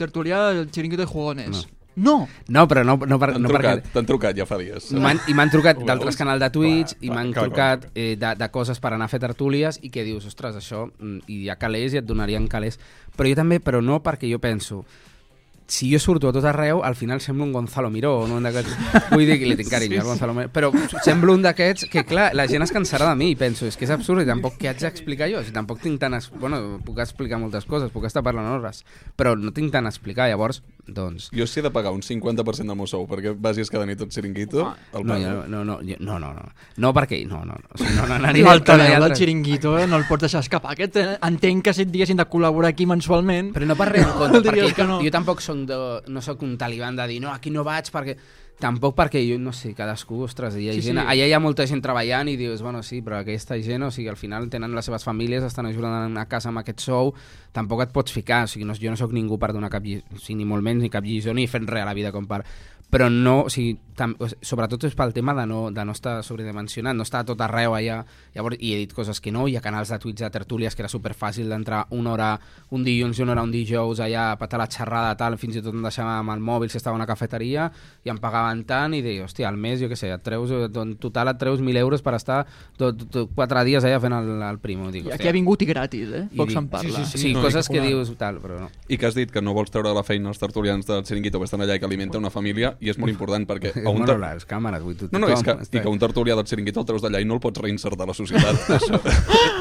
[0.00, 1.66] tertulià el xiringuito de jugones.
[1.66, 1.75] No!
[2.52, 3.70] No, però no, no, per, T'han no perquè...
[3.72, 4.90] trucat, t'han trucat ja fa dies.
[4.92, 8.34] I m'han- I m'han trucat d'altres canals de Twitch Clar, i m'han trucat eh, de,
[8.36, 11.48] de coses per anar a fer tertúlies i que dius, ostres, això, mm, i hi
[11.48, 12.76] ha calés i et donarien calés.
[13.16, 14.82] Però jo també, però no perquè jo penso,
[15.66, 19.10] si jo surto a tot arreu, al final semblo un Gonzalo Miró, no un d'aquests...
[19.10, 20.70] Vull dir que li tinc carinyo, sí, al Gonzalo Miró, però
[21.02, 23.84] semblo un d'aquests que, clar, la gent es cansarà de mi i penso, és que
[23.88, 25.42] és absurd i tampoc què haig d'explicar jo?
[25.42, 26.14] Si tampoc tinc tant...
[26.20, 26.30] Es...
[26.30, 28.84] Bueno, puc explicar moltes coses, puc estar parlant hores,
[29.18, 31.30] però no tinc tant a explicar, llavors, doncs...
[31.34, 34.12] Jo si he de pagar un 50% del meu sou perquè vagis cada nit al
[34.14, 35.24] xiringuito, el No, pago.
[35.24, 36.46] jo- no, no, jo- no, no, no,
[36.78, 38.46] no, perquè, no, no, no, o sigui, no, no anaria...
[38.46, 40.76] L'altaveu no, del altres- xiringuito no el pots deixar escapar.
[40.76, 43.50] Aquest, eh, entenc que si et diguessin de col·laborar aquí mensualment...
[43.56, 45.00] Però no per res en compte, Diries perquè que no.
[45.00, 45.02] no.
[45.02, 45.78] jo tampoc soc de,
[46.12, 48.18] no sóc un taliban de dir no, aquí no vaig perquè...
[48.56, 50.88] Tampoc perquè jo, no sé, cadascú, ostres, hi ha Sí, sí, sí.
[50.94, 53.90] gent, allà hi ha molta gent treballant i dius, bueno, sí, però aquesta gent, o
[53.92, 57.12] sigui, al final tenen les seves famílies, estan ajudant a casa amb aquest sou,
[57.52, 60.08] tampoc et pots ficar, o sigui, no, jo no sóc ningú per donar cap lliçó,
[60.08, 62.24] o sigui, ni molt menys, ni cap lliçó, ni fent res a la vida com
[62.24, 62.46] per...
[62.88, 66.96] Però no, o sigui, tam, sobretot és pel tema de no, de no estar sobredimensionat,
[66.96, 68.02] no estar tot arreu allà,
[68.34, 70.84] llavors, i he dit coses que no, hi ha canals de Twitch de tertúlies que
[70.84, 72.30] era superfàcil d'entrar una hora
[72.76, 75.62] un dilluns i una hora un dijous allà a patar la xerrada tal, fins i
[75.64, 77.70] tot em deixava amb el mòbil si estava a una cafeteria
[78.04, 80.94] i em pagaven tant i deia, hòstia, al mes, jo què sé, et treus, en
[81.00, 82.42] total et treus 1.000 euros per estar
[82.76, 84.90] tot, tot, quatre dies allà fent el, el primo.
[84.92, 86.24] Dic, I aquí ha vingut i gratis, eh?
[86.36, 87.00] Poc se'n parla.
[87.04, 88.04] Sí, sí, sí, No, coses que popular.
[88.04, 88.68] dius tal, però no.
[88.88, 91.40] I que has dit que no vols treure de la feina els tertulians del xiringuito
[91.40, 93.72] que estan allà i que alimenta una família, i és molt important perquè...
[93.86, 96.36] A un bueno, les càmeres, vull dir, No, no, és que, i que un tertulià
[96.38, 98.58] del xiringuito el treus d'allà i no el pots reinsertar a la societat.
[98.76, 99.00] això,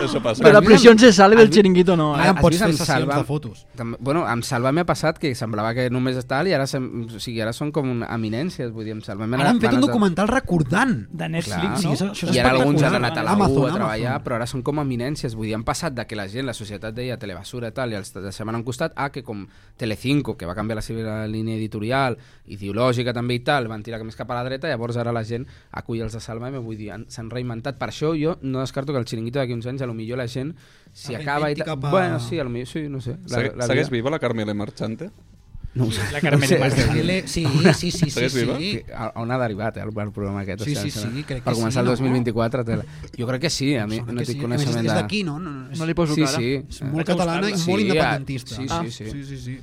[0.07, 0.43] això passa.
[0.43, 2.33] Però la pressió se sale del xiringuito no, Ara eh?
[2.33, 3.19] em pots fer sessions Salva?
[3.19, 3.65] de fotos.
[3.77, 6.85] També, bueno, amb Salva m'ha passat que semblava que només és tal i ara, sem,
[7.05, 9.27] o sigui, ara són com eminències, vull dir, amb Salva.
[9.37, 10.95] Ara han fet un documental recordant.
[11.11, 11.81] De Netflix, Clar, no?
[11.81, 14.39] Sí, això, això I ara alguns han anat a la Amazon, U a treballar, però
[14.39, 15.35] ara són com eminències.
[15.37, 17.99] Vull dir, han passat de que la gent, la societat deia telebasura i tal, i
[17.99, 19.45] els deixaven a un costat, a que com
[19.77, 22.17] Telecinco, que va canviar la seva línia editorial,
[22.51, 25.45] ideològica també i tal, van tirar més cap a la dreta, llavors ara la gent
[25.71, 27.77] acull els de Salva-me, vull dir, han- s'han reinventat.
[27.77, 30.27] Per això jo no descarto que el xiringuito d'aquí uns anys, a lo millor la
[30.27, 30.55] gent,
[30.93, 33.17] si acaba i a- Bueno, sí, a lo millor, sí, no sé.
[33.25, 35.11] Segue, segueix viva la Carmele Marchante?
[35.75, 35.99] No ho sé.
[36.13, 38.39] La Carmen no sé, és Sí, sí, sí, sí, sí.
[38.39, 38.57] viva?
[38.57, 38.81] sí.
[39.15, 40.63] on ha derivat eh, el, el programa aquest?
[40.63, 41.91] Sí, sí, sí, crec per que començar sí, el no?
[41.91, 42.85] 2024 té la...
[43.19, 44.35] jo crec que sí, a mi no tinc sí.
[44.37, 44.95] Més, coneixement és de...
[45.01, 45.37] d'aquí, no?
[45.37, 46.37] no, no és, No li poso sí, cara.
[46.37, 48.55] sí, és molt catalana i Sí, molt independentista.
[48.55, 49.11] sí, Ah, sí, sí.
[49.11, 49.57] sí, sí, sí.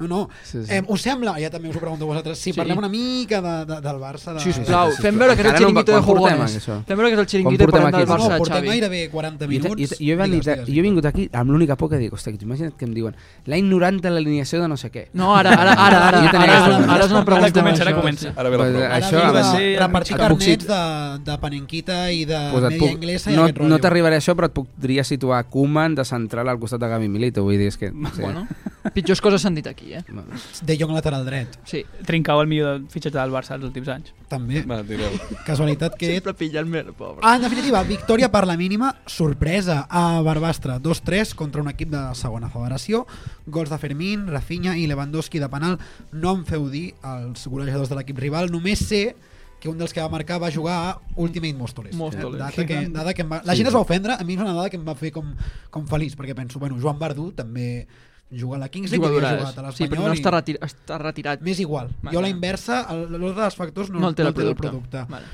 [0.00, 0.28] No, no.
[0.42, 0.72] Sí, sí.
[0.74, 2.56] Eh, us sembla, ja també us ho pregunto a vosaltres, si Sí.
[2.58, 4.32] parlem una mica de, de, del Barça...
[4.34, 4.40] De...
[4.40, 5.18] Sisplau, sí, fem sí.
[5.20, 6.56] veure que és el Encara no- xiringuito de jugones.
[6.64, 8.06] Fem veure que és el xiringuito i parlem del?
[8.08, 8.68] Barça, no, portem Xavi.
[8.72, 9.90] gairebé 40 Jo, minuts.
[9.92, 12.12] jo, jo, he venit, Digues, digues, jo he vingut aquí amb l'única por que dic,
[12.12, 13.14] hòstia, que t'imagina't que em diuen
[13.46, 15.06] l'any 90 l'alineació de no sé què.
[15.14, 17.60] No, ara, ara, ara, ara, ara, ara, ara és una Ara pregunta.
[17.62, 18.32] comença, ara comença.
[18.34, 18.84] Ara ve la prova.
[18.86, 20.82] Ara això ve va de ser- repartir carnets de,
[21.30, 23.78] de panenquita i de Pues media puc, inglesa i no, aquest no rotllo.
[23.80, 27.44] t'arribaré a això, però et podria situar Koeman de central al costat de Gavi Milito.
[27.44, 27.92] Vull dir, és que...
[28.24, 28.46] Bueno,
[28.94, 30.02] pitjors coses s'han dit aquí, eh?
[30.08, 30.38] Bueno.
[30.62, 31.84] De Jong lateral dret, Sí.
[32.06, 34.12] Trincau el millor fitxatge del Barça els últims anys.
[34.28, 34.62] també.
[34.66, 35.10] Va, tireu.
[35.46, 36.08] Casualitat que...
[36.14, 37.20] Sempre pillant-me el pobre.
[37.22, 42.00] Ah, en definitiva, victòria per la mínima, sorpresa a Barbastre, 2-3 contra un equip de
[42.14, 43.06] segona federació,
[43.46, 45.78] gols de Fermín, Rafinha i Lewandowski de penal,
[46.10, 49.14] no em feu dir els golejadors de l'equip rival, només sé
[49.60, 51.94] que un dels que va marcar va jugar a Ultimate Móstoles.
[51.96, 52.38] Móstoles.
[52.38, 54.52] Data que, data que em va, la gent es va ofendre, a mi és una
[54.52, 55.30] dada que em va fer com,
[55.70, 57.86] com feliç, perquè penso, bueno, Joan Verdú també
[58.30, 60.98] juga a la Kings League, havia jugat a Sí, però no l'Espanyol està, retir està
[60.98, 61.40] retirat.
[61.42, 61.90] M'és igual.
[62.02, 62.14] Vale.
[62.14, 65.04] Jo a la inversa, el- l'ordre dels factors no, No altera el altera producte.
[65.08, 65.24] Vale.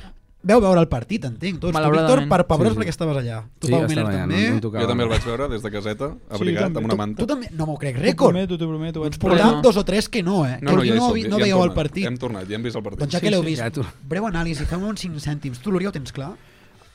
[0.43, 1.70] Veu veure el partit, entenc, tots.
[1.76, 2.80] Tu, Víctor, per pebrós Sí, sí.
[2.80, 3.43] perquè estaves allà.
[3.59, 4.49] Tu, Sí, Pau Miller, allà, també.
[4.49, 4.80] no, no.
[4.80, 6.78] Jo també el vaig veure des de caseta, abrigat, també.
[6.78, 7.20] amb una tu, manta.
[7.20, 8.16] tu també, no m'ho crec, T'ho rècord.
[8.32, 9.05] prometo, t'ho prometo.
[9.05, 9.61] Ens vaig portàvem no.
[9.62, 10.59] dos o tres que no, eh?
[10.62, 12.07] No, no, que ja, no, obvi, no ja hem veieu el partit.
[12.07, 13.01] Hem tornat, ja hem vist el partit.
[13.01, 15.59] Doncs ja Sí, que l'heu sí, vist, ja tu- breu anàlisi, fem uns 5 cèntims.
[15.61, 16.32] Tu, l'Oriol, ho tens clar?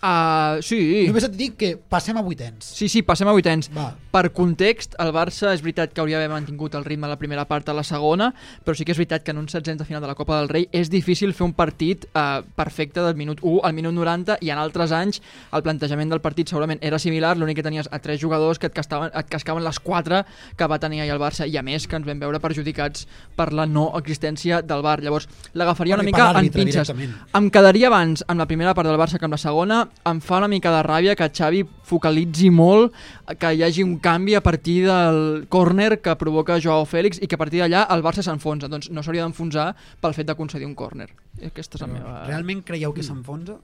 [0.05, 0.79] Uh, sí.
[1.09, 2.67] Només et dic que passem a vuitens.
[2.77, 3.71] Sí, sí, passem a vuitens.
[3.73, 3.87] Va.
[4.13, 7.47] Per context, el Barça és veritat que hauria d'haver mantingut el ritme a la primera
[7.49, 8.29] part a la segona,
[8.63, 10.51] però sí que és veritat que en un setzents de final de la Copa del
[10.51, 14.51] Rei és difícil fer un partit eh, perfecte del minut 1 al minut 90 i
[14.53, 18.21] en altres anys el plantejament del partit segurament era similar, l'únic que tenies a tres
[18.21, 20.21] jugadors que et, castaven, et cascaven les quatre
[20.55, 23.51] que va tenir ahir el Barça i a més que ens vam veure perjudicats per
[23.53, 25.01] la no existència del VAR.
[25.01, 25.27] Llavors
[25.57, 26.93] l'agafaria una mica en pinces.
[26.93, 29.85] Em quedaria abans amb la primera part del Barça que amb la segona.
[30.05, 32.93] Em fa una mica de ràbia que Xavi focalitzi molt
[33.41, 37.39] que hi hagi un canvi a partir del córner que provoca Joao Fèlix i que
[37.39, 38.69] a partir d'allà el Barça s'enfonsa.
[38.69, 39.71] Doncs no s'hauria d'enfonsar
[40.01, 41.09] pel fet de concedir un córner.
[41.41, 42.19] Aquesta és la meva...
[42.27, 43.57] Realment creieu que s'enfonsa?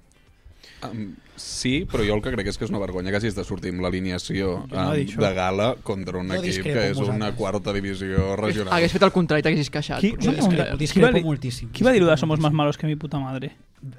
[0.88, 1.12] Um,
[1.42, 3.72] sí, però jo el que crec és que és una vergonya que hagis de sortir
[3.74, 7.36] amb l'alineació no de gala contra un Jo equip discrepo que és una vosaltres.
[7.38, 8.74] quarta divisió regional.
[8.74, 10.00] Hagués fet el contrari, t'haguessis queixat.
[10.02, 10.38] Qui- potser.
[10.72, 11.70] no, Discrepo, Qui va moltíssim.
[11.72, 13.52] Qui va dir-ho de somos más malos que mi puta madre?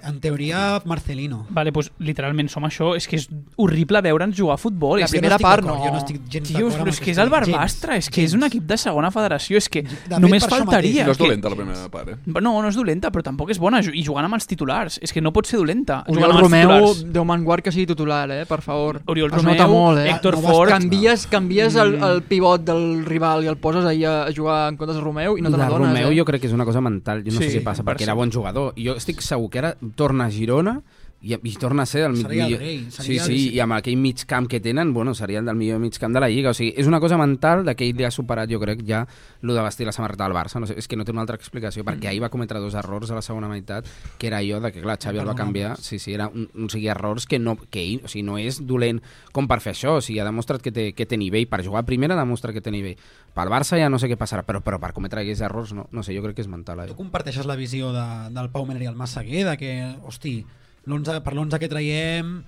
[0.05, 1.45] En teoria, Marcelino.
[1.51, 2.93] Vale, pues literalment som això.
[2.97, 5.01] És que és horrible veure'ns jugar a futbol.
[5.01, 5.75] La és primera estic part no.
[5.83, 8.11] Jo no estic gens Tios, d'acord però amb és que és el Barbastre, gens, és
[8.15, 8.53] que és un gens.
[8.55, 11.05] equip de segona federació, és que fet, només faltaria.
[11.05, 12.17] No és que- dolenta la primera part, eh?
[12.27, 15.01] No, no és dolenta, però tampoc és bona, i jugant amb els titulars.
[15.03, 16.05] És que no pot ser dolenta.
[16.07, 17.13] Oriol jugant amb els Romeu, titulars.
[17.13, 18.45] Déu me'n guard que sigui titular, eh?
[18.47, 19.01] per favor.
[19.11, 20.11] Oriol Es Romeu, nota molt, eh?
[20.13, 20.71] Héctor No Fort...
[20.71, 22.05] basta- Canvies, canvies el, Mm.
[22.13, 25.43] el pivot del rival i el poses ahir a jugar en comptes de Romeu i
[25.43, 26.17] no te n'adones, Romeu eh?
[26.19, 28.11] jo crec que és una cosa mental, jo no Sí, sé si passa perquè per
[28.11, 28.73] era bon jugador.
[28.77, 30.81] I jo estic segur que ara torna a Girona
[31.23, 32.61] i, i torna a ser el Seria el millor...
[32.61, 35.47] rei, sí, seria el- sí, i amb aquell mig camp que tenen, bueno, seria el
[35.47, 36.51] del millor mig camp de la Lliga.
[36.51, 39.05] O sigui, és una cosa mental de que ell ha superat, jo crec, ja
[39.43, 40.59] lo de vestir la samarreta del Barça.
[40.59, 43.13] No sé, és que no té una altra explicació, perquè ahir va cometre dos errors
[43.13, 43.87] a la segona meitat,
[44.19, 45.77] que era allò de que, clar, Xavi el va canviar.
[45.79, 48.59] Sí, sí, era un, un sigui, errors que, no, que ell, o sigui, no és
[48.67, 48.99] dolent
[49.33, 49.99] com per fer això.
[49.99, 51.47] O sigui, ha demostrat que té, que té nivell.
[51.47, 52.99] Per jugar a primera demostra que té nivell.
[53.33, 56.03] Pel Barça ja no sé què passarà, però, però per cometre aquells errors, no, no
[56.03, 56.83] sé, jo crec que és mental.
[56.83, 56.97] Tu Allò.
[56.99, 58.03] comparteixes la visió de,
[58.35, 59.71] del Pau Miller i el Massaguer, de que,
[60.03, 62.43] hosti, l'11 per l'11 que traiem,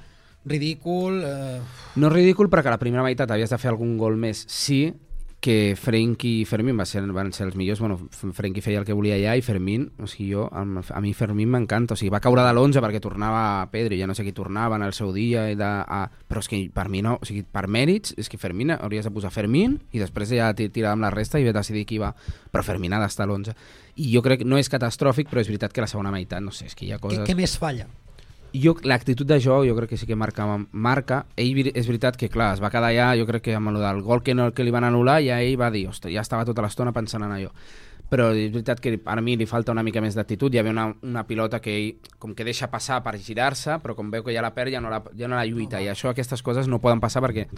[0.44, 1.22] ridícul...
[1.24, 1.60] Eh,
[1.96, 4.44] No és ridícul perquè a la primera meitat havies de fer algun gol més.
[4.50, 4.92] Sí
[5.44, 7.78] que Frenkie i Fermín van ser, van ser els millors.
[7.78, 7.98] Bueno,
[8.32, 10.62] Frenkie feia el que volia allà i Fermín, o sigui, jo, a,
[11.04, 11.92] mi Fermín m'encanta.
[11.92, 14.86] O sigui, va caure de l'11 perquè tornava Pedri, ja no sé qui tornava en
[14.86, 15.42] el seu dia.
[15.52, 18.40] I de, a, però és que per mi no, o sigui, per mèrits, és que
[18.40, 21.84] Fermín hauries de posar Fermín i després ja ti- tirar amb la resta i decidir
[21.84, 22.14] qui va.
[22.50, 23.52] Però Fermín ha d'estar a l'11.
[24.00, 26.56] I jo crec que no és catastròfic, però és veritat que la segona meitat, no
[26.56, 27.28] sé, és que hi ha què, coses...
[27.28, 27.84] què més falla?
[28.54, 31.24] Jo, l'actitud de joc jo crec que sí que marca, marca.
[31.36, 34.02] Ell és veritat que, clar, es va quedar allà, jo crec que amb el del
[34.06, 36.62] gol que, no, que li van anul·lar, ja ell va dir, ostres, ja estava tota
[36.62, 37.50] l'estona pensant en allò.
[38.10, 40.54] Però és veritat que a mi li falta una mica més d'actitud.
[40.54, 44.10] Hi havia una, una pilota que ell com que deixa passar per girar-se, però com
[44.12, 45.80] veu que ja la perd ja no la, ja no la lluita.
[45.82, 47.48] I això, aquestes coses no poden passar perquè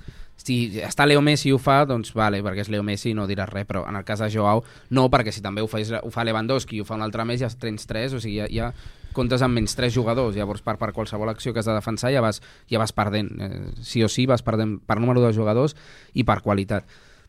[0.40, 3.26] si està Leo Messi i ho fa, doncs vale, perquè és Leo Messi i no
[3.26, 6.12] diràs res, però en el cas de Joao no, perquè si també ho fa, ho
[6.14, 8.70] fa Lewandowski i ho fa un altre més, ja tens tres, o sigui, ja, ja
[9.16, 12.22] comptes amb menys tres jugadors, llavors per, per qualsevol acció que has de defensar ja
[12.24, 15.76] vas, ja vas perdent, eh, sí o sí vas perdent per número de jugadors
[16.14, 16.84] i per qualitat.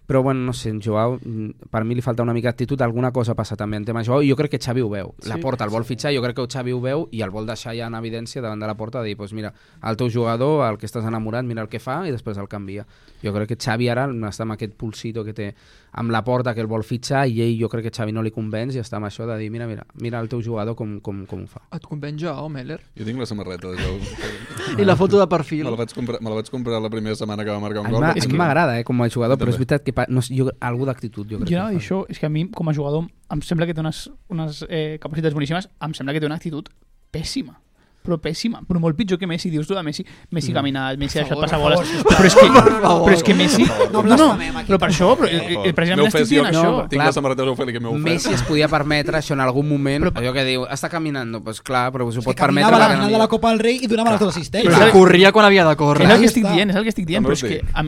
[0.08, 3.12] Però, bueno, no sé, en Joao, mm, per mi li falta una mica d'actitud, alguna
[3.12, 5.14] cosa passa també en tema Joao, i jo crec que Xavi ho veu.
[5.28, 7.30] La Sí, porta el vol fitxar, jo crec que el Xavi ho veu i el
[7.30, 9.54] vol deixar ja en evidència davant de la porta de dir, pues mira,
[9.84, 12.86] el teu jugador, el que estàs enamorat, mira el que fa i després el canvia.
[13.22, 15.54] Jo crec que Xavi ara està amb aquest pulsito que té
[15.98, 18.30] amb la porta que el vol fitxar i ell jo crec que Xavi no li
[18.32, 21.24] convenç i està amb això de dir, mira, mira, mira el teu jugador com, com,
[21.26, 21.62] com ho fa.
[21.74, 22.78] Et convenç jo, Meller?
[22.98, 24.78] Jo tinc la samarreta de Joao.
[24.78, 25.64] I la foto de perfil.
[25.66, 27.88] Me la vaig comprar, me la vaig comprar la primera setmana que va marcar un
[27.88, 28.02] A gol.
[28.02, 30.50] m'a- a mi m'agrada, eh, com a jugador, però és veritat que no, sé, jo,
[30.62, 31.50] algú d'actitud, jo crec.
[31.50, 31.80] Jo que fa.
[31.80, 34.98] això, és que a mi, com a jugador, em sembla que té unes, unes eh,
[35.02, 36.70] capacitats boníssimes, em sembla que té una actitud
[37.12, 37.58] pèssima
[38.08, 41.26] però pèssima, però molt pitjor que Messi dius tu de Messi, Messi camina, Messi ha
[41.26, 44.30] deixat passar boles però és que, però és que Messi No no, no,
[44.64, 47.10] però per això però, eh, precisament estic dient jo, això Tinc clar.
[47.12, 48.04] la samarreta d'Ofeli que m'he ofès.
[48.08, 51.32] Messi es podia permetre això en algun moment, Però- però, allò que diu, està caminant,
[51.44, 52.72] doncs clar, però s'ho pot permetre.
[52.72, 54.36] caminava a la perquè final no de la Copa del Rei i donava les dues
[54.38, 54.80] assistències.
[54.80, 56.06] que corria quan havia de córrer.
[56.08, 57.84] és el que estic dient, és el que estic dient, però és que a,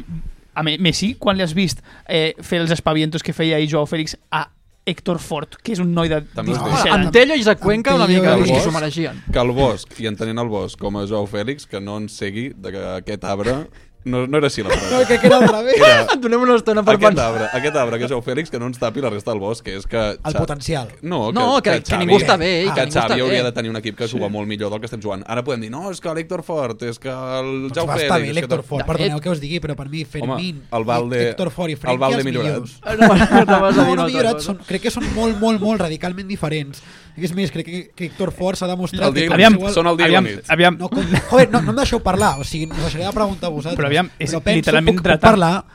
[0.60, 3.86] a Me- Messi, quan li has vist eh, fer els espavientos que feia ahir Joao
[3.88, 4.50] Fèlix a
[4.86, 6.94] Héctor Fort, que és un noi de També ho 17 dic.
[6.94, 7.06] anys.
[7.08, 9.20] En Tello i Isaac Cuenca una mica que s'ho mereixien.
[9.32, 12.50] Que el Bosch, i entenent el Bosch com a Joao Fèlix, que no en segui
[12.56, 13.60] de que aquest arbre...
[14.06, 14.90] No, no era així la frase.
[14.96, 15.76] No, crec que era al revés.
[15.76, 17.26] Era, Et donem una estona per aquest pensar.
[17.34, 19.62] arbre, aquest arbre que és Joao Fèlix, que no ens tapi la resta del Bosch,
[19.62, 20.00] que és que...
[20.24, 20.88] El potencial.
[21.02, 23.44] No, No, que- que ningú està bé, i Que, que Xavi està hauria bé.
[23.44, 25.26] de tenir un equip que juga molt millor del que estem jugant.
[25.28, 28.08] Ara podem dir, no, és que l'Héctor Fort, és que el Doncs va Fèlix...
[28.08, 28.64] estar bé que tal.
[28.64, 31.70] Fort, De perdoneu fet- que us digui, però per mi Fermín, el Valde- Héctor Fort
[31.70, 32.80] i el Frenkie els millors.
[32.86, 34.54] No, no, no, vas a dir No, una no altra millorat, cosa.
[34.54, 36.82] són, crec que són molt, molt, molt radicalment diferents.
[37.26, 39.34] És més, crec que, que Héctor Fort s'ha demostrat El Diego, que...
[39.40, 40.50] Aviam, igual- són el dia i la aviam, nit.
[40.56, 43.48] aviam, No, com, joder, no, no em deixeu parlar, o sigui, us deixaré de preguntar
[43.50, 43.80] a vosaltres.
[43.80, 45.66] Però aviam, és penso, literalment puc, puc parlar,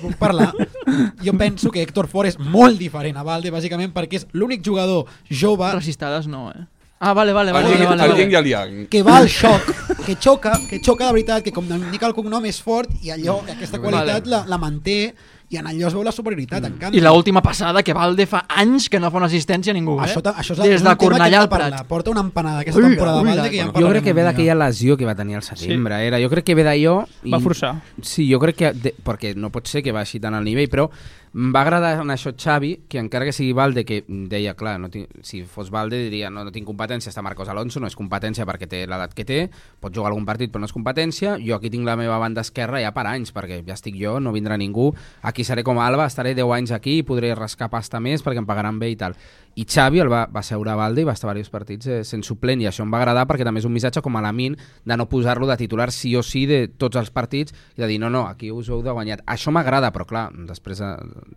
[0.00, 0.52] puc parlar.
[1.24, 5.06] Jo penso que Héctor Fort és molt diferent a Valde, bàsicament perquè és l'únic jugador
[5.30, 6.64] jove Racistades no, eh?
[6.98, 7.68] Ah, vale, vale, El vale.
[7.68, 8.22] vale, el vale.
[8.22, 8.76] yin i el yang.
[8.88, 9.66] que va al xoc,
[10.06, 13.42] que xoca, que xoca de veritat, que com indica el cognom és fort i allò,
[13.44, 14.30] aquesta qualitat Vale.
[14.32, 15.14] la, la manté
[15.48, 16.98] i en allò es veu la superioritat, en canvi.
[16.98, 20.08] I l'última passada, que Valde fa anys que no fa una assistència a ningú, eh?
[20.08, 21.70] Això, ta- això és Des un de Cornellà al parlar.
[21.70, 21.86] Prat.
[21.86, 24.54] Porta una empanada aquesta Ui, temporada ui, Valde que ja Jo crec que ve d'aquella
[24.66, 26.00] lesió que va tenir al setembre.
[26.06, 27.04] Era, jo crec que ve d'allò...
[27.22, 27.76] i- Va forçar.
[28.02, 28.72] Sí, jo crec que...
[28.72, 30.88] De, perquè no pot ser que baixi tant al nivell, però
[31.36, 34.88] em va agradar en això Xavi, que encara que sigui Valde, que deia, clar, no
[34.88, 38.46] tinc, si fos Valde diria no, no tinc competència, està Marcos Alonso, no és competència
[38.48, 39.38] perquè té l'edat que té,
[39.82, 42.80] pot jugar algun partit però no és competència, jo aquí tinc la meva banda esquerra
[42.80, 44.88] ja per anys, perquè ja estic jo, no vindrà ningú,
[45.28, 48.80] aquí seré com Alba, estaré 10 anys aquí, podré rascar pasta més perquè em pagaran
[48.80, 49.18] bé i tal.
[49.56, 52.20] I Xavi el va, va seure a Valde i va estar diversos partits eh, sent
[52.28, 54.52] suplent i això em va agradar perquè també és un missatge com a Lamin
[54.84, 57.96] de no posar-lo de titular sí o sí de tots els partits i de dir
[58.02, 59.22] no, no, aquí us heu de guanyar.
[59.24, 60.90] Això m'agrada, però clar, després eh,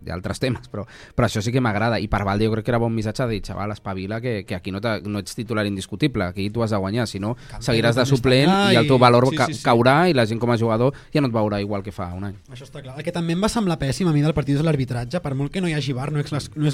[0.04, 0.84] hi ha altres temes, però,
[1.16, 3.38] però això sí que m'agrada i per Valde jo crec que era bon missatge de
[3.38, 6.82] dir, xaval, espavila, que, que aquí no, no ets titular indiscutible, aquí tu has de
[6.84, 9.64] guanyar, si no seguiràs de suplent i el teu valor sí, ca sí, sí.
[9.64, 12.28] caurà i la gent com a jugador ja no et veurà igual que fa un
[12.28, 12.36] any.
[12.52, 12.98] Això està clar.
[13.00, 15.56] El que també em va semblar pèssim a mi del partit és l'arbitratge, per molt
[15.56, 16.68] que no hi hagi bar, no és l'ex- no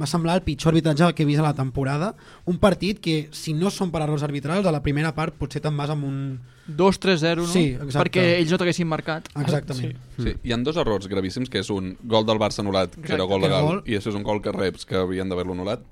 [0.00, 2.14] va semblar el pitjor arbitratge que he vist a la temporada.
[2.46, 5.76] Un partit que, si no són per errors arbitrals, a la primera part potser te'n
[5.76, 6.20] vas amb un...
[6.66, 7.46] 2-3-0, no?
[7.46, 7.98] Sí, exacte.
[8.00, 9.28] Perquè ells no t'haguessin marcat.
[9.38, 9.96] Exactament.
[10.18, 13.24] Sí, hi han dos errors gravíssims, que és un gol del Barça anul·lat, que era
[13.24, 13.82] gol legal, gol.
[13.86, 15.84] i això és un gol que reps, que havien d'haver-lo anul·lat.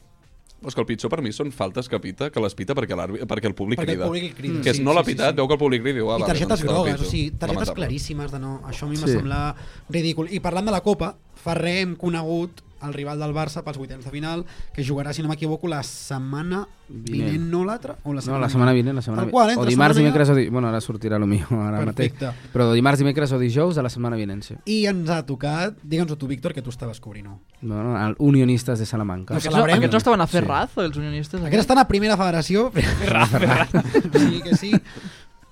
[0.64, 2.96] Però és que el pitjor per mi són faltes que pita, que les pita perquè,
[2.96, 4.06] l'àrbi- perquè el públic Perquè el crida.
[4.08, 5.32] públic crida, Que sí, no l'ha sí, sí, sí.
[5.36, 7.04] veu que el públic crida i diu, ah, I va, targetes doncs la grogues, o
[7.04, 7.74] sigui, targetes Lamentable.
[7.82, 8.52] claríssimes de no.
[8.64, 9.08] Això a mi Sí.
[9.12, 9.54] semblar
[9.90, 10.28] ridícul.
[10.32, 14.04] I parlant de la Copa, fa res hem conegut el rival del Barça pels vuitens
[14.04, 17.50] de final, que jugarà, si no m'equivoco, la setmana vinent, Vinent.
[17.50, 17.96] no l'altra?
[18.04, 19.62] O la No, la setmana vinent, la setmana Tal qual, vinent.
[19.62, 20.48] O dimarts, setmana dimecres o di...
[20.50, 22.26] Bueno, ara sortirà el millor, ara Perfecte.
[22.26, 22.52] mateix.
[22.52, 24.54] Però dimarts, dimecres o dijous de la setmana vinent, sí.
[24.66, 27.40] I ens ha tocat, digue'ns-ho tu, Víctor, que tu estaves cobrint-ho.
[27.62, 29.34] Bueno, el Unionistes de Salamanca.
[29.34, 30.48] No, Aquests, no, aquests no estaven a fer Sí.
[30.48, 31.40] raz, els unionistes?
[31.40, 32.70] Aquests estan a primera federació.
[34.18, 34.72] sí, que sí.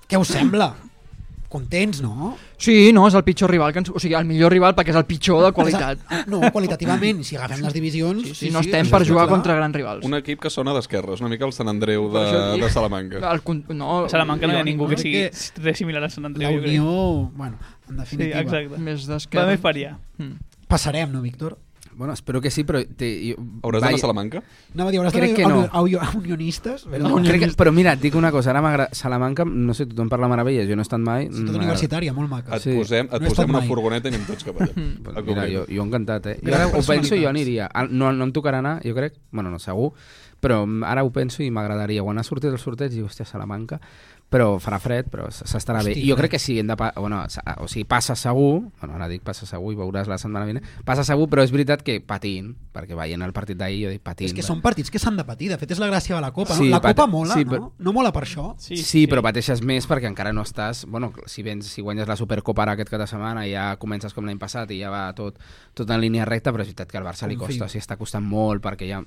[0.07, 0.73] Què us sembla?
[1.53, 2.31] Contents, no?
[2.57, 3.91] Sí, no, és el pitjor rival, que ens...
[3.93, 5.99] o sigui, el millor rival perquè és el pitjor de qualitat.
[6.31, 7.19] No, qualitativament.
[7.27, 8.23] Si agafem les divisions...
[8.31, 9.35] Sí, sí, no estem per això jugar clar.
[9.35, 10.05] contra grans rivals.
[10.07, 13.21] Un equip que sona d'esquerra, és una mica el Sant Andreu de, Per de Salamanca.
[13.33, 13.43] El,
[13.77, 16.31] no, A Salamanca no hi ha ningú que sigui Que res similar a Sant La
[16.33, 16.57] Andreu.
[16.57, 16.71] crec.
[16.73, 17.31] Unió...
[17.35, 18.41] Bueno, en Sí, definitiva.
[18.41, 18.81] exacte.
[18.89, 19.47] Més Va d'esquerra.
[19.53, 19.93] més per allà.
[20.17, 20.33] Mm.
[20.73, 21.59] Passarem, no, Víctor?
[21.95, 22.81] Bueno, espero que sí, però...
[22.97, 24.41] Te, jo, Hauràs d'anar a Salamanca?
[24.73, 25.61] Anava a dir, hauràs Crec d'anar que no.
[25.61, 26.85] a, a, a unionistes?
[26.89, 28.87] Però, No, crec que, però mira, et dic una cosa, ara.
[28.91, 31.27] Salamanca, no sé, tothom parla meravelles, jo no he estat mai.
[31.27, 31.59] Ciutat m'agrada.
[31.63, 32.55] universitària, molt maca.
[32.57, 32.75] Et Sí.
[32.77, 33.67] posem, et No posem una mai.
[33.67, 34.73] furgoneta i anem tots cap allà.
[35.17, 36.39] A Mira, jo, jo encantat, eh?
[36.43, 37.67] Jo ara ho penso i jo aniria.
[37.73, 39.91] Al- No, no em tocarà anar, jo crec, bueno, no, segur,
[40.43, 42.01] però ara ho penso i m'agradaria.
[42.03, 43.79] Quan ha sortit el sorteig, diu, hòstia, Salamanca,
[44.33, 45.93] però farà fred, però s'estarà bé.
[45.99, 46.89] I jo crec que sí, hem de pa...
[46.97, 47.19] bueno,
[47.61, 51.05] o sigui, passa segur, bueno, ara dic passa segur i veuràs la setmana vinent, passa
[51.05, 54.31] segur, però és veritat que patint, perquè veient el partit d'ahir, jo dic patint.
[54.31, 55.51] És que són partits que s'han de patir.
[55.53, 56.57] De fet, és la gràcia de la Copa.
[56.57, 56.79] Sí, no?
[56.79, 57.51] La Copa mola, sí, no?
[57.51, 58.47] però- No mola per això?
[58.57, 60.85] Sí, sí, sí, però pateixes més perquè encara no estàs...
[60.89, 64.25] Bueno, si vens, si guanyes la Supercopa ara aquest cap de setmana ja comences com
[64.25, 65.37] l'any passat i ja va tot,
[65.77, 68.25] tot en línia recta, però és veritat que al Barça li costa, sí, està costant
[68.25, 69.03] molt perquè ja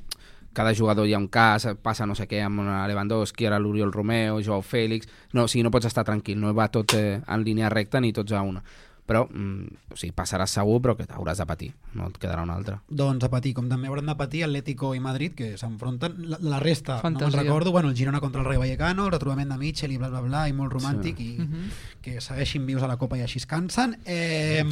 [0.56, 3.92] cada jugador hi ha un cas, passa no sé què amb una Lewandowski, ara l'Oriol
[3.92, 5.06] Romeo, Joao Fèlix...
[5.36, 8.12] No, o sigui, no pots estar tranquil, no va tot eh, en línia recta ni
[8.16, 8.62] tots a una.
[9.06, 12.56] però mm, o sigui, passaràs segur, però que hauràs de patir, no et quedarà una
[12.58, 12.80] altra.
[12.90, 16.16] Doncs a patir, com també hauran de patir Atlético i Madrid, que s'enfronten.
[16.26, 17.28] La, la resta, Fantasia.
[17.28, 20.00] no me'n recordo, bueno, el Girona contra el Rei Vallecano, el retrobament de Mitchell i
[20.02, 21.36] bla, bla, bla, i molt romàntic, Sí.
[21.36, 21.70] i Mhm.
[22.02, 23.94] que segueixin vius a la Copa i així es cansen.
[24.06, 24.64] Eh,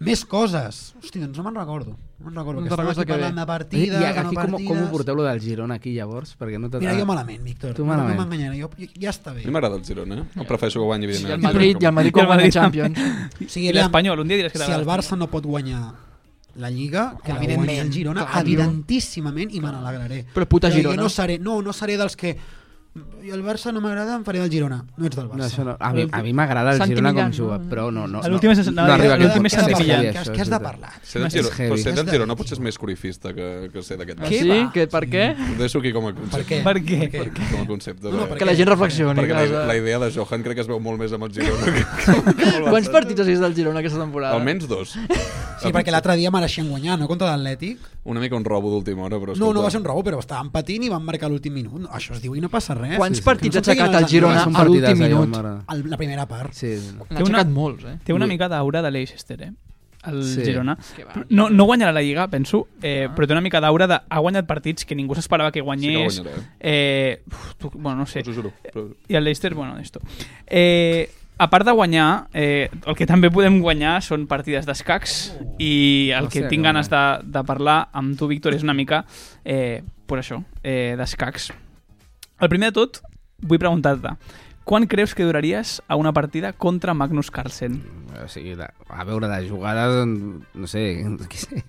[0.00, 0.94] més coses.
[1.00, 1.96] Hosti, doncs no me'n recordo.
[2.20, 4.68] No recordo, No que recordes aquí parlant de partides, I, no aquí com, partides...
[4.68, 6.34] com ho porteu, lo del Girona, aquí, llavors?
[6.36, 6.78] Perquè no te...
[6.82, 7.72] Mira, jo malament, Víctor.
[7.74, 8.18] Tu No, malament.
[8.18, 9.40] no m'enganyaré, jo, jo, ja està bé.
[9.42, 10.26] A mi m'agrada el Girona, eh?
[10.36, 11.42] Em prefereixo que guanyi, I el evidentment.
[11.48, 12.98] Madrid, i el Madrid I quan el guanya Champions.
[13.40, 15.80] O sigui, I l'Espanyol, un dia diràs que si el Barça no pot guanyar
[16.60, 20.24] la Lliga, que la Evidentment, guanyi el Girona, clar, evidentíssimament, i me n'alegraré.
[20.34, 20.96] Però puta Girona.
[20.98, 22.36] Jo no seré, no, no seré dels que
[23.22, 24.80] i el Barça no m'agrada, em faré del Girona.
[24.98, 25.38] No ets del Barça.
[25.38, 25.76] No, això no.
[25.78, 27.68] A mi, a mi m'agrada el Santi Girona com juga, no?
[27.70, 30.50] però no, no, no, l'últim és- no, dir, arriba a aquest Que, això, que has
[30.50, 30.90] de parlar.
[31.02, 33.82] Ser del Girona, però ser Has del de Girona potser és més corifista que, que
[33.86, 34.40] ser d'aquest Barça.
[34.42, 34.58] sí?
[34.74, 35.24] Que, per què?
[35.38, 36.40] Ho deixo aquí com a concepte.
[36.40, 36.62] Per què?
[36.64, 37.10] Per què?
[37.14, 37.50] Per què?
[37.52, 38.10] Com a concepte.
[38.10, 39.20] No, no, perquè- Que la gent reflexioni.
[39.20, 41.70] Perquè la, la idea de Johan crec que es veu molt més amb el Girona
[41.70, 41.86] que,
[42.42, 44.34] que Quants partits has vist del Girona aquesta temporada?
[44.34, 44.96] Almenys dos.
[45.60, 47.06] Sí, perquè l'altre dia mereixien guanyar, no?
[47.06, 47.78] Contra l'Atlètic.
[48.10, 49.34] Una mica un robo d'última hora, però...
[49.36, 51.84] No, no va ser un robo, però estaven patint i van marcar l'últim minut.
[51.92, 52.96] Això es diu i no passa res.
[52.98, 53.26] Quants Sí, sí.
[53.26, 55.64] partits ha aixecat el no Girona a l'últim allò, minut?
[55.74, 56.52] El- La primera part.
[56.52, 56.74] Sí,
[57.10, 57.98] N'ha aixecat molts, eh?
[58.04, 59.52] Té una mica d'aura de Leicester, eh?
[60.08, 60.42] El Sí.
[60.46, 60.78] Girona.
[61.28, 63.98] No, no guanyarà la Lliga, penso, eh, però té una mica d'aura de...
[64.08, 66.14] Ha guanyat partits que ningú s'esperava que guanyés.
[66.14, 68.20] Sí que guanyarà, eh, uf, tu, bueno, no sé.
[68.20, 68.52] Us ho juro.
[68.72, 68.86] Però...
[69.08, 70.00] I el Leicester, bueno, esto.
[70.46, 76.10] Eh, a part de guanyar, eh, el que també podem guanyar són partides d'escacs i
[76.16, 79.04] el que Hòstia, tinc que ganes de, de parlar amb tu, Víctor, és una mica
[79.44, 81.50] eh, per això, eh, d'escacs.
[82.40, 83.02] El primer de tot,
[83.44, 84.14] vull preguntar-te,
[84.64, 87.82] quan creus que duraries a una partida contra Magnus Carlsen?
[88.24, 91.04] O sigui, de, a veure, de jugades, no sé,
[91.36, 91.60] sé,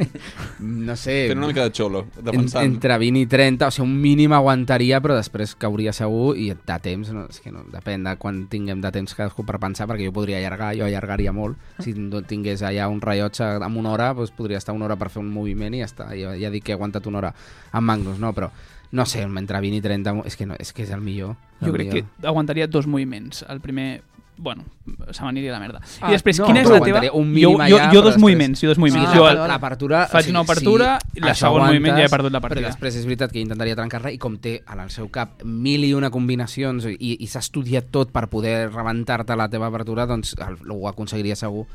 [0.60, 1.16] no sé...
[1.28, 2.64] Fent una mica de xolo, en, defensant.
[2.64, 6.78] entre 20 i 30, o sigui, un mínim aguantaria, però després cauria segur i de
[6.80, 10.08] temps, no, és que no, depèn de quan tinguem de temps cadascú per pensar, perquè
[10.08, 11.60] jo podria allargar, jo allargaria molt.
[11.84, 15.12] Si no tingués allà un rellotge amb una hora, doncs podria estar una hora per
[15.12, 16.08] fer un moviment i ja està.
[16.16, 17.34] Ja, ja dic que he aguantat una hora
[17.72, 18.32] amb Magnus, no?
[18.32, 18.48] Però
[18.94, 21.34] no sé, entre 20 i 30 és que, no, és, que és el millor.
[21.60, 22.10] El Jo crec millor.
[22.20, 23.44] que aguantaria dos moviments.
[23.50, 24.02] El primer,
[24.36, 24.62] bueno,
[25.10, 25.80] se m'aniria la merda.
[26.00, 27.02] Ah, I després, no, quina és la teva...
[27.12, 29.08] un jo, jo, jo però dos després- moviments, jo dos moviments.
[29.10, 30.04] Ah, jo el, l'apertura...
[30.12, 32.60] Faig una apertura i la segon moviment ja he aguantes, perdut la partida.
[32.68, 35.84] Perquè després és veritat que intentaria trencar-la i com té en el seu cap mil
[35.84, 40.36] i una combinacions i, i s'ha estudiat tot per poder rebentar-te la teva apertura, doncs
[40.38, 41.66] el, ho aconseguiria segur.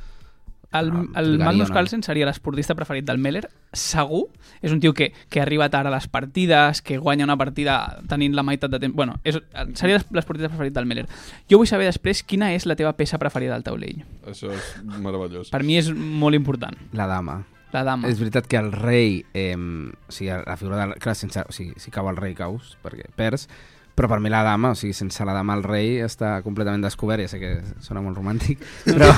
[0.71, 4.27] El, Ah, el Magnus Carlsen seria l'esportista preferit del Meller, segur.
[4.61, 8.35] És un tio que, que arriba tard a les partides, que guanya una partida tenint
[8.37, 8.95] la meitat de temps...
[8.95, 9.39] Bueno, és,
[9.73, 11.07] seria l'es- l'esportista preferit del Meller.
[11.49, 14.03] Jo vull saber després quina és la teva peça preferida del taulell.
[14.29, 15.49] Això és meravellós.
[15.49, 17.39] Per mi és molt important, La dama.
[17.73, 18.07] la dama.
[18.09, 20.93] És veritat que el rei, eh, o sigui, la figura del...
[21.01, 23.47] Clar, sense, o sigui, si cau el rei caus, perquè perds,
[23.99, 27.25] però per mi la dama, o sigui, sense la dama el rei està completament descobert,
[27.25, 27.49] ja sé que
[27.83, 29.09] sona molt romàntic, però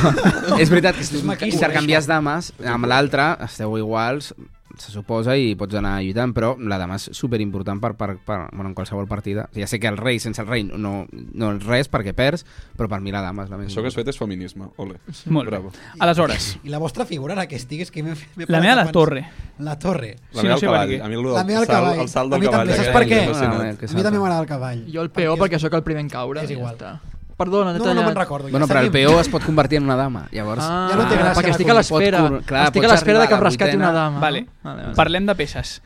[0.58, 4.32] és veritat que si intercanvies dames amb l'altre, esteu iguals,
[4.78, 8.70] se suposa, i pots anar lluitant, però la dama és superimportant per, per, per, bueno,
[8.70, 9.50] en qualsevol partida.
[9.56, 12.46] Ja sé que el rei, sense el rei, no, no és res perquè perds,
[12.78, 14.70] però per mi la dama és la més Això que has fet és feminisme.
[14.78, 15.00] Ole.
[15.28, 15.52] Molt bé.
[15.58, 15.72] Bravo.
[16.00, 18.84] Aleshores, I la vostra figura, ara que estigues, que m'he m'he la meva a la
[18.86, 19.26] pens- torre.
[19.60, 20.16] La torre.
[20.34, 21.02] La Sí, meva no sé el cavall.
[21.02, 22.00] A mi el, del La meva el salt, cavall.
[22.00, 22.68] el salt A del mi cavall.
[22.68, 23.22] també, saps per què?
[23.32, 24.86] Ah, A mi també m'agrada el cavall.
[24.94, 26.44] Jo el peó perquè sóc el primer en caure.
[26.44, 26.78] És igual.
[26.80, 27.11] Ja està.
[27.42, 28.50] Perdona, No, t'he no, no me'n recordo.
[28.54, 30.62] Bueno, ja però el peó es pot convertir en una dama, llavors...
[30.64, 32.22] Ah, Ja no té gràcia perquè la estic a l'espera.
[32.68, 34.20] Estic a l'espera de que em rescati una dama.
[34.22, 34.46] Vale.
[34.64, 34.96] vale, vale.
[35.02, 35.82] Parlem de peces.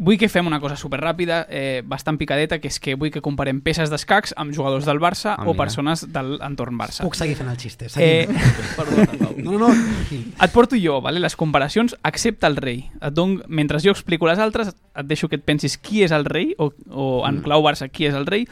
[0.00, 3.58] Vull que fem una cosa superràpida, eh, bastant picadeta, que és que vull que comparem
[3.60, 7.04] peces d'escacs amb jugadors del Barça Ah, o persones de l'entorn Barça.
[7.04, 7.90] Puc seguir fent el xiste.
[8.00, 8.38] Eh, Seguim.
[8.78, 9.34] Perdona, Pau.
[9.36, 10.22] No, no, no.
[10.40, 11.20] et porto jo, vale?
[11.20, 12.86] les comparacions, excepte el rei.
[12.96, 16.24] Et don, mentre jo explico les altres, et deixo que et pensis qui és el
[16.24, 17.44] rei, o, o en Mm.
[17.44, 18.46] clau Barça, qui és el rei,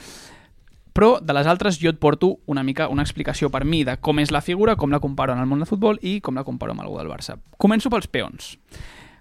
[0.99, 4.19] però de les altres jo et porto una mica una explicació per mi de com
[4.19, 6.75] és la figura, com la comparo en el món del futbol i com la comparo
[6.75, 7.37] amb algú del Barça.
[7.55, 8.57] Començo pels peons.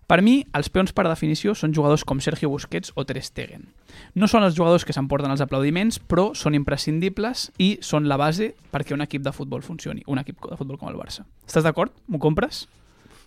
[0.10, 3.68] Per mi, els peons per definició són jugadors com Sergio Busquets o Ter Stegen.
[4.16, 8.56] No són els jugadors que s'emporten els aplaudiments, però són imprescindibles i són la base
[8.74, 11.28] perquè un equip de futbol funcioni, un equip de futbol com el Barça.
[11.46, 11.94] Estàs d'acord?
[12.08, 12.66] M'ho compres?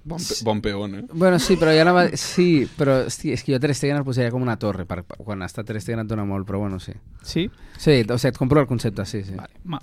[0.03, 1.05] Bon, pe bon peón, eh?
[1.12, 2.07] Bueno, sí, però ja anava...
[2.16, 5.18] Sí, però hosti, és que jo Ter Stegen el posaria com una torre, per, per,
[5.26, 6.94] quan està Ter Stegen et dona molt, però bueno, sí.
[7.22, 7.51] Sí?
[7.76, 9.36] Sí, o sigui, et compro el concepte, sí, sí.
[9.36, 9.61] Vale.
[9.64, 9.80] Ma,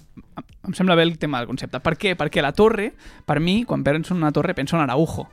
[0.67, 1.79] em sembla bé el tema del concepte.
[1.85, 2.15] Per què?
[2.17, 2.91] Perquè la torre,
[3.25, 5.27] per mi, quan penso en una torre, penso en Araujo.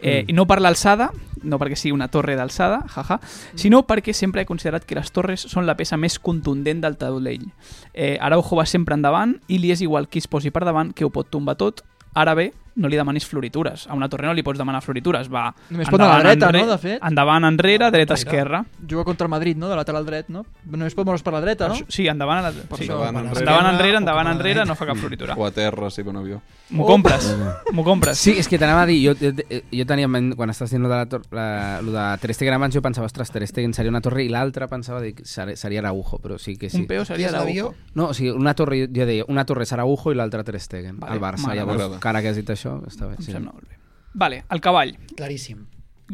[0.00, 0.30] Eh, Mm.
[0.30, 1.10] I no per l'alçada,
[1.44, 3.18] no perquè sigui una torre d'alçada, jaja,
[3.54, 7.44] sinó perquè sempre he considerat que les torres són la peça més contundent del taulell.
[7.92, 11.04] Eh, Araujo va sempre endavant i li és igual qui es posi per davant que
[11.04, 11.84] ho pot tombar tot.
[12.14, 13.86] Ara bé, no li demanis floritures.
[13.88, 15.28] A una torre no li pots demanar floritures.
[15.32, 17.02] Va Només pot anar a la dreta, no, de fet?
[17.02, 18.64] Endavant, enrere, dreta, esquerra.
[18.88, 19.68] Juga contra el Madrid, no?
[19.68, 20.44] De lateral dret, no?
[20.70, 21.74] Només pot moure's per la dreta, no?
[21.74, 22.52] Per això- Sí, endavant, a la...
[22.52, 22.60] sí.
[22.70, 23.40] això, Endavant, per enrere.
[23.40, 24.64] endavant, enrere, endavant, enrere, dreta.
[24.68, 25.34] no fa cap floritura.
[25.36, 26.40] O a terra, si ve un avió.
[26.70, 27.36] M'ho compres,
[27.72, 28.16] m'ho compres.
[28.18, 29.32] Sí, és que t'anava a dir, jo, jo,
[29.72, 32.54] jo tenia, en ment- quan estàs dient lo de, la, la, lo de Ter Stegen
[32.54, 36.18] abans, jo pensava, ostres, Ter Stegen seria una torre i l'altra pensava ser- seria Araujo,
[36.22, 36.76] però sí que sí.
[36.78, 37.28] Un peo seria?
[37.30, 37.74] Araujo.
[37.94, 41.00] No, o sigui, una torre, jo deia, una torre és Araujo i l'altra Ter Stegen,
[41.00, 41.52] Vale, al Barça.
[41.54, 43.14] Llavors, cara que has dit això, està bé.
[43.18, 43.32] Em Sí.
[43.32, 43.76] sembla molt bé.
[44.14, 44.96] Vale, el cavall.
[45.16, 45.66] Claríssim.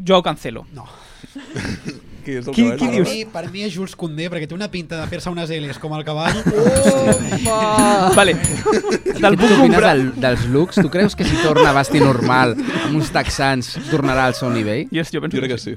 [0.06, 0.66] Joao Cancelo.
[0.74, 0.84] No.
[2.26, 2.78] Qui és el Qui- cavall?
[2.78, 3.08] qui Per dius?
[3.08, 5.94] mi, per mi és Jules Condé, perquè té una pinta de fer-se unes L's com
[5.94, 6.36] el cavall.
[7.46, 8.10] Opa!
[8.16, 9.94] Vale, te'l puc comprar.
[9.96, 10.80] del, dels looks?
[10.82, 14.88] Tu creus que si torna a vestir normal amb uns texans tornarà al seu nivell?
[14.90, 15.76] Jo, jo penso Jo crec que sí.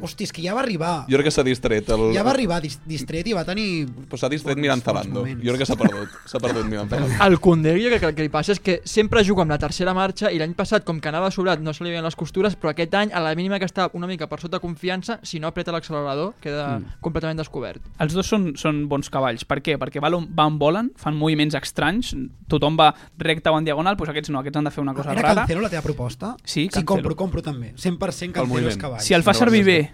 [0.00, 1.06] Hosti, és que ja va arribar.
[1.08, 1.88] Jo crec que s'ha distret.
[1.90, 2.12] El...
[2.14, 3.86] Ja va arribar dis distret i va tenir...
[4.08, 5.20] Però s'ha distret mirant bons Zalando.
[5.20, 5.42] moments.
[5.44, 6.08] Jo crec que s'ha perdut.
[6.26, 7.24] S'ha perdut mirant Zalando.
[7.26, 9.58] El Koundé, jo crec que el que li passa és que sempre juga amb la
[9.58, 12.56] tercera marxa i l'any passat, com que anava sobrat, no se li veien les costures,
[12.56, 15.48] però aquest any, a la mínima que està una mica per sota confiança, si no
[15.48, 16.98] apreta l'accelerador, queda Mm.
[17.00, 17.80] completament descobert.
[18.00, 19.44] Els dos són, són bons cavalls.
[19.44, 19.76] Per què?
[19.78, 22.14] Perquè van, van volen, fan moviments estranys,
[22.48, 25.12] tothom va recte o en diagonal, doncs aquests no, aquests han de fer una cosa
[25.12, 25.34] Era rara.
[25.42, 26.34] Cancelo la teva proposta?
[26.44, 26.86] Sí, Sí, Cancelo.
[26.86, 27.74] compro, compro també.
[27.76, 29.00] 100% Cancelo és cavall.
[29.00, 29.85] Si el fa servir bé,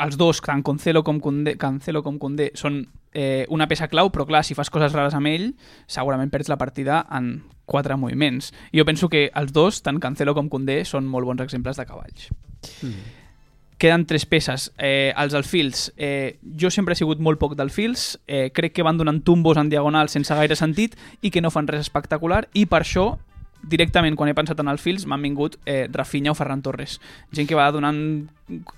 [0.00, 4.26] els dos, tant Cancelo com Condé, Cancelo com Condé, són eh, una peça clau, però
[4.28, 5.50] clar, si fas coses rares amb ell,
[5.90, 8.52] segurament perds la partida en quatre moviments.
[8.72, 11.86] I jo penso que els dos, tant Cancelo com Condé, són molt bons exemples de
[11.88, 12.28] cavalls.
[13.76, 14.70] Queden tres peces.
[14.78, 15.90] Eh, els alfils.
[15.96, 18.14] Eh, jo sempre he sigut molt poc d'alfils.
[18.26, 21.68] Eh, crec que van donant tumbos en diagonal sense gaire sentit i que no fan
[21.68, 23.18] res espectacular i per això
[23.62, 27.00] directament quan he pensat en alfils m'han vingut eh, Rafinha o Ferran Torres.
[27.34, 27.98] Gent que va donant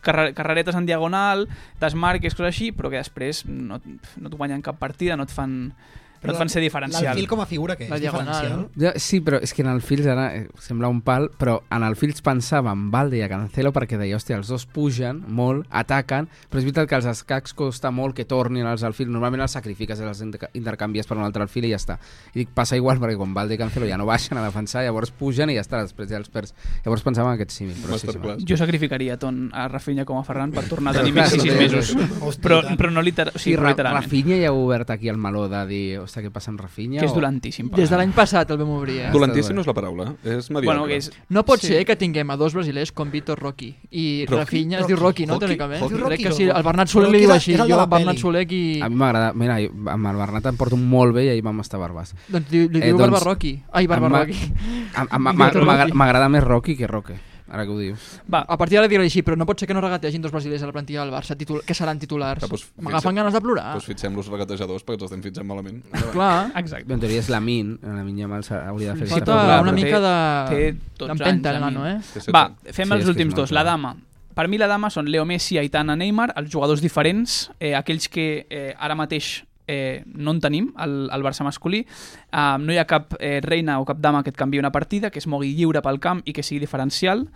[0.04, 1.46] carrer carreretes en diagonal,
[1.80, 5.74] desmarques, coses així, però que després no, no et guanyen cap partida, no et fan,
[6.22, 7.04] no et fan ser diferencial.
[7.04, 8.60] L'alfil com a figura que és La diagonal, diferencial.
[8.76, 8.82] no?
[8.82, 11.82] Ja, sí, però és que en el Fils ara eh, sembla un pal, però en
[11.86, 15.66] el Fils pensava en Valde i a Cancelo perquè deia, hòstia, els dos pugen molt,
[15.70, 19.52] ataquen, però és veritat que els escacs costa molt que tornin als alfils, normalment els
[19.52, 21.98] sacrifiques, els inter- intercanvies per un altre alfil i ja està.
[22.34, 25.10] I dic, passa igual perquè quan Valde i Cancelo ja no baixen a defensar, llavors
[25.10, 26.54] pugen i ja està, després ja els perds.
[26.84, 28.44] Llavors pensava en aquest símil, però sí, sí.
[28.48, 31.48] Jo sacrificaria tant a Rafinha com a Ferran per tornar a tenir més de sí,
[31.48, 32.38] 6 sí, mesos.
[32.42, 34.04] Però, però no, liter o Sí, sigui, Ra literalment.
[34.04, 36.98] Rafinha ja ha obert aquí el meló de dir, hòstia, què passa amb Rafinha?
[36.98, 37.68] Que és o- dolentíssim.
[37.76, 39.10] Des de l'any passat el vam obrir, eh?
[39.12, 40.66] Dolentíssim no és la paraula, és mediocre.
[40.72, 41.10] Bueno, que és...
[41.28, 41.68] No pot Sí.
[41.68, 44.40] ser que tinguem a dos brasilers com Vitor Rocky i Rocky?
[44.40, 45.46] Rafinha es diu Rocky, no, Rocky?
[45.46, 45.82] teòricament?
[45.82, 46.04] Rocky?
[46.16, 48.16] Crec que sí, el Bernat Soler li diu així, el jo la Bernat.
[48.18, 48.80] Soler i...
[48.82, 51.78] A mi m'agrada, mira, amb el Bernat em porto molt bé i ahir vam estar
[51.78, 52.14] barbars.
[52.28, 53.62] Doncs li, li Eh, diu doncs, Barba Rocky.
[53.72, 55.92] Ai, Barba Rocky.
[55.94, 57.14] m'agrada més Rocky que Roque,
[57.50, 57.98] ara que ho dius.
[58.32, 60.62] Va, A partir d'ara diré així, però no pot ser que no regategin dos brasilers
[60.62, 62.42] a la plantilla del Barça, titul que seran titulars.
[62.44, 63.72] Ah, doncs, M'agafen ganes de plorar.
[63.74, 65.82] Doncs fitxem-los regatejadors perquè ens estem fitxant malament.
[66.12, 66.92] Clar, exacte.
[66.92, 69.72] En teoria és la Min, la Min Yamal s'ha- hauria de fer falta clar, una
[69.74, 70.72] té- mica de...
[70.98, 71.90] 12 d'empenta nano, mi.
[71.96, 72.30] eh?
[72.34, 73.50] Va, fem Sí, els últims dos.
[73.52, 73.94] La dama.
[74.38, 78.46] Per mi la dama són Leo Messi, Aitana, Neymar, els jugadors diferents, eh, aquells que
[78.48, 81.84] eh, ara mateix eh, no en tenim al, al Barça masculí.
[82.32, 85.10] Uh, no hi ha cap eh, reina o cap dama que et canvi una partida,
[85.12, 87.28] que es mogui lliure pel camp i que sigui diferencial.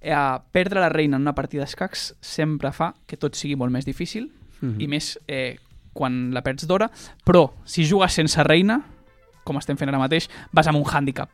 [0.00, 3.84] Eh, perdre la reina en una partida d'escacs sempre fa que tot sigui molt més
[3.84, 4.30] difícil
[4.62, 4.80] Mhm.
[4.80, 5.58] i més eh,
[5.92, 6.88] quan la perds d'hora,
[7.26, 8.80] però si jugues sense reina,
[9.44, 11.28] com estem fent ara mateix, vas amb un hàndicap.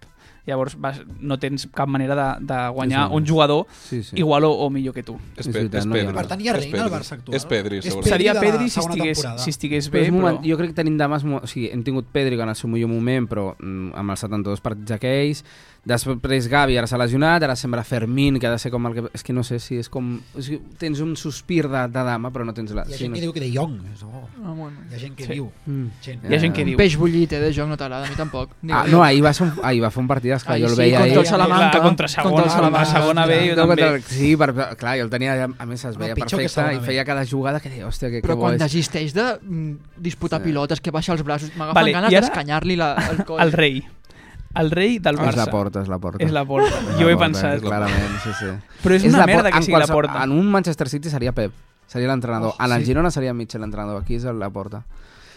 [0.49, 3.17] Llavors vas, no tens cap manera de, de guanyar Sí, sí.
[3.21, 4.17] un jugador Sí, sí.
[4.17, 5.19] igual o, o millor que tu.
[5.37, 6.15] És, És veritat, Pedri.
[6.17, 6.97] Per tant, hi ha reina al Pedri.
[6.99, 7.37] Barça actual.
[7.37, 8.09] És Pedri, segurament.
[8.15, 10.17] Seria Pedri si estigués, si estigués bé, però...
[10.17, 10.97] moment, jo crec que tenim
[11.29, 14.21] mo- O sigui, hem tingut Pedri en el seu millor moment, però mm, amb els
[14.25, 15.45] 72 partits aquells.
[15.89, 19.05] Després Gavi, ara s'ha lesionat, ara sembla Fermín, que ha de ser com el que...
[19.17, 20.19] És que no sé si és com...
[20.37, 22.83] O sigui, tens un sospir de, de dama, però no tens la...
[22.85, 23.79] Hi ha sí, gent no que diu que de Jong.
[23.95, 24.83] És, oh, Ah, bueno.
[24.91, 25.33] hi ha gent que Sí.
[25.39, 25.47] diu.
[25.67, 25.87] Mm.
[26.05, 26.27] Gent.
[26.29, 26.77] Hi ha gent que Eh, diu.
[26.77, 28.53] Peix bullit, eh, de joc no t'agrada, a mi tampoc.
[28.63, 30.71] Ni Ah, no, ahir va, ser un, ahir va fer un partidàs que Ahir jo
[30.71, 31.19] el sí, veia contra ahir.
[31.19, 31.71] el Salamanca.
[31.71, 33.01] Clar, contra segona, contra el contra Salamanca.
[33.01, 33.83] segona B, jo No, també.
[33.83, 37.05] contra, sí, per, clar, jo el tenia, a més es veia que perfecte i feia
[37.05, 38.61] cada jugada que deia, hòstia, que, Però que bo quan és.
[38.61, 40.45] desisteix de mm, disputar Sí.
[40.53, 43.41] pilotes, que baixa els braços, m'agafen Vale, ganes d'escanyar-li la- el coll.
[43.41, 43.85] El rei.
[44.55, 45.37] El rei del És Barça.
[45.37, 46.25] la porta, és la porta.
[46.25, 46.69] És la porta.
[46.69, 47.61] És Jo la he porta, pensat.
[47.61, 48.47] Clarament, sí, sí.
[48.83, 50.25] Però és una la merda que sigui la qualse- porta.
[50.25, 51.53] En un Manchester City seria Pep,
[51.87, 52.55] seria l'entrenador.
[52.59, 52.87] Oh, en el sí?
[52.87, 54.85] Girona seria Mitchell l'entrenador, aquí és la porta.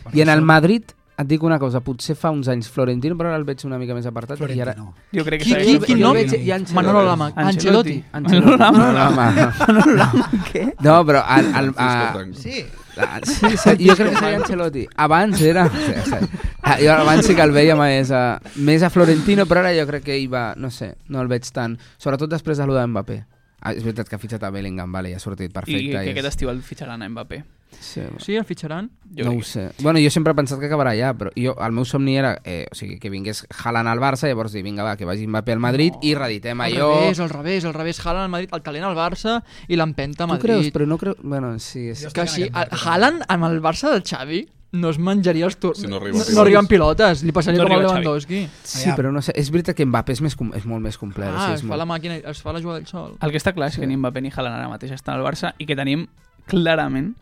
[0.04, 0.84] Bueno, I en el Madrid,
[1.22, 3.96] et dic una cosa, potser fa uns anys Florentino, però ara el veig una mica
[3.98, 4.40] més apartat.
[4.40, 4.74] I ara...
[4.74, 4.94] Florentino.
[5.14, 6.12] Jo crec que Qui, s'ha qui, de quin fer nom?
[6.18, 6.44] Florentino.
[6.44, 6.76] i Ancelotti.
[6.82, 7.32] Manolo Lama.
[7.36, 7.98] Ancelotti.
[8.12, 8.46] Ancelotti.
[8.52, 8.78] Manolo Lama.
[8.78, 9.56] Manolo Lama.
[9.68, 10.66] Manolo Lama, què?
[10.82, 11.24] No, però...
[11.38, 12.26] El, Francisco a.
[12.36, 12.66] Sí,
[13.02, 14.82] Ah, sí, sí, jo crec que seria Ancelotti.
[15.00, 15.64] Abans era...
[15.72, 16.18] Sí, sí.
[16.62, 19.86] Ah, Jo abans sí que el veia més a, més a Florentino, però ara jo
[19.88, 20.52] crec que ell va...
[20.60, 21.78] No sé, no el veig tant.
[21.98, 23.22] Sobretot després de lo de Mbappé.
[23.62, 25.92] Ah, és veritat que ha fitxat a Bellingham, vale, ja ha sortit I perfecte.
[25.92, 27.44] que és- aquest estiu el fitxaran a Mbappé.
[27.80, 28.90] Sí, Sí, el fitxaran?
[29.16, 29.70] Jo no crec ho sé.
[29.80, 32.66] Bueno, jo sempre he pensat que acabarà allà, però jo, el meu somni era eh,
[32.70, 35.60] o sigui, que vingués Haaland al Barça, llavors dir, vinga, va, que vagi Mbappé al
[35.60, 36.00] Madrid No.
[36.04, 36.90] i reeditem Al allò...
[37.02, 38.00] revés, al revés, al revés.
[38.06, 40.44] Haaland al Madrid, el talent al Barça i l'empenta a Tu Madrid.
[40.52, 40.72] creus?
[40.74, 41.16] Però no creu...
[41.24, 42.06] Bueno, sí, és...
[42.12, 45.80] Que barco, Haaland amb el Barça del Xavi no es menjaria els turns.
[45.82, 46.36] Si no arriben no, pilotes.
[46.36, 47.24] no arriben pilotes.
[47.24, 47.82] Li passaria No com a.
[47.82, 48.48] Lewandowski.
[48.64, 51.28] Sí, però no sé, és veritat que Mbappé és, més, com- és molt més complet.
[51.28, 51.98] Ah, sí, es és fa la molt...
[52.00, 53.18] màquina, es fa la jugada del sol.
[53.22, 55.54] El que està clar és que ni Mbappé ni Haaland ara mateix estan al Barça
[55.60, 56.08] i que tenim
[56.48, 57.16] clarament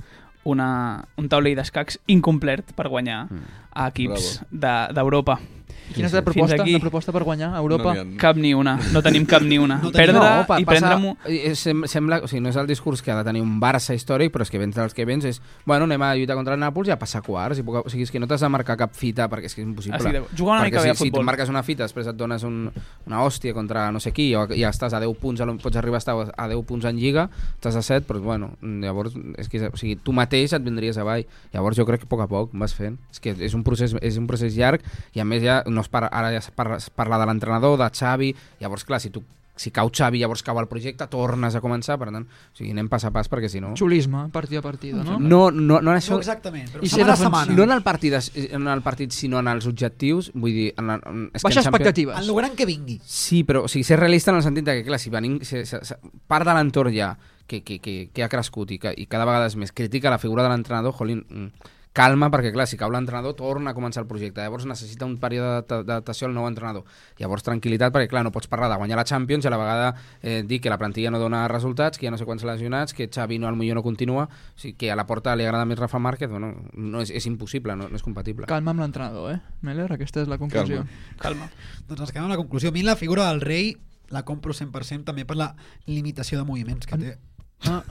[0.46, 3.42] una, un taulell d'escacs incomplet per guanyar Mm.
[3.74, 5.40] a equips de- d'Europa.
[5.94, 6.74] Quina és la Fins proposta, aquí.
[6.74, 7.94] la proposta per guanyar a Europa?
[7.96, 8.20] No n'hi ha.
[8.22, 9.80] Cap ni una, no tenim cap ni una.
[9.84, 11.16] No Perdre No, pa, i passa, prendre-m'ho...
[11.26, 13.96] eh, sem sembla, o sigui, no és el discurs que ha de tenir un Barça
[13.96, 16.60] històric, però és que vens dels que vens és, bueno, anem a lluitar contra el
[16.62, 17.60] Nàpols i a passar quarts.
[17.60, 19.62] I poc, o sigui, és que no t'has de marcar cap fita perquè és que
[19.64, 19.98] és impossible.
[19.98, 21.26] Ah, sí, de- jugar una perquè mica si, bé a si tu futbol.
[21.26, 22.70] marques una fita, després et dones un,
[23.08, 26.04] una hòstia contra no sé qui, o ja estàs a 10 punts, pots arribar a
[26.06, 29.78] estar a 10 punts en Lliga, estàs a 7, però bueno, llavors és que, o
[29.80, 31.26] sigui, tu mateix et vindries avall.
[31.54, 32.98] Llavors jo crec que a poc a poc vas fent.
[33.12, 34.84] És que és un procés, és un procés llarg
[35.16, 37.78] i a més ja no es parla, ara ja es parla, es parla de l'entrenador,
[37.80, 39.24] de Xavi, llavors clar, si tu
[39.60, 42.88] si cau Xavi, llavors cau el projecte, tornes a començar, per tant, o sigui, anem
[42.88, 43.74] pas a pas perquè si no...
[43.76, 45.18] Xulisme, partit a partit, no?
[45.20, 46.16] No, no, no en No això...
[46.16, 47.56] exactament, però I setmana a setmana.
[47.58, 50.70] No en el partit, en el partit, sinó en els objectius, vull dir...
[50.80, 52.22] En, la- en, és que Baixes en Champions- expectatives.
[52.22, 53.02] En lo gran que vingui.
[53.04, 55.76] Sí, però o sigui, ser realista en el sentit que, clar, si venim, si, si,
[55.92, 56.00] si,
[56.32, 57.12] part de l'entorn ja
[57.46, 60.24] que, que, que, que ha crescut i, que, i cada vegada és més critica la
[60.24, 64.08] figura de l'entrenador, jolín, mm, calma, perquè clar, si cau l'entrenador torna a començar el
[64.08, 66.86] projecte, llavors necessita un període d'adapta- d'adaptació al nou entrenador.
[67.20, 69.90] Llavors tranquil·litat, perquè clar, no pots parlar de guanyar la Champions i a la vegada
[70.22, 72.96] eh, dir que la plantilla no dona resultats, que hi ha no sé quants lesionats,
[72.96, 75.66] que Xavi no, al millor no continua, o sigui, que a la porta li agrada
[75.68, 78.48] més Rafa Márquez, bueno, no és, és impossible, no, no és compatible.
[78.48, 79.40] Calma amb l'entrenador, eh?
[79.68, 80.86] Meller, aquesta és la conclusió.
[81.20, 81.50] Calma.
[81.50, 81.52] Calma.
[81.90, 82.72] Doncs ens quedem amb la conclusió.
[82.72, 83.74] A mi la figura del rei
[84.10, 85.52] la compro 100% també per la
[85.86, 87.18] limitació de moviments que té.
[87.68, 87.84] Ah,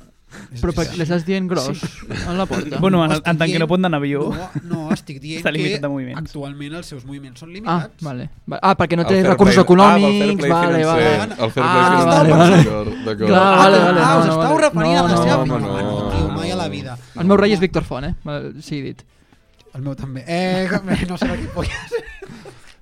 [0.61, 2.79] però per, que- l'estàs dient gros en la porta?
[2.79, 4.29] Bueno, en, en tant que no pot anar avió.
[4.35, 8.03] No, no, estic dient Està limitat que de actualment els seus moviments són Ah, limitats.
[8.05, 8.29] vale.
[8.51, 11.05] Va- Ah, perquè no té recursos play- econòmics, ah, vale, vale.
[11.09, 12.57] financer, El fair play Ah, financer, vale, vale.
[13.05, 13.29] d'acord.
[13.29, 14.69] Clar, Ah, vale, ah, vale, ah, no, us no, estàu vale.
[14.69, 15.83] referint No, a la seva no, no.
[15.83, 16.99] No, tio, mai a la vida.
[17.17, 18.15] El meu rei és Víctor Font, eh?
[18.25, 19.03] Vale, Sí, dit.
[19.75, 20.25] El meu també.
[20.27, 20.69] Eh,
[21.09, 21.67] no sé de qui puc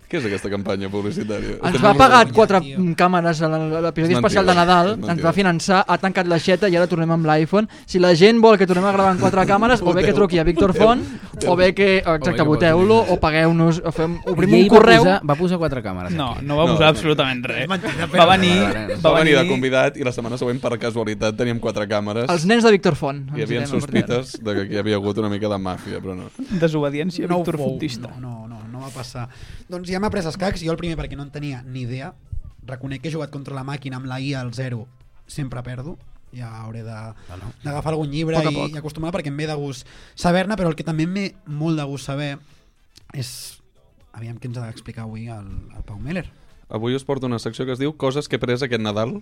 [0.06, 1.56] Què és aquesta campanya publicitària?
[1.66, 2.78] Ens va pagar quatre tio.
[2.94, 7.10] càmeres a l'episodi especial de Nadal, ens va finançar, ha tancat l'aixeta i ara tornem
[7.10, 7.66] amb l'iPhone.
[7.90, 10.38] Si la gent vol que tornem a gravar amb quatre càmeres, o bé que truqui
[10.38, 11.02] a Víctor Font,
[11.46, 15.02] o bé que, exacte, voteu-lo, o pagueu-nos, o fem, obrim un correu.
[15.02, 16.14] Va posar, va posar quatre càmeres.
[16.14, 16.46] No, aquí.
[16.46, 16.92] no va No, posar no.
[16.94, 17.66] absolutament res.
[18.14, 18.54] Va venir.
[19.02, 22.30] Va venir de convidat i la setmana següent, per casualitat, teníem quatre càmeres.
[22.30, 23.24] Els nens de Víctor Font.
[23.34, 26.30] Hi havia sospites de que aquí hi havia hagut una mica de màfia, però no.
[26.62, 27.70] desobediència no ho Víctor fou.
[27.74, 28.08] Fontista.
[28.20, 28.55] No, no, no, no
[28.86, 29.28] va passar.
[29.68, 32.14] Doncs ja m'ha pres escacs, jo el primer perquè no en tenia ni idea.
[32.66, 34.86] Reconec que he jugat contra la màquina amb la I al 0,
[35.26, 35.98] sempre perdo.
[36.36, 37.12] Ja hauré de-
[37.62, 38.70] d'agafar algun llibre Poc a i, poc.
[38.74, 39.86] i acostumar perquè em ve de gust
[40.18, 42.36] saber-ne, però el que també em ve molt de gust saber
[43.14, 43.30] és...
[44.16, 46.24] Aviam què ens ha d'explicar avui el, el Pau Meller.
[46.72, 49.18] Avui us porto una secció que es diu Coses que he pres aquest Nadal,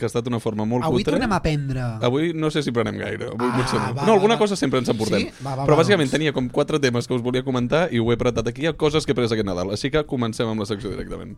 [0.00, 1.14] que ha estat una forma molt Avui cutre.
[1.18, 1.84] tornem a aprendre...
[2.08, 3.92] Avui no sé si prenem gaire, avui Ah, potser no.
[3.92, 4.40] va, no, va, alguna va.
[4.42, 5.28] cosa sempre ens emportem.
[5.28, 5.44] Sí?
[5.44, 6.16] Va, va, Però va, bàsicament doncs.
[6.16, 9.04] tenia com quatre temes que us volia comentar i ho he apretat aquí a coses
[9.06, 9.70] que he pres aquest Nadal.
[9.76, 11.36] Així que comencem amb la secció directament.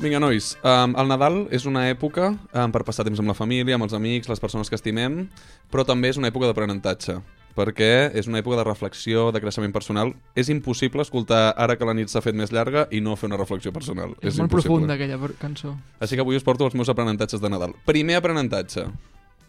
[0.00, 3.76] Vinga, nois, um, el Nadal és una època um, per passar temps amb la família,
[3.76, 5.26] amb els amics, les persones que estimem,
[5.68, 7.18] però també és una època d'aprenentatge,
[7.60, 10.14] perquè és una època de reflexió, de creixement personal.
[10.34, 13.36] És impossible escoltar ara que la nit s'ha fet més llarga i no fer una
[13.36, 14.16] reflexió personal.
[14.22, 14.80] És, és molt impossible.
[14.80, 15.76] profunda aquella per- cançó.
[16.00, 17.76] Així que avui us porto els meus aprenentatges de Nadal.
[17.84, 18.86] Primer aprenentatge.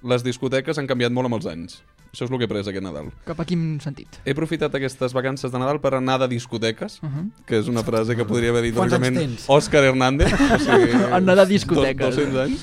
[0.04, 1.82] Les discoteques han canviat molt amb els anys.
[2.12, 3.12] Això és el que he après aquest Nadal.
[3.24, 4.18] Cap a quin sentit?
[4.26, 7.30] He aprofitat aquestes vacances de Nadal per anar de discoteques, Uh -huh.
[7.46, 9.46] que és una frase que podria haver dit tens?
[9.48, 10.28] Òscar Hernández.
[10.56, 12.16] O sigui, Anar de discoteques.
[12.16, 12.62] do- 200 anys.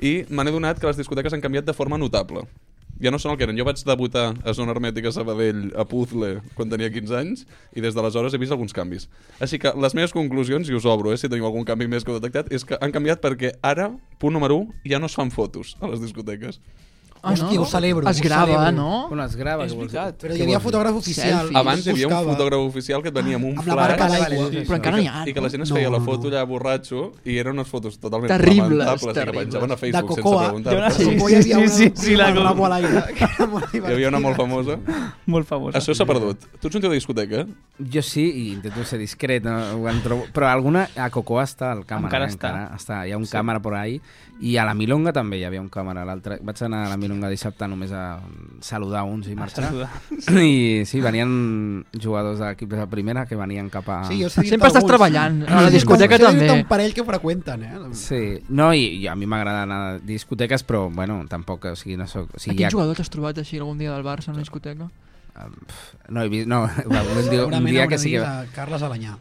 [0.00, 2.40] I me n'he donat que les discoteques han canviat de forma notable.
[3.02, 3.58] Ja no són el que eren.
[3.58, 7.44] Jo vaig debutar a Zona Hermètica Sabadell, a Puzzle, quan tenia 15 anys,
[7.76, 9.06] i des d'aleshores he vist alguns canvis.
[9.38, 12.10] Així que les meves conclusions, i us obro, eh, si teniu algun canvi més que
[12.10, 15.30] heu detectat, és que han canviat perquè ara, punt número 1, ja no es fan
[15.30, 16.58] fotos a les discoteques.
[17.22, 18.72] Ah, Hòstia, ho celebro, Es ho grava, celebro.
[18.72, 19.08] no?
[19.08, 19.64] Bueno, es grava.
[19.66, 20.16] És veritat.
[20.22, 21.38] Però hi havia fotògraf oficial.
[21.48, 21.56] Selfies.
[21.56, 24.08] Abans hi havia un fotògraf oficial que et venia amb un Amb la flash marca
[24.08, 24.28] d'aigua.
[24.28, 24.64] vale, sí, sí.
[24.68, 25.76] Però encara n'hi que, ha, i que la gent es no?
[25.76, 26.36] feia la No, foto no.
[26.36, 29.44] allà borratxo i eren unes fotos totalment Terribles, lamentables i que terribles.
[29.46, 30.44] penjaven a Facebook sense cocoa.
[30.44, 30.72] preguntar.
[30.74, 31.04] Jo no sé.
[31.04, 33.14] Sí, Sí, sí, una sí, sí, la amb el com- rabo a l'aire.
[33.14, 34.78] que era molt Hi havia una molt famosa.
[35.26, 35.78] Molt famosa.
[35.78, 36.38] Això s'ha perdut.
[36.60, 37.46] Tu ets un tio de discoteca?
[37.78, 39.58] Jo sí, i intento ser discret, no?
[40.32, 40.88] Però alguna...
[40.96, 42.08] A Cocoa està el càmera.
[42.08, 42.48] Encara està.
[42.50, 43.06] Encara està.
[43.08, 43.32] Hi ha un sí.
[43.32, 44.00] càmera por ahí.
[44.40, 46.04] I a la Milonga també hi havia un càmera.
[46.06, 48.20] L'altre Vaig anar a la Milonga dissabte només a
[48.62, 49.72] saludar uns i marxar.
[50.44, 53.96] I sí, venien jugadors d'equips de primera que venien cap a...
[54.06, 55.40] Sí, Sempre estàs treballant.
[55.48, 56.50] A la Sí, discoteca dir-te també.
[56.54, 57.72] un parell que freqüenten, eh?
[57.98, 61.96] Sí, no, i, i a mi m'agrada anar a discoteques, però, bueno, tampoc, o sigui,
[61.98, 62.30] no soc...
[62.30, 64.46] O A sigui, quin ja, jugador t'has trobat així algun dia del Barça en una
[64.46, 64.86] discoteca?
[66.08, 66.46] no he vist...
[66.50, 68.22] No, un, dia, un Segurament dia que sí que...
[68.22, 69.16] a Carles Alanyà.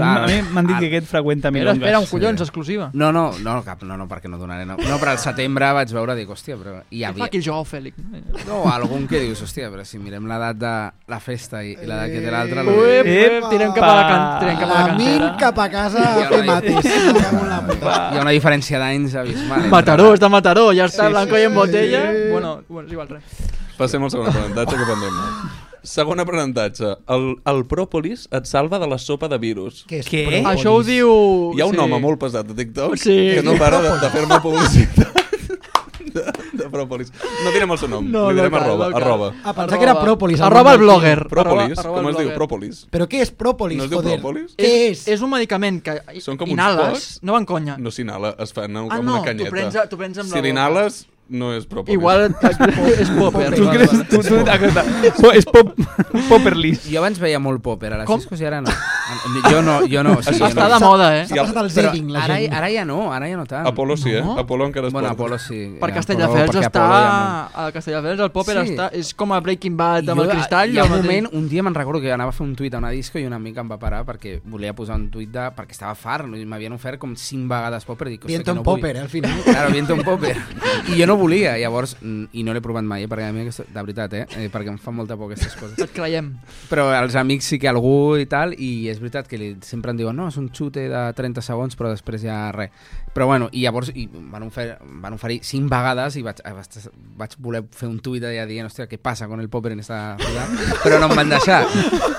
[0.00, 1.82] A mi m'han dit que aquest freqüenta Espera, milongues.
[1.82, 2.90] espera, un collons, exclusiva.
[2.94, 4.64] No, no, no, cap, no, no, perquè no donaré...
[4.64, 6.78] No, no però al setembre vaig veure, dic, hòstia, però...
[6.90, 7.24] Hi Què fa havia...
[7.26, 7.98] aquí el Joao Fèlix?
[8.48, 10.72] No, algun que dius, hòstia, però si mirem l'edat de
[11.12, 12.64] la festa i, i l'edat que té l'altre...
[12.64, 15.32] Ui, lo- ui, tirem cap a la, can tirem cap a la cantera.
[15.42, 16.40] cap a casa a fer
[17.68, 17.92] puta.
[18.14, 19.68] Hi ha una diferència d'anys abismal.
[19.74, 21.56] Mataró, és de Mataró, ja està Sí, blanco sí, i en sí.
[21.60, 22.02] botella.
[22.32, 23.44] Bueno, bueno, és igual, res.
[23.78, 25.63] Passem al segon aprenentatge que prendem.
[25.84, 26.94] Segon aprenentatge.
[27.12, 29.84] El, el pròpolis et salva de la sopa de virus.
[29.86, 30.22] Què és Què?
[30.26, 30.46] pròpolis?
[30.54, 31.10] Això ho diu...
[31.54, 31.82] Hi ha un sí.
[31.84, 33.16] home molt pesat de TikTok Sí.
[33.36, 35.12] que no para de, de fer-me publicitat
[36.14, 36.24] de,
[36.56, 37.12] de pròpolis.
[37.44, 38.88] No direm el seu nom, No, li direm no cal, arroba.
[38.88, 39.02] no cal.
[39.02, 39.28] arroba.
[39.44, 40.40] Ah, pensava que era pròpolis.
[40.40, 41.18] el Arroba el blogger.
[41.28, 42.24] Pròpolis, Arroba- arroba com el es diu?
[42.24, 42.38] blogger.
[42.38, 42.82] Pròpolis.
[42.90, 44.18] Però què és pròpolis, No es diu joder?
[44.20, 44.54] pròpolis?
[44.56, 45.08] Què És, és?
[45.18, 47.18] és un medicament que Són com uns inhales, pocs.
[47.22, 47.76] no van conya.
[47.78, 49.50] No s'inhala, es fa no, Ah, com no, una tu canyeta.
[49.50, 50.46] prens a- tu prens amb la si boca.
[50.48, 51.94] l'inhales, no és pròpolis.
[51.96, 52.26] Igual
[53.00, 53.54] és popper.
[53.54, 53.90] Tu creus...
[54.10, 55.12] Tu, tu, exacte.
[55.20, 55.70] Po- és pop,
[56.28, 56.84] popperlis.
[56.90, 58.20] Jo abans veia molt popper a les Com?
[58.20, 58.70] Ciscos i ara no.
[59.50, 60.18] Jo no, jo no.
[60.18, 60.74] O sigui, Està no.
[60.74, 61.24] de moda, eh?
[61.28, 62.54] S'ha passat el zeding, la ara, gent.
[62.56, 63.66] ara ja no, ara ja no tant.
[63.68, 64.36] Apolo sí, No?
[64.36, 64.40] eh?
[64.44, 65.22] Apolo encara es Bueno, porta.
[65.22, 65.76] Apolo sí.
[65.80, 66.84] Per Ja, Castelldefels està...
[67.54, 68.72] A Castelldefels el popper Sí.
[68.74, 68.88] està...
[68.92, 70.74] És com a Breaking Bad amb Jo, el cristall.
[70.74, 72.78] Hi ha un moment, un dia me'n recordo que anava a fer un tuit a
[72.78, 75.48] una disco i un amic em va parar perquè volia posar un tuit de...
[75.56, 76.36] perquè estava fart, no?
[76.38, 78.08] i m'havien ofert com cinc vegades popper.
[78.12, 78.78] Dic, "Hòstia, Viento que no vull".
[78.80, 79.40] popper, eh, al final.
[79.44, 80.36] Claro, viento un popper.
[80.94, 83.44] I jo no volia, llavors, mm, i no l'he provat mai, eh, perquè a mi,
[83.44, 85.78] aquesta, de veritat, eh, eh, perquè em fan molta por aquestes coses.
[85.78, 86.32] Et creiem.
[86.70, 90.00] Però els amics sí que algú i tal, i és veritat que li, sempre em
[90.00, 92.70] diuen no, és un xute de 30 segons, però després ja res.
[93.14, 96.78] Però bueno, i llavors i van, ofer, van oferir cinc vegades i vaig, eh, vaig,
[97.20, 100.00] vaig voler fer un tuit allà dient, hòstia, què passa con el popper en esta
[100.18, 100.80] ciutat?
[100.82, 101.60] Però no em van deixar.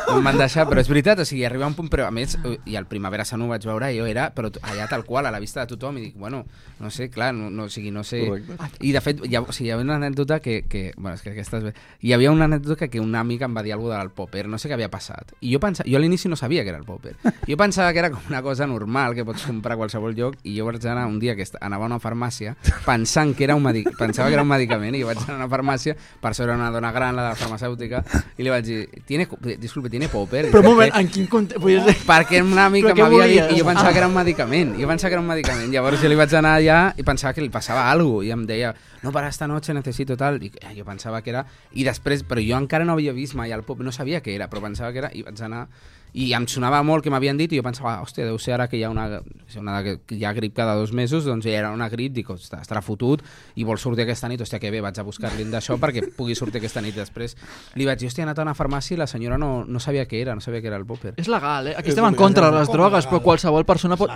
[0.05, 2.37] No em van deixar, però és veritat, o sigui, arriba un punt, però a més,
[2.63, 5.41] i al Primavera Sound ho vaig veure, jo era però allà tal qual, a la
[5.43, 6.45] vista de tothom, i dic, bueno,
[6.79, 8.23] no sé, clar, no, no, o sigui, no sé...
[8.29, 8.79] Correcte.
[8.79, 10.85] I de fet, hi, ha, o sigui, hi havia una anècdota que, que...
[10.95, 11.75] Bueno, és que aquesta és bé.
[12.07, 14.61] Hi havia una anècdota que, que un amic em va dir alguna del popper, no
[14.61, 15.35] sé què havia passat.
[15.41, 17.17] I jo pensava, jo a l'inici no sabia que era el popper.
[17.49, 20.55] Jo pensava que era com una cosa normal que pots comprar a qualsevol lloc i
[20.55, 22.55] jo vaig anar un dia que anava a una farmàcia
[22.86, 25.49] pensant que era un medic pensava que era un medicament i vaig anar a una
[25.49, 28.03] farmàcia, per era una dona gran, la de la farmacèutica,
[28.38, 29.27] i li vaig dir, tiene,
[29.59, 30.49] disculpe, tiene popper?
[30.51, 31.65] Però un moment, en quin context...
[31.65, 33.91] Dir, perquè una amica què m'havia dit i jo pensava Ah.
[33.91, 36.55] que era un medicament jo pensava que era un medicament llavors jo li vaig anar
[36.59, 38.73] allà i pensava que li passava alguna cosa i em deia
[39.03, 42.41] no, para esta noche necesito tal i eh, jo pensava que era i després, però
[42.41, 45.03] jo encara no havia vist mai el pop no sabia què era, però pensava que
[45.03, 45.67] era i vaig anar
[46.16, 48.78] i em sonava molt que m'havien dit i jo pensava, hòstia, deu ser ara que
[48.80, 49.20] hi ha una,
[49.59, 52.61] una que hi ha grip cada dos mesos doncs ja era una grip, dic, ostres,
[52.63, 53.24] estarà fotut
[53.59, 56.61] i vol sortir aquesta nit, hòstia, que bé, vaig a buscar-li d'això perquè pugui sortir
[56.61, 57.36] aquesta nit després
[57.76, 60.05] li vaig dir, hòstia, he anat a una farmàcia i la senyora no, no sabia
[60.07, 61.76] què era, no sabia què era el popper És legal, eh?
[61.78, 63.11] Aquí estem en contra de les drogues, legal?
[63.11, 64.13] però qualsevol persona pot...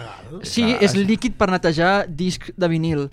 [0.47, 3.07] Sí, és líquid per netejar disc de vinil.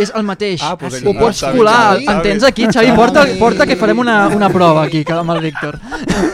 [0.00, 0.62] És el mateix.
[0.64, 1.96] Ah, doncs Ho pots colar.
[1.98, 2.12] Xavi, Xavi.
[2.16, 2.94] Entens aquí, Xavi?
[2.96, 5.80] Porta, porta que farem una, una prova aquí amb el Víctor.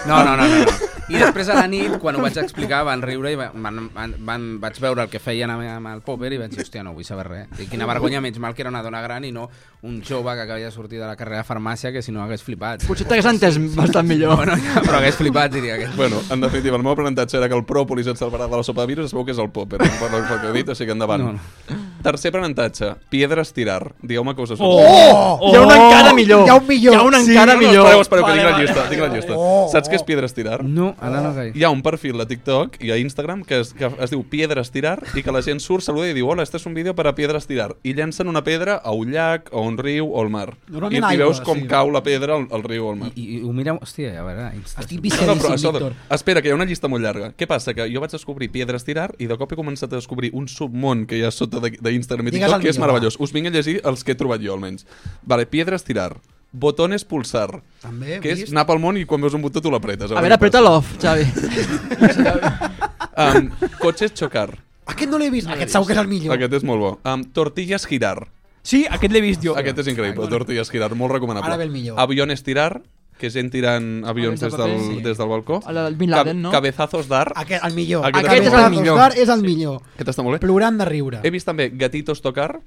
[0.07, 0.63] No, no, no, no.
[0.67, 0.95] no.
[1.07, 3.55] I després a la nit, quan ho vaig explicar, van riure i van,
[3.95, 6.83] van, van, vaig veure el que feien amb, amb el popper i vaig dir, hòstia,
[6.83, 7.61] no vull saber res.
[7.63, 9.47] I quina vergonya, menys mal que era una dona gran i no
[9.87, 12.43] un jove que acabia de sortir de la carrera de farmàcia que si no hagués
[12.43, 12.89] flipat.
[12.91, 14.35] Potser t'hagués entès bastant millor.
[14.41, 15.87] Bueno, ja, però hagués flipat, diria que...
[15.95, 18.83] Bueno, en definitiva, el meu aprenentatge era que el pròpolis et salvarà de la sopa
[18.83, 20.91] de virus, es veu que és el popper, per pel que he dit, o sigui
[20.91, 21.23] que endavant.
[21.23, 21.96] No, no.
[22.07, 23.81] Tercer aprenentatge, piedres tirar.
[23.99, 24.61] Digueu-me que us surt.
[24.63, 25.51] Oh!
[25.51, 26.45] Hi ha un encara millor.
[26.47, 26.95] Hi ha un millor.
[26.95, 27.87] Hi ha un Sí, encara no, no, millor.
[27.87, 29.17] espereu, espereu, que Vale, tinc la llista, vale, tinc la vale.
[29.19, 29.35] llista.
[29.37, 30.07] Oh, Saps què és oh.
[30.07, 30.59] piedres tirar?
[30.63, 31.57] No, ara no caig.
[31.59, 34.71] Hi ha un perfil de TikTok i a Instagram que es, que es diu Piedres
[34.71, 37.09] Tirar i que la gent surt, saluda i diu hola, este és un vídeo per
[37.11, 40.31] a Piedres Tirar i llencen una pedra a un llac, a un riu o al
[40.31, 40.55] mar.
[40.71, 41.67] I, i veus com sí.
[41.67, 43.11] cau la pedra al, al riu o al mar.
[43.17, 43.81] I, i ho mireu...
[43.83, 44.47] Hòstia, a veure...
[44.55, 44.87] Insta...
[44.87, 45.95] Estic No, no, això, Víctor.
[46.15, 47.33] espera, que hi ha una llista molt llarga.
[47.37, 47.75] Què passa?
[47.75, 51.07] Que jo vaig descobrir Piedres Tirar i de cop he començat a descobrir un submón
[51.11, 53.19] que hi ha sota de- d'Instagram i TikTok que és meravellós.
[53.19, 54.87] Us vinc a llegir els que he trobat jo, almenys.
[55.27, 56.13] Vale, Piedres Tirar.
[56.57, 57.51] Botones pulsar.
[57.83, 58.53] També, Que és vist?
[58.55, 60.13] anar pel món i quan veus un botó tu l'apretes.
[60.13, 61.27] A veure, apreta l'off, Xavi.
[63.17, 63.47] Um,
[63.81, 64.51] cotxes xocar.
[64.85, 65.49] Aquest no l'he vist.
[65.49, 66.35] Aquest segur que és el millor.
[66.37, 66.91] Aquest és molt bo.
[67.09, 68.27] Um, tortillas girar.
[68.67, 69.55] Sí, aquest l'he vist jo.
[69.57, 71.49] Aquest és increïble, tortillas girar, molt recomanable.
[71.49, 71.97] Ara ve el millor.
[72.03, 72.83] Aviones tirar,
[73.19, 75.03] que és gent tirant avions Avions de des del, sí.
[75.05, 75.61] des del balcó.
[75.69, 76.51] El del Bin Laden, no?
[76.53, 77.33] Cabezazos d'art.
[77.37, 78.07] Aquest, el millor.
[78.07, 78.97] Aquest és el millor.
[78.97, 79.79] Oscar és el millor.
[79.95, 80.41] Aquest està molt bé.
[80.45, 81.21] Plorant de riure.
[81.25, 82.61] He vist també gatitos tocar.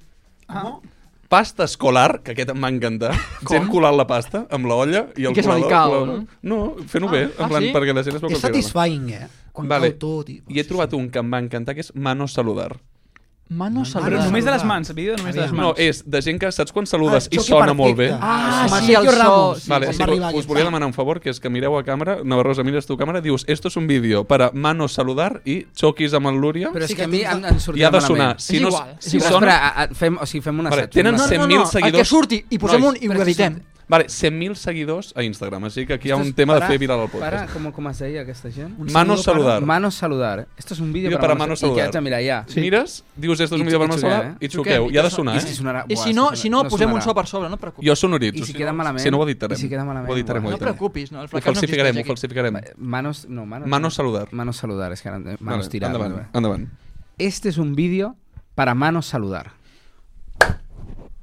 [0.48, 0.80] Ah.
[1.30, 3.12] Pasta escolar, que aquest em va encantar.
[3.50, 5.68] Gent colant la pasta amb l'olla i el I és colador.
[5.70, 6.24] radical, colador.
[6.42, 7.74] No, fent-ho bé, ah, en plan, sí?
[7.76, 9.28] perquè la gent es veu que És satisfying, eh?
[9.54, 9.92] Quan Vale.
[9.94, 10.32] cau tot.
[10.34, 10.42] I...
[10.50, 12.72] I he trobat un que em va encantar, que és Mano Saludar.
[13.50, 14.26] Mano Però saludar.
[14.26, 15.80] només de les mans, vídeo només de les No, mans.
[15.80, 18.10] és de gent que saps quan saludes Ah, i sona molt bé.
[18.10, 18.20] perfecte.
[18.22, 19.60] Ah, Com a sí, el so, Ramos.
[19.64, 20.04] sí, Vale, sí,
[20.36, 23.22] us volia demanar un favor, que és que mireu a càmera, Navarrosa, mires tu càmera,
[23.22, 26.90] dius, esto es un vídeo para mano saludar i xoquis amb el Lúria Però és
[26.90, 28.08] Sí que que a mi em, em sortia i ha de malament.
[28.20, 28.40] sonar.
[28.40, 28.70] Si És no,
[29.00, 29.48] si Però sona...
[29.48, 30.92] espera, a- a- fem, o sigui, fem una Vale, set.
[30.92, 31.98] tenen No, no, no, 100.000 no, el seguidors.
[31.98, 33.60] que surti i posem Nois, un i ho però editem.
[33.90, 36.78] Vale, 100.000 seguidors a Instagram, així que aquí hi ha un tema de para- fer
[36.78, 37.54] viral el Para, podcast.
[37.58, 38.78] com, com es deia aquesta gent?
[38.78, 39.24] Un Mano saludo para-
[39.58, 39.66] saludar.
[39.66, 40.48] Mano saludar.
[40.58, 41.86] Esto es un vídeo para, para mano I que saludar.
[41.88, 42.46] haig de mirar ja.
[42.48, 42.62] Sí.
[42.62, 44.50] Mires, dius, esto es I un vídeo para xu- mano i saludar i eh?
[44.50, 44.84] xuqueu.
[44.86, 45.42] Xuquem, I ha de i sonar, I eh?
[45.42, 45.86] si sonarà...
[45.90, 47.04] I Buah, si no, si no, posem un sonarà.
[47.04, 47.90] so per sobre, no et preocupis.
[47.90, 48.44] Jo sonoritzo.
[48.44, 49.02] I si queda malament...
[49.04, 49.58] Si no ho editarem.
[49.58, 50.12] I si queda malament...
[50.12, 50.74] Ho editarem, ho No editarem.
[50.74, 52.54] et preocupis, no, el Ho no falsificarem, ho falsificarem.
[52.78, 54.28] Manos, no, manos, Mano saludar.
[54.32, 55.18] Manos saludar, és que ara...
[55.18, 55.90] Manos Vale, tirar.
[55.90, 56.70] endavant, endavant.
[57.18, 58.16] Este es un vídeo
[58.54, 59.58] para manos saludar.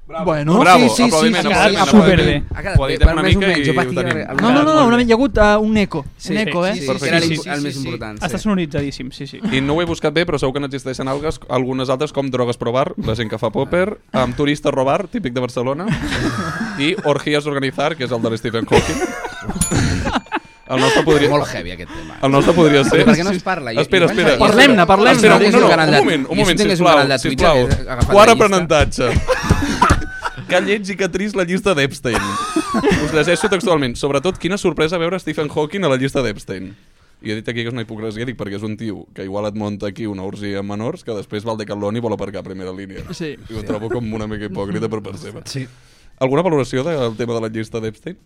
[0.07, 2.35] Bueno, Bravo, sí, sí, sí, Ha aplaudiment, quedat superbé.
[2.55, 4.19] Ha quedat bé, una més o mica menys, jo i patia ho tenim.
[4.31, 5.03] alguna No, no, no, molt bé.
[5.03, 6.05] hi ha hagut uh, un eco.
[6.17, 6.75] Sí, un eco, eh?
[6.77, 7.81] Sí, sí, era Sí, l'imp- sí, el sí, més sí.
[7.83, 8.21] important.
[8.23, 8.43] Està sí.
[8.45, 9.41] sonoritzadíssim, sí, sí.
[9.51, 12.57] I no ho he buscat bé, però segur que n'existeixen algues, algunes altres com Drogues
[12.57, 15.87] Probar, la gent que fa popper, amb Turistes Robar, típic de Barcelona,
[16.79, 19.03] i Orgías Organizar, que és el de l'Stephen Hawking.
[20.67, 21.29] El nostre podria...
[21.31, 22.17] Molt heavy, aquest tema.
[22.27, 23.05] El nostre podria ser...
[23.07, 23.71] Per què no es parla?
[23.75, 24.33] Jo- Espera, espera.
[24.41, 25.13] Parlem-ne, parlem-ne.
[25.15, 27.69] Espera, Jo no, un un moment, un moment, un sisplau,
[28.11, 29.13] Quart aprenentatge.
[30.47, 32.21] Que lleig i que trist la llista d'Epstein.
[33.05, 33.97] Us llegeixo textualment.
[33.99, 36.71] Sobretot, quina sorpresa veure Stephen Hawking a la llista d'Epstein.
[37.25, 39.49] I he dit aquí que és una hipocresia, dic perquè és un tio que igual
[39.49, 42.43] et monta aquí una orgia amb menors que després va al Decathlon i vol aparcar
[42.43, 43.07] a primera línia.
[43.17, 43.33] Sí.
[43.35, 45.43] I ho trobo com una mica hipòcrita per part seva.
[45.49, 45.65] Sí.
[46.21, 48.21] Alguna valoració del tema de la llista d'Epstein?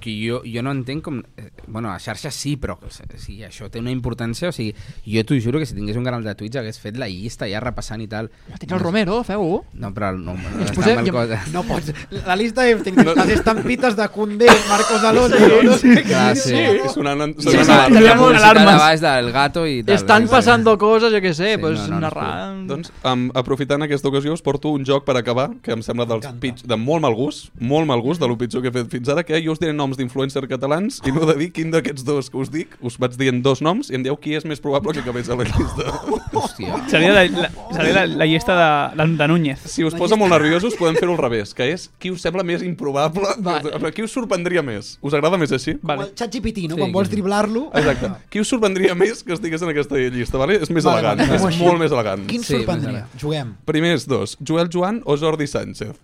[0.00, 1.20] Que jo, jo no entenc com...
[1.36, 4.48] Eh, bueno, a xarxes sí, però o sigui, això té una importància.
[4.48, 4.74] O sigui,
[5.06, 7.60] jo t'ho juro que si tingués un canal de Twitch hagués fet la llista ja
[7.60, 8.30] repassant i tal.
[8.58, 9.64] Tens el Romero, feu-ho.
[9.74, 11.40] No, però no, no, està posem- mal jo- cosa.
[11.52, 11.92] No pots...
[12.26, 15.38] La lista de les estampites de Condé, Marcos Alonso...
[15.64, 16.02] no sé què.
[16.08, 16.54] Clar, sí.
[16.94, 17.88] Sonant, sonant la, alarma.
[17.88, 18.72] la Tenemos publicitat alarmes.
[18.74, 19.94] de baix del gato i tal.
[19.96, 20.30] Estan Sí.
[20.30, 22.62] pasando coses, jo què sé, Sí, pues no, no, no, narrant...
[22.68, 26.26] Doncs, um, aprofitant aquesta ocasió, us porto un joc per acabar, que em sembla dels
[26.40, 29.10] pitch, de molt mal gust, molt mal gust, de lo pitjor que he fet fins
[29.12, 32.32] ara, que jo us diré noms d'influencers catalans i no de dir quin d'aquests dos
[32.32, 34.96] que us dic, us vaig dient dos noms i em dieu qui és més probable
[34.96, 35.86] que acabés a la llista.
[36.34, 36.80] Hòstia.
[36.90, 39.62] Seria la, la, seria la, la llista de, de, de Núñez.
[39.70, 42.64] Si us posa molt nerviosos, podem fer-ho al revés, que és qui us sembla més
[42.66, 43.92] improbable, Vale.
[43.94, 44.94] qui us sorprendria més.
[45.04, 45.76] Us agrada més així?
[45.78, 46.08] Com Vale.
[46.08, 46.78] el ChatGPT, no?
[46.78, 47.66] Sí, Quan vols driblar-lo...
[47.76, 48.10] Exacte.
[48.32, 50.58] Qui us sorprendria més que estigués en aquesta llista, vale?
[50.62, 52.26] És més Vale, elegant, vale, és molt més elegant.
[52.30, 53.06] Quin Sí, sorprendria?
[53.20, 53.54] Juguem.
[53.68, 55.94] Primers dos, Joel Joan o Jordi Sánchez?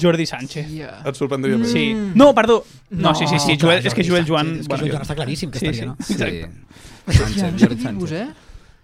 [0.00, 0.66] Jordi Sánchez.
[0.74, 1.02] Yeah.
[1.06, 1.70] Et sorprendria més?
[1.70, 1.92] Sí.
[2.18, 2.64] No, perdó.
[2.90, 3.56] No, No, sí, sí, sí.
[3.56, 4.52] Clar, Joel, és que Joel Sánchez, Joan...
[4.60, 5.96] És que Joel Joan està claríssim que Sí, estaria, no?
[6.00, 6.14] sí.
[6.14, 7.18] Sí.
[7.18, 8.12] Sánchez, no sé Jordi Sánchez.
[8.12, 8.28] eh?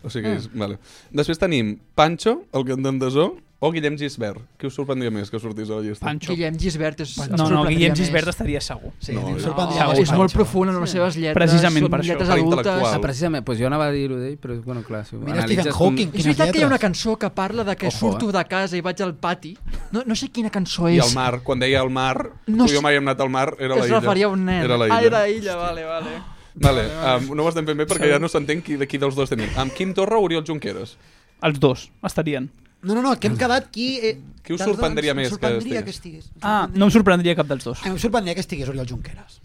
[0.07, 0.79] O sigui, és, vale.
[1.11, 4.43] Després tenim Pancho, el cantant de Zoo, o Guillem Gisbert.
[4.61, 6.05] Qui us sorprendria més que sortís a la llista?
[6.05, 6.35] Pancho.
[6.35, 7.15] Guillem Gisbert és...
[7.25, 7.99] em No, no, Guillem més.
[8.03, 8.93] Gisbert estaria segur.
[9.01, 9.31] Sí, No, no.
[9.37, 10.35] més És molt Pancho.
[10.37, 11.39] profund en les seves lletres.
[11.41, 12.11] Precisament per això.
[12.11, 12.67] lletres Per adultes.
[12.93, 15.65] Ah, precisament, doncs jo anava a dir-ho d'ell, però bueno, clar, si ho Mira analitzes
[15.65, 16.11] Stephen com- Hawking.
[16.15, 18.33] És veritat que hi ha una cançó que parla de que Ojo, surto eh?
[18.37, 19.57] de casa i vaig al pati.
[19.91, 21.09] No, no sé quina cançó I és.
[21.09, 23.31] el mar, quan deia el mar, No tu i jo sé- mai hem anat al
[23.31, 24.01] mar, era la es illa.
[24.01, 24.63] referia a un nen.
[24.65, 24.97] Era la illa.
[24.99, 26.11] Ah, era illa, vale, vale.
[26.59, 26.85] Vale,
[27.19, 29.49] um, no ho estem fent bé perquè ja no s'entén qui, qui dels dos tenim.
[29.57, 30.97] Amb Quim Torra o Oriol Junqueras?
[31.43, 32.51] Els dos estarien.
[32.87, 33.89] No, no, no, que hem quedat qui...
[33.99, 34.15] Eh,
[34.47, 35.83] Qui us sorprendria em més que estigués?
[35.83, 36.29] que estigués.
[36.41, 37.81] Ah, no em sorprendria cap dels dos.
[37.83, 39.41] A mi em sorprendria que estigués Oriol Junqueras.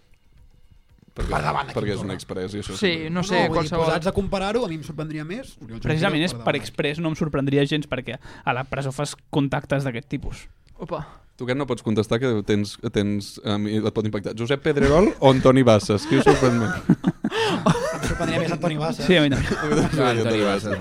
[1.12, 2.16] Perquè, Per davant perquè és un Torra.
[2.20, 2.76] express i això.
[2.80, 3.88] Sí, no sé, vull dir, qualsevol...
[3.90, 5.56] posats a comparar-ho, a mi em sorprendria més.
[5.58, 9.18] Oriol Junqueras Precisament és per express, no em sorprendria gens perquè a la presó fas
[9.34, 10.46] contactes d'aquest tipus.
[10.78, 11.02] Opa.
[11.36, 14.38] Tu que no pots contestar que tens, tens um, i et pot impactar.
[14.38, 16.06] Josep Pedrerol o Antoni Bassas?
[16.06, 16.78] Qui us sorprèn més?
[18.22, 19.04] Sorprendria més Antoni Bassa.
[19.08, 19.48] Sí, a mi també.
[19.98, 20.78] No, Antoni Bassas.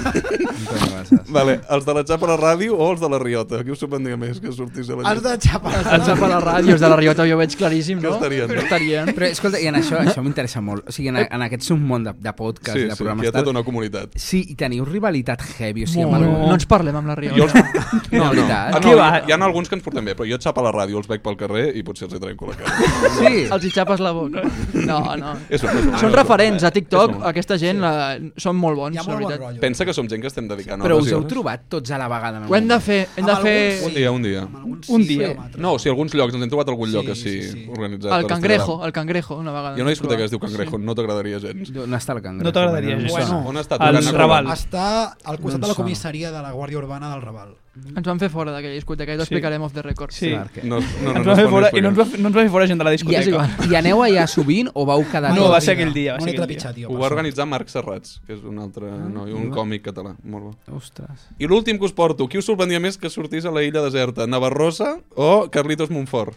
[0.00, 1.30] Antoni Bassas.
[1.30, 3.60] Vale, els de la Xapa a la ràdio o els de la Riota?
[3.64, 5.34] Qui us sorprendria més que sortís a la Has llista?
[5.36, 5.74] de xapar.
[5.94, 8.14] Els de la ràdio, els de la Riota jo veig claríssim, Que no?
[8.16, 8.60] estarien, no?
[8.64, 9.12] Estarien.
[9.16, 10.88] Però, escolta, i en això, això m'interessa molt.
[10.90, 13.30] O sigui, en, en aquest submón de, de podcast Sí, i de sí, programes hi
[13.30, 14.16] ha tota una comunitat.
[14.20, 17.16] Sí, i teniu rivalitat heavy, o sigui, No, amb no, no ens parlem amb la
[17.20, 17.64] Jo Riota.
[17.64, 18.10] els...
[18.10, 18.30] No, no.
[18.34, 18.74] veritat.
[18.74, 19.08] Ah, Què no, va?
[19.26, 21.08] hi, ha alguns que ens portem bé, però jo et xapa a la ràdio, els
[21.10, 22.90] veig pel carrer i potser els hi trenco la cara.
[23.18, 23.44] Sí.
[23.46, 24.42] Els hi xapes la boca.
[24.74, 25.34] No, no.
[25.48, 25.98] És és broma.
[26.00, 27.28] Són referents a TikTok, broma.
[27.30, 27.92] aquesta gent la...
[28.36, 29.46] són molt bons, Hi ha la molt bon veritat.
[29.46, 29.60] rotllo.
[29.60, 31.28] Pensa que som gent que estem dedicant Però us heu hores.
[31.32, 33.56] trobat tots a la vegada en Ho hem de fer, hem de Amb fer...
[33.74, 34.42] alguns Un dia, un dia.
[34.42, 35.30] Amb alguns Un sí, dia.
[35.30, 37.30] amb altres No, o sigui, alguns llocs, ens hem trobat a algun Sí, lloc així
[37.42, 37.66] sí, sí.
[37.70, 38.12] organitzat.
[38.20, 39.76] El cangrejo, el cangrejo, una vegada.
[39.76, 41.70] Hi ha una discoteca que es diu Cangrejo, no t'agradaria gens.
[41.76, 42.44] On està el cangrejo?
[42.44, 43.28] No t'agradaria Bueno, gens.
[43.30, 43.76] Bueno, On està?
[43.80, 44.46] Al Tocant a Raval.
[44.54, 44.86] Està
[45.24, 47.56] al costat de la comissaria de la Guàrdia Urbana del Raval.
[47.70, 49.28] Ens van fer fora d'aquella discoteca i t'ho Sí.
[49.30, 50.10] explicarem off the record.
[50.10, 50.32] Sí.
[50.34, 52.26] No, no, no, Ens no, va fer es pot fora, I no ens va, no
[52.28, 53.68] ens va fer fora gent de la I, discoteca.
[53.70, 56.74] I aneu allà sovint o vau cada No, va ser aquell dia, va ser aquell
[56.74, 56.88] dia.
[56.88, 60.16] Ho va organitzar Marc Serrats, que és un altre noi, un còmic català.
[60.24, 60.76] Molt bo.
[60.76, 61.28] Ostres.
[61.38, 64.26] I l'últim que us porto, qui us sorprendria més que sortís a la illa deserta?
[64.26, 66.34] Navarrosa o Carlitos Montfort?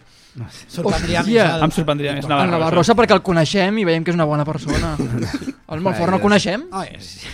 [0.68, 1.44] Sorprendria Hòstia.
[1.44, 2.50] més el- Em sorprendria més Navarrosa.
[2.58, 4.96] Navarrosa perquè el coneixem i veiem que és una bona persona.
[5.68, 6.64] El Montfort no el coneixem?
[6.70, 7.24] Ah, és...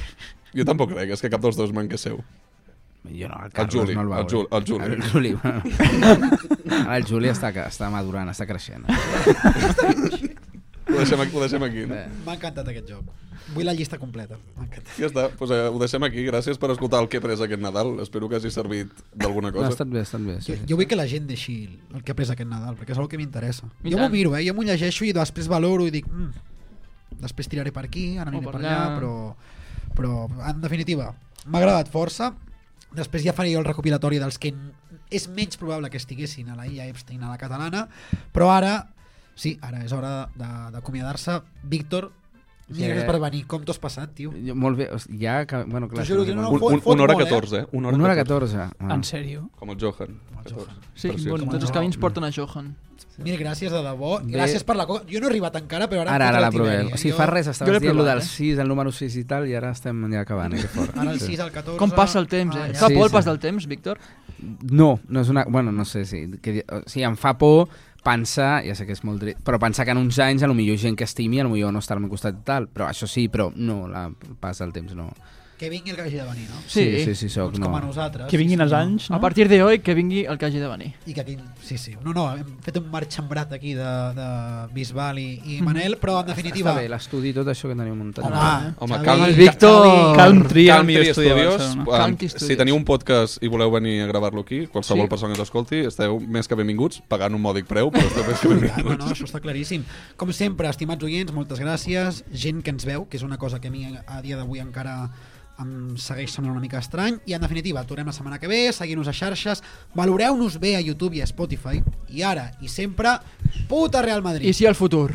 [0.55, 2.19] Jo tampoc crec, és que cap dels dos manqués seu.
[3.05, 4.85] Jo no, el El Carlos Juli, no el va el Juli, el Juli.
[4.95, 5.63] El Juli, bueno.
[6.97, 8.85] El Juli està, està madurant, està creixent.
[10.91, 11.37] Ho deixem aquí.
[11.37, 11.95] Ho deixem aquí no?
[11.97, 12.07] Eh.
[12.27, 13.05] M'ha encantat aquest joc.
[13.55, 14.37] Vull la llista completa.
[14.99, 16.25] Ja està, doncs, eh, ho deixem aquí.
[16.27, 17.97] Gràcies per escoltar el que he pres aquest Nadal.
[18.05, 19.71] Espero que hagi servit d'alguna No, cosa.
[19.71, 20.37] ha estat bé, ha estat bé.
[20.45, 21.57] Sí, Jo, jo vull que la gent deixi
[21.95, 23.71] el que ha pres aquest Nadal, perquè és una que m'interessa.
[23.87, 24.45] Jo m'ho miro, eh?
[24.47, 26.07] jo m'ho llegeixo i després valoro i dic...
[26.07, 26.31] Mm,
[27.25, 28.95] després tiraré per aquí, ara aniré per per allà, allà.
[28.99, 29.15] però,
[29.97, 30.13] però
[30.53, 31.11] en definitiva,
[31.47, 32.31] m'ha agradat força.
[32.97, 34.55] Després ja faré jo el recopilatori dels que
[35.11, 37.89] és menys probable que estiguessin a la Illa Epstein a la catalana,
[38.33, 38.89] però ara,
[39.35, 41.41] sí, ara és hora de- d'acomiadar-se.
[41.63, 42.13] Víctor,
[42.71, 42.99] Sí, mira eh?
[43.01, 43.47] gràcies per venir.
[43.51, 44.31] Com t'ho has passat, tio?
[44.31, 44.85] Jo, molt bé,
[45.19, 45.41] ja...
[45.45, 47.31] Que, bueno, clar, juro és que no, Un, un, fot una hora molt, eh?
[47.35, 47.67] 14, eh?
[47.73, 48.55] Una hora, Una hora 14.
[48.57, 48.77] 14.
[48.87, 48.95] Ah.
[48.95, 49.49] En sèrio?
[49.59, 50.21] Com el Johan.
[50.45, 50.71] 14.
[50.95, 51.31] Sí, Preciós.
[51.31, 52.77] bueno, tots els camins porten a Johan.
[53.25, 54.19] Mil gràcies, de debò.
[54.23, 54.33] Bé.
[54.35, 55.05] Gràcies per la cosa.
[55.11, 56.15] Jo no he arribat encara, però ara...
[56.17, 56.89] Ara, ara la el provem.
[56.89, 56.95] eh?
[56.95, 58.29] O sigui, fa res, estaves dient provat, del eh?
[58.29, 60.63] 6, el número 6 i tal, i ara estem ja acabant, eh?
[60.65, 60.97] Que fort.
[60.97, 61.27] Ara el Sí.
[61.35, 61.77] 6 al 14...
[61.79, 62.61] Com passa el temps, eh?
[62.65, 62.81] Ah, ja.
[62.81, 63.17] fa Sí, por el sí.
[63.19, 63.99] pas del temps, Víctor?
[64.71, 65.45] No, no és una...
[65.49, 66.25] Bueno, no sé, sí.
[66.41, 67.69] Que, o sigui, em fa por
[68.03, 70.55] pensar, ja sé que és molt dret, però pensar que en uns anys a lo
[70.57, 72.87] millor gent que estimi, a lo millor no està al meu costat i tal, però
[72.89, 75.11] això sí, però no, la, el pas del temps no.
[75.61, 76.57] Que vingui el que hagi de venir, no?
[76.67, 76.81] Sí.
[77.05, 77.67] sí, sí, sí soc, Doncs no.
[77.67, 78.29] com a nosaltres.
[78.31, 79.21] Que vinguin sí, els anys, A no?
[79.21, 80.95] partir de hoy que vingui el que hagi de venir.
[81.05, 81.37] I que aquí...
[81.63, 81.93] Sí, sí.
[82.03, 84.29] No, no, hem fet un marxembrat aquí de, de
[84.73, 86.73] Bisbal i, i Manel, però en definitiva...
[86.73, 88.25] Està bé, l'estudi i tot això que teniu muntat.
[88.25, 89.85] Home, Home, Víctor...
[89.85, 92.59] Xavi, Calm el Country de Studios, Country si Studios.
[92.63, 95.11] teniu un podcast i voleu venir a gravar-lo aquí, qualsevol Sí.
[95.13, 98.41] persona que ens escolti, esteu més que benvinguts, pagant un mòdic preu, però esteu més
[98.41, 99.05] que No, benvinguts.
[99.05, 99.85] no, això està claríssim.
[100.17, 102.25] Com sempre, estimats oients, moltes gràcies.
[102.33, 105.11] Gent que ens veu, que és una cosa que a mi a dia d'avui encara
[105.61, 107.19] em segueix semblant una mica estrany.
[107.29, 109.63] I en definitiva, tornem la setmana que ve, seguim-nos a xarxes,
[109.95, 111.83] valoreu-nos bé a YouTube i a Spotify.
[112.09, 113.19] I ara, i sempre,
[113.69, 114.49] puta Real Madrid.
[114.49, 115.13] I sí al futur.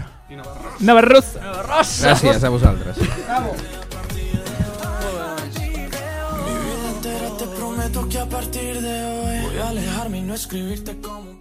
[0.80, 1.36] Navarroz!
[1.38, 3.02] Gràcies a vosaltres.
[6.96, 11.32] entera te prometo que a partir de hoy voy a alejarme y no escribirte como
[11.32, 11.40] un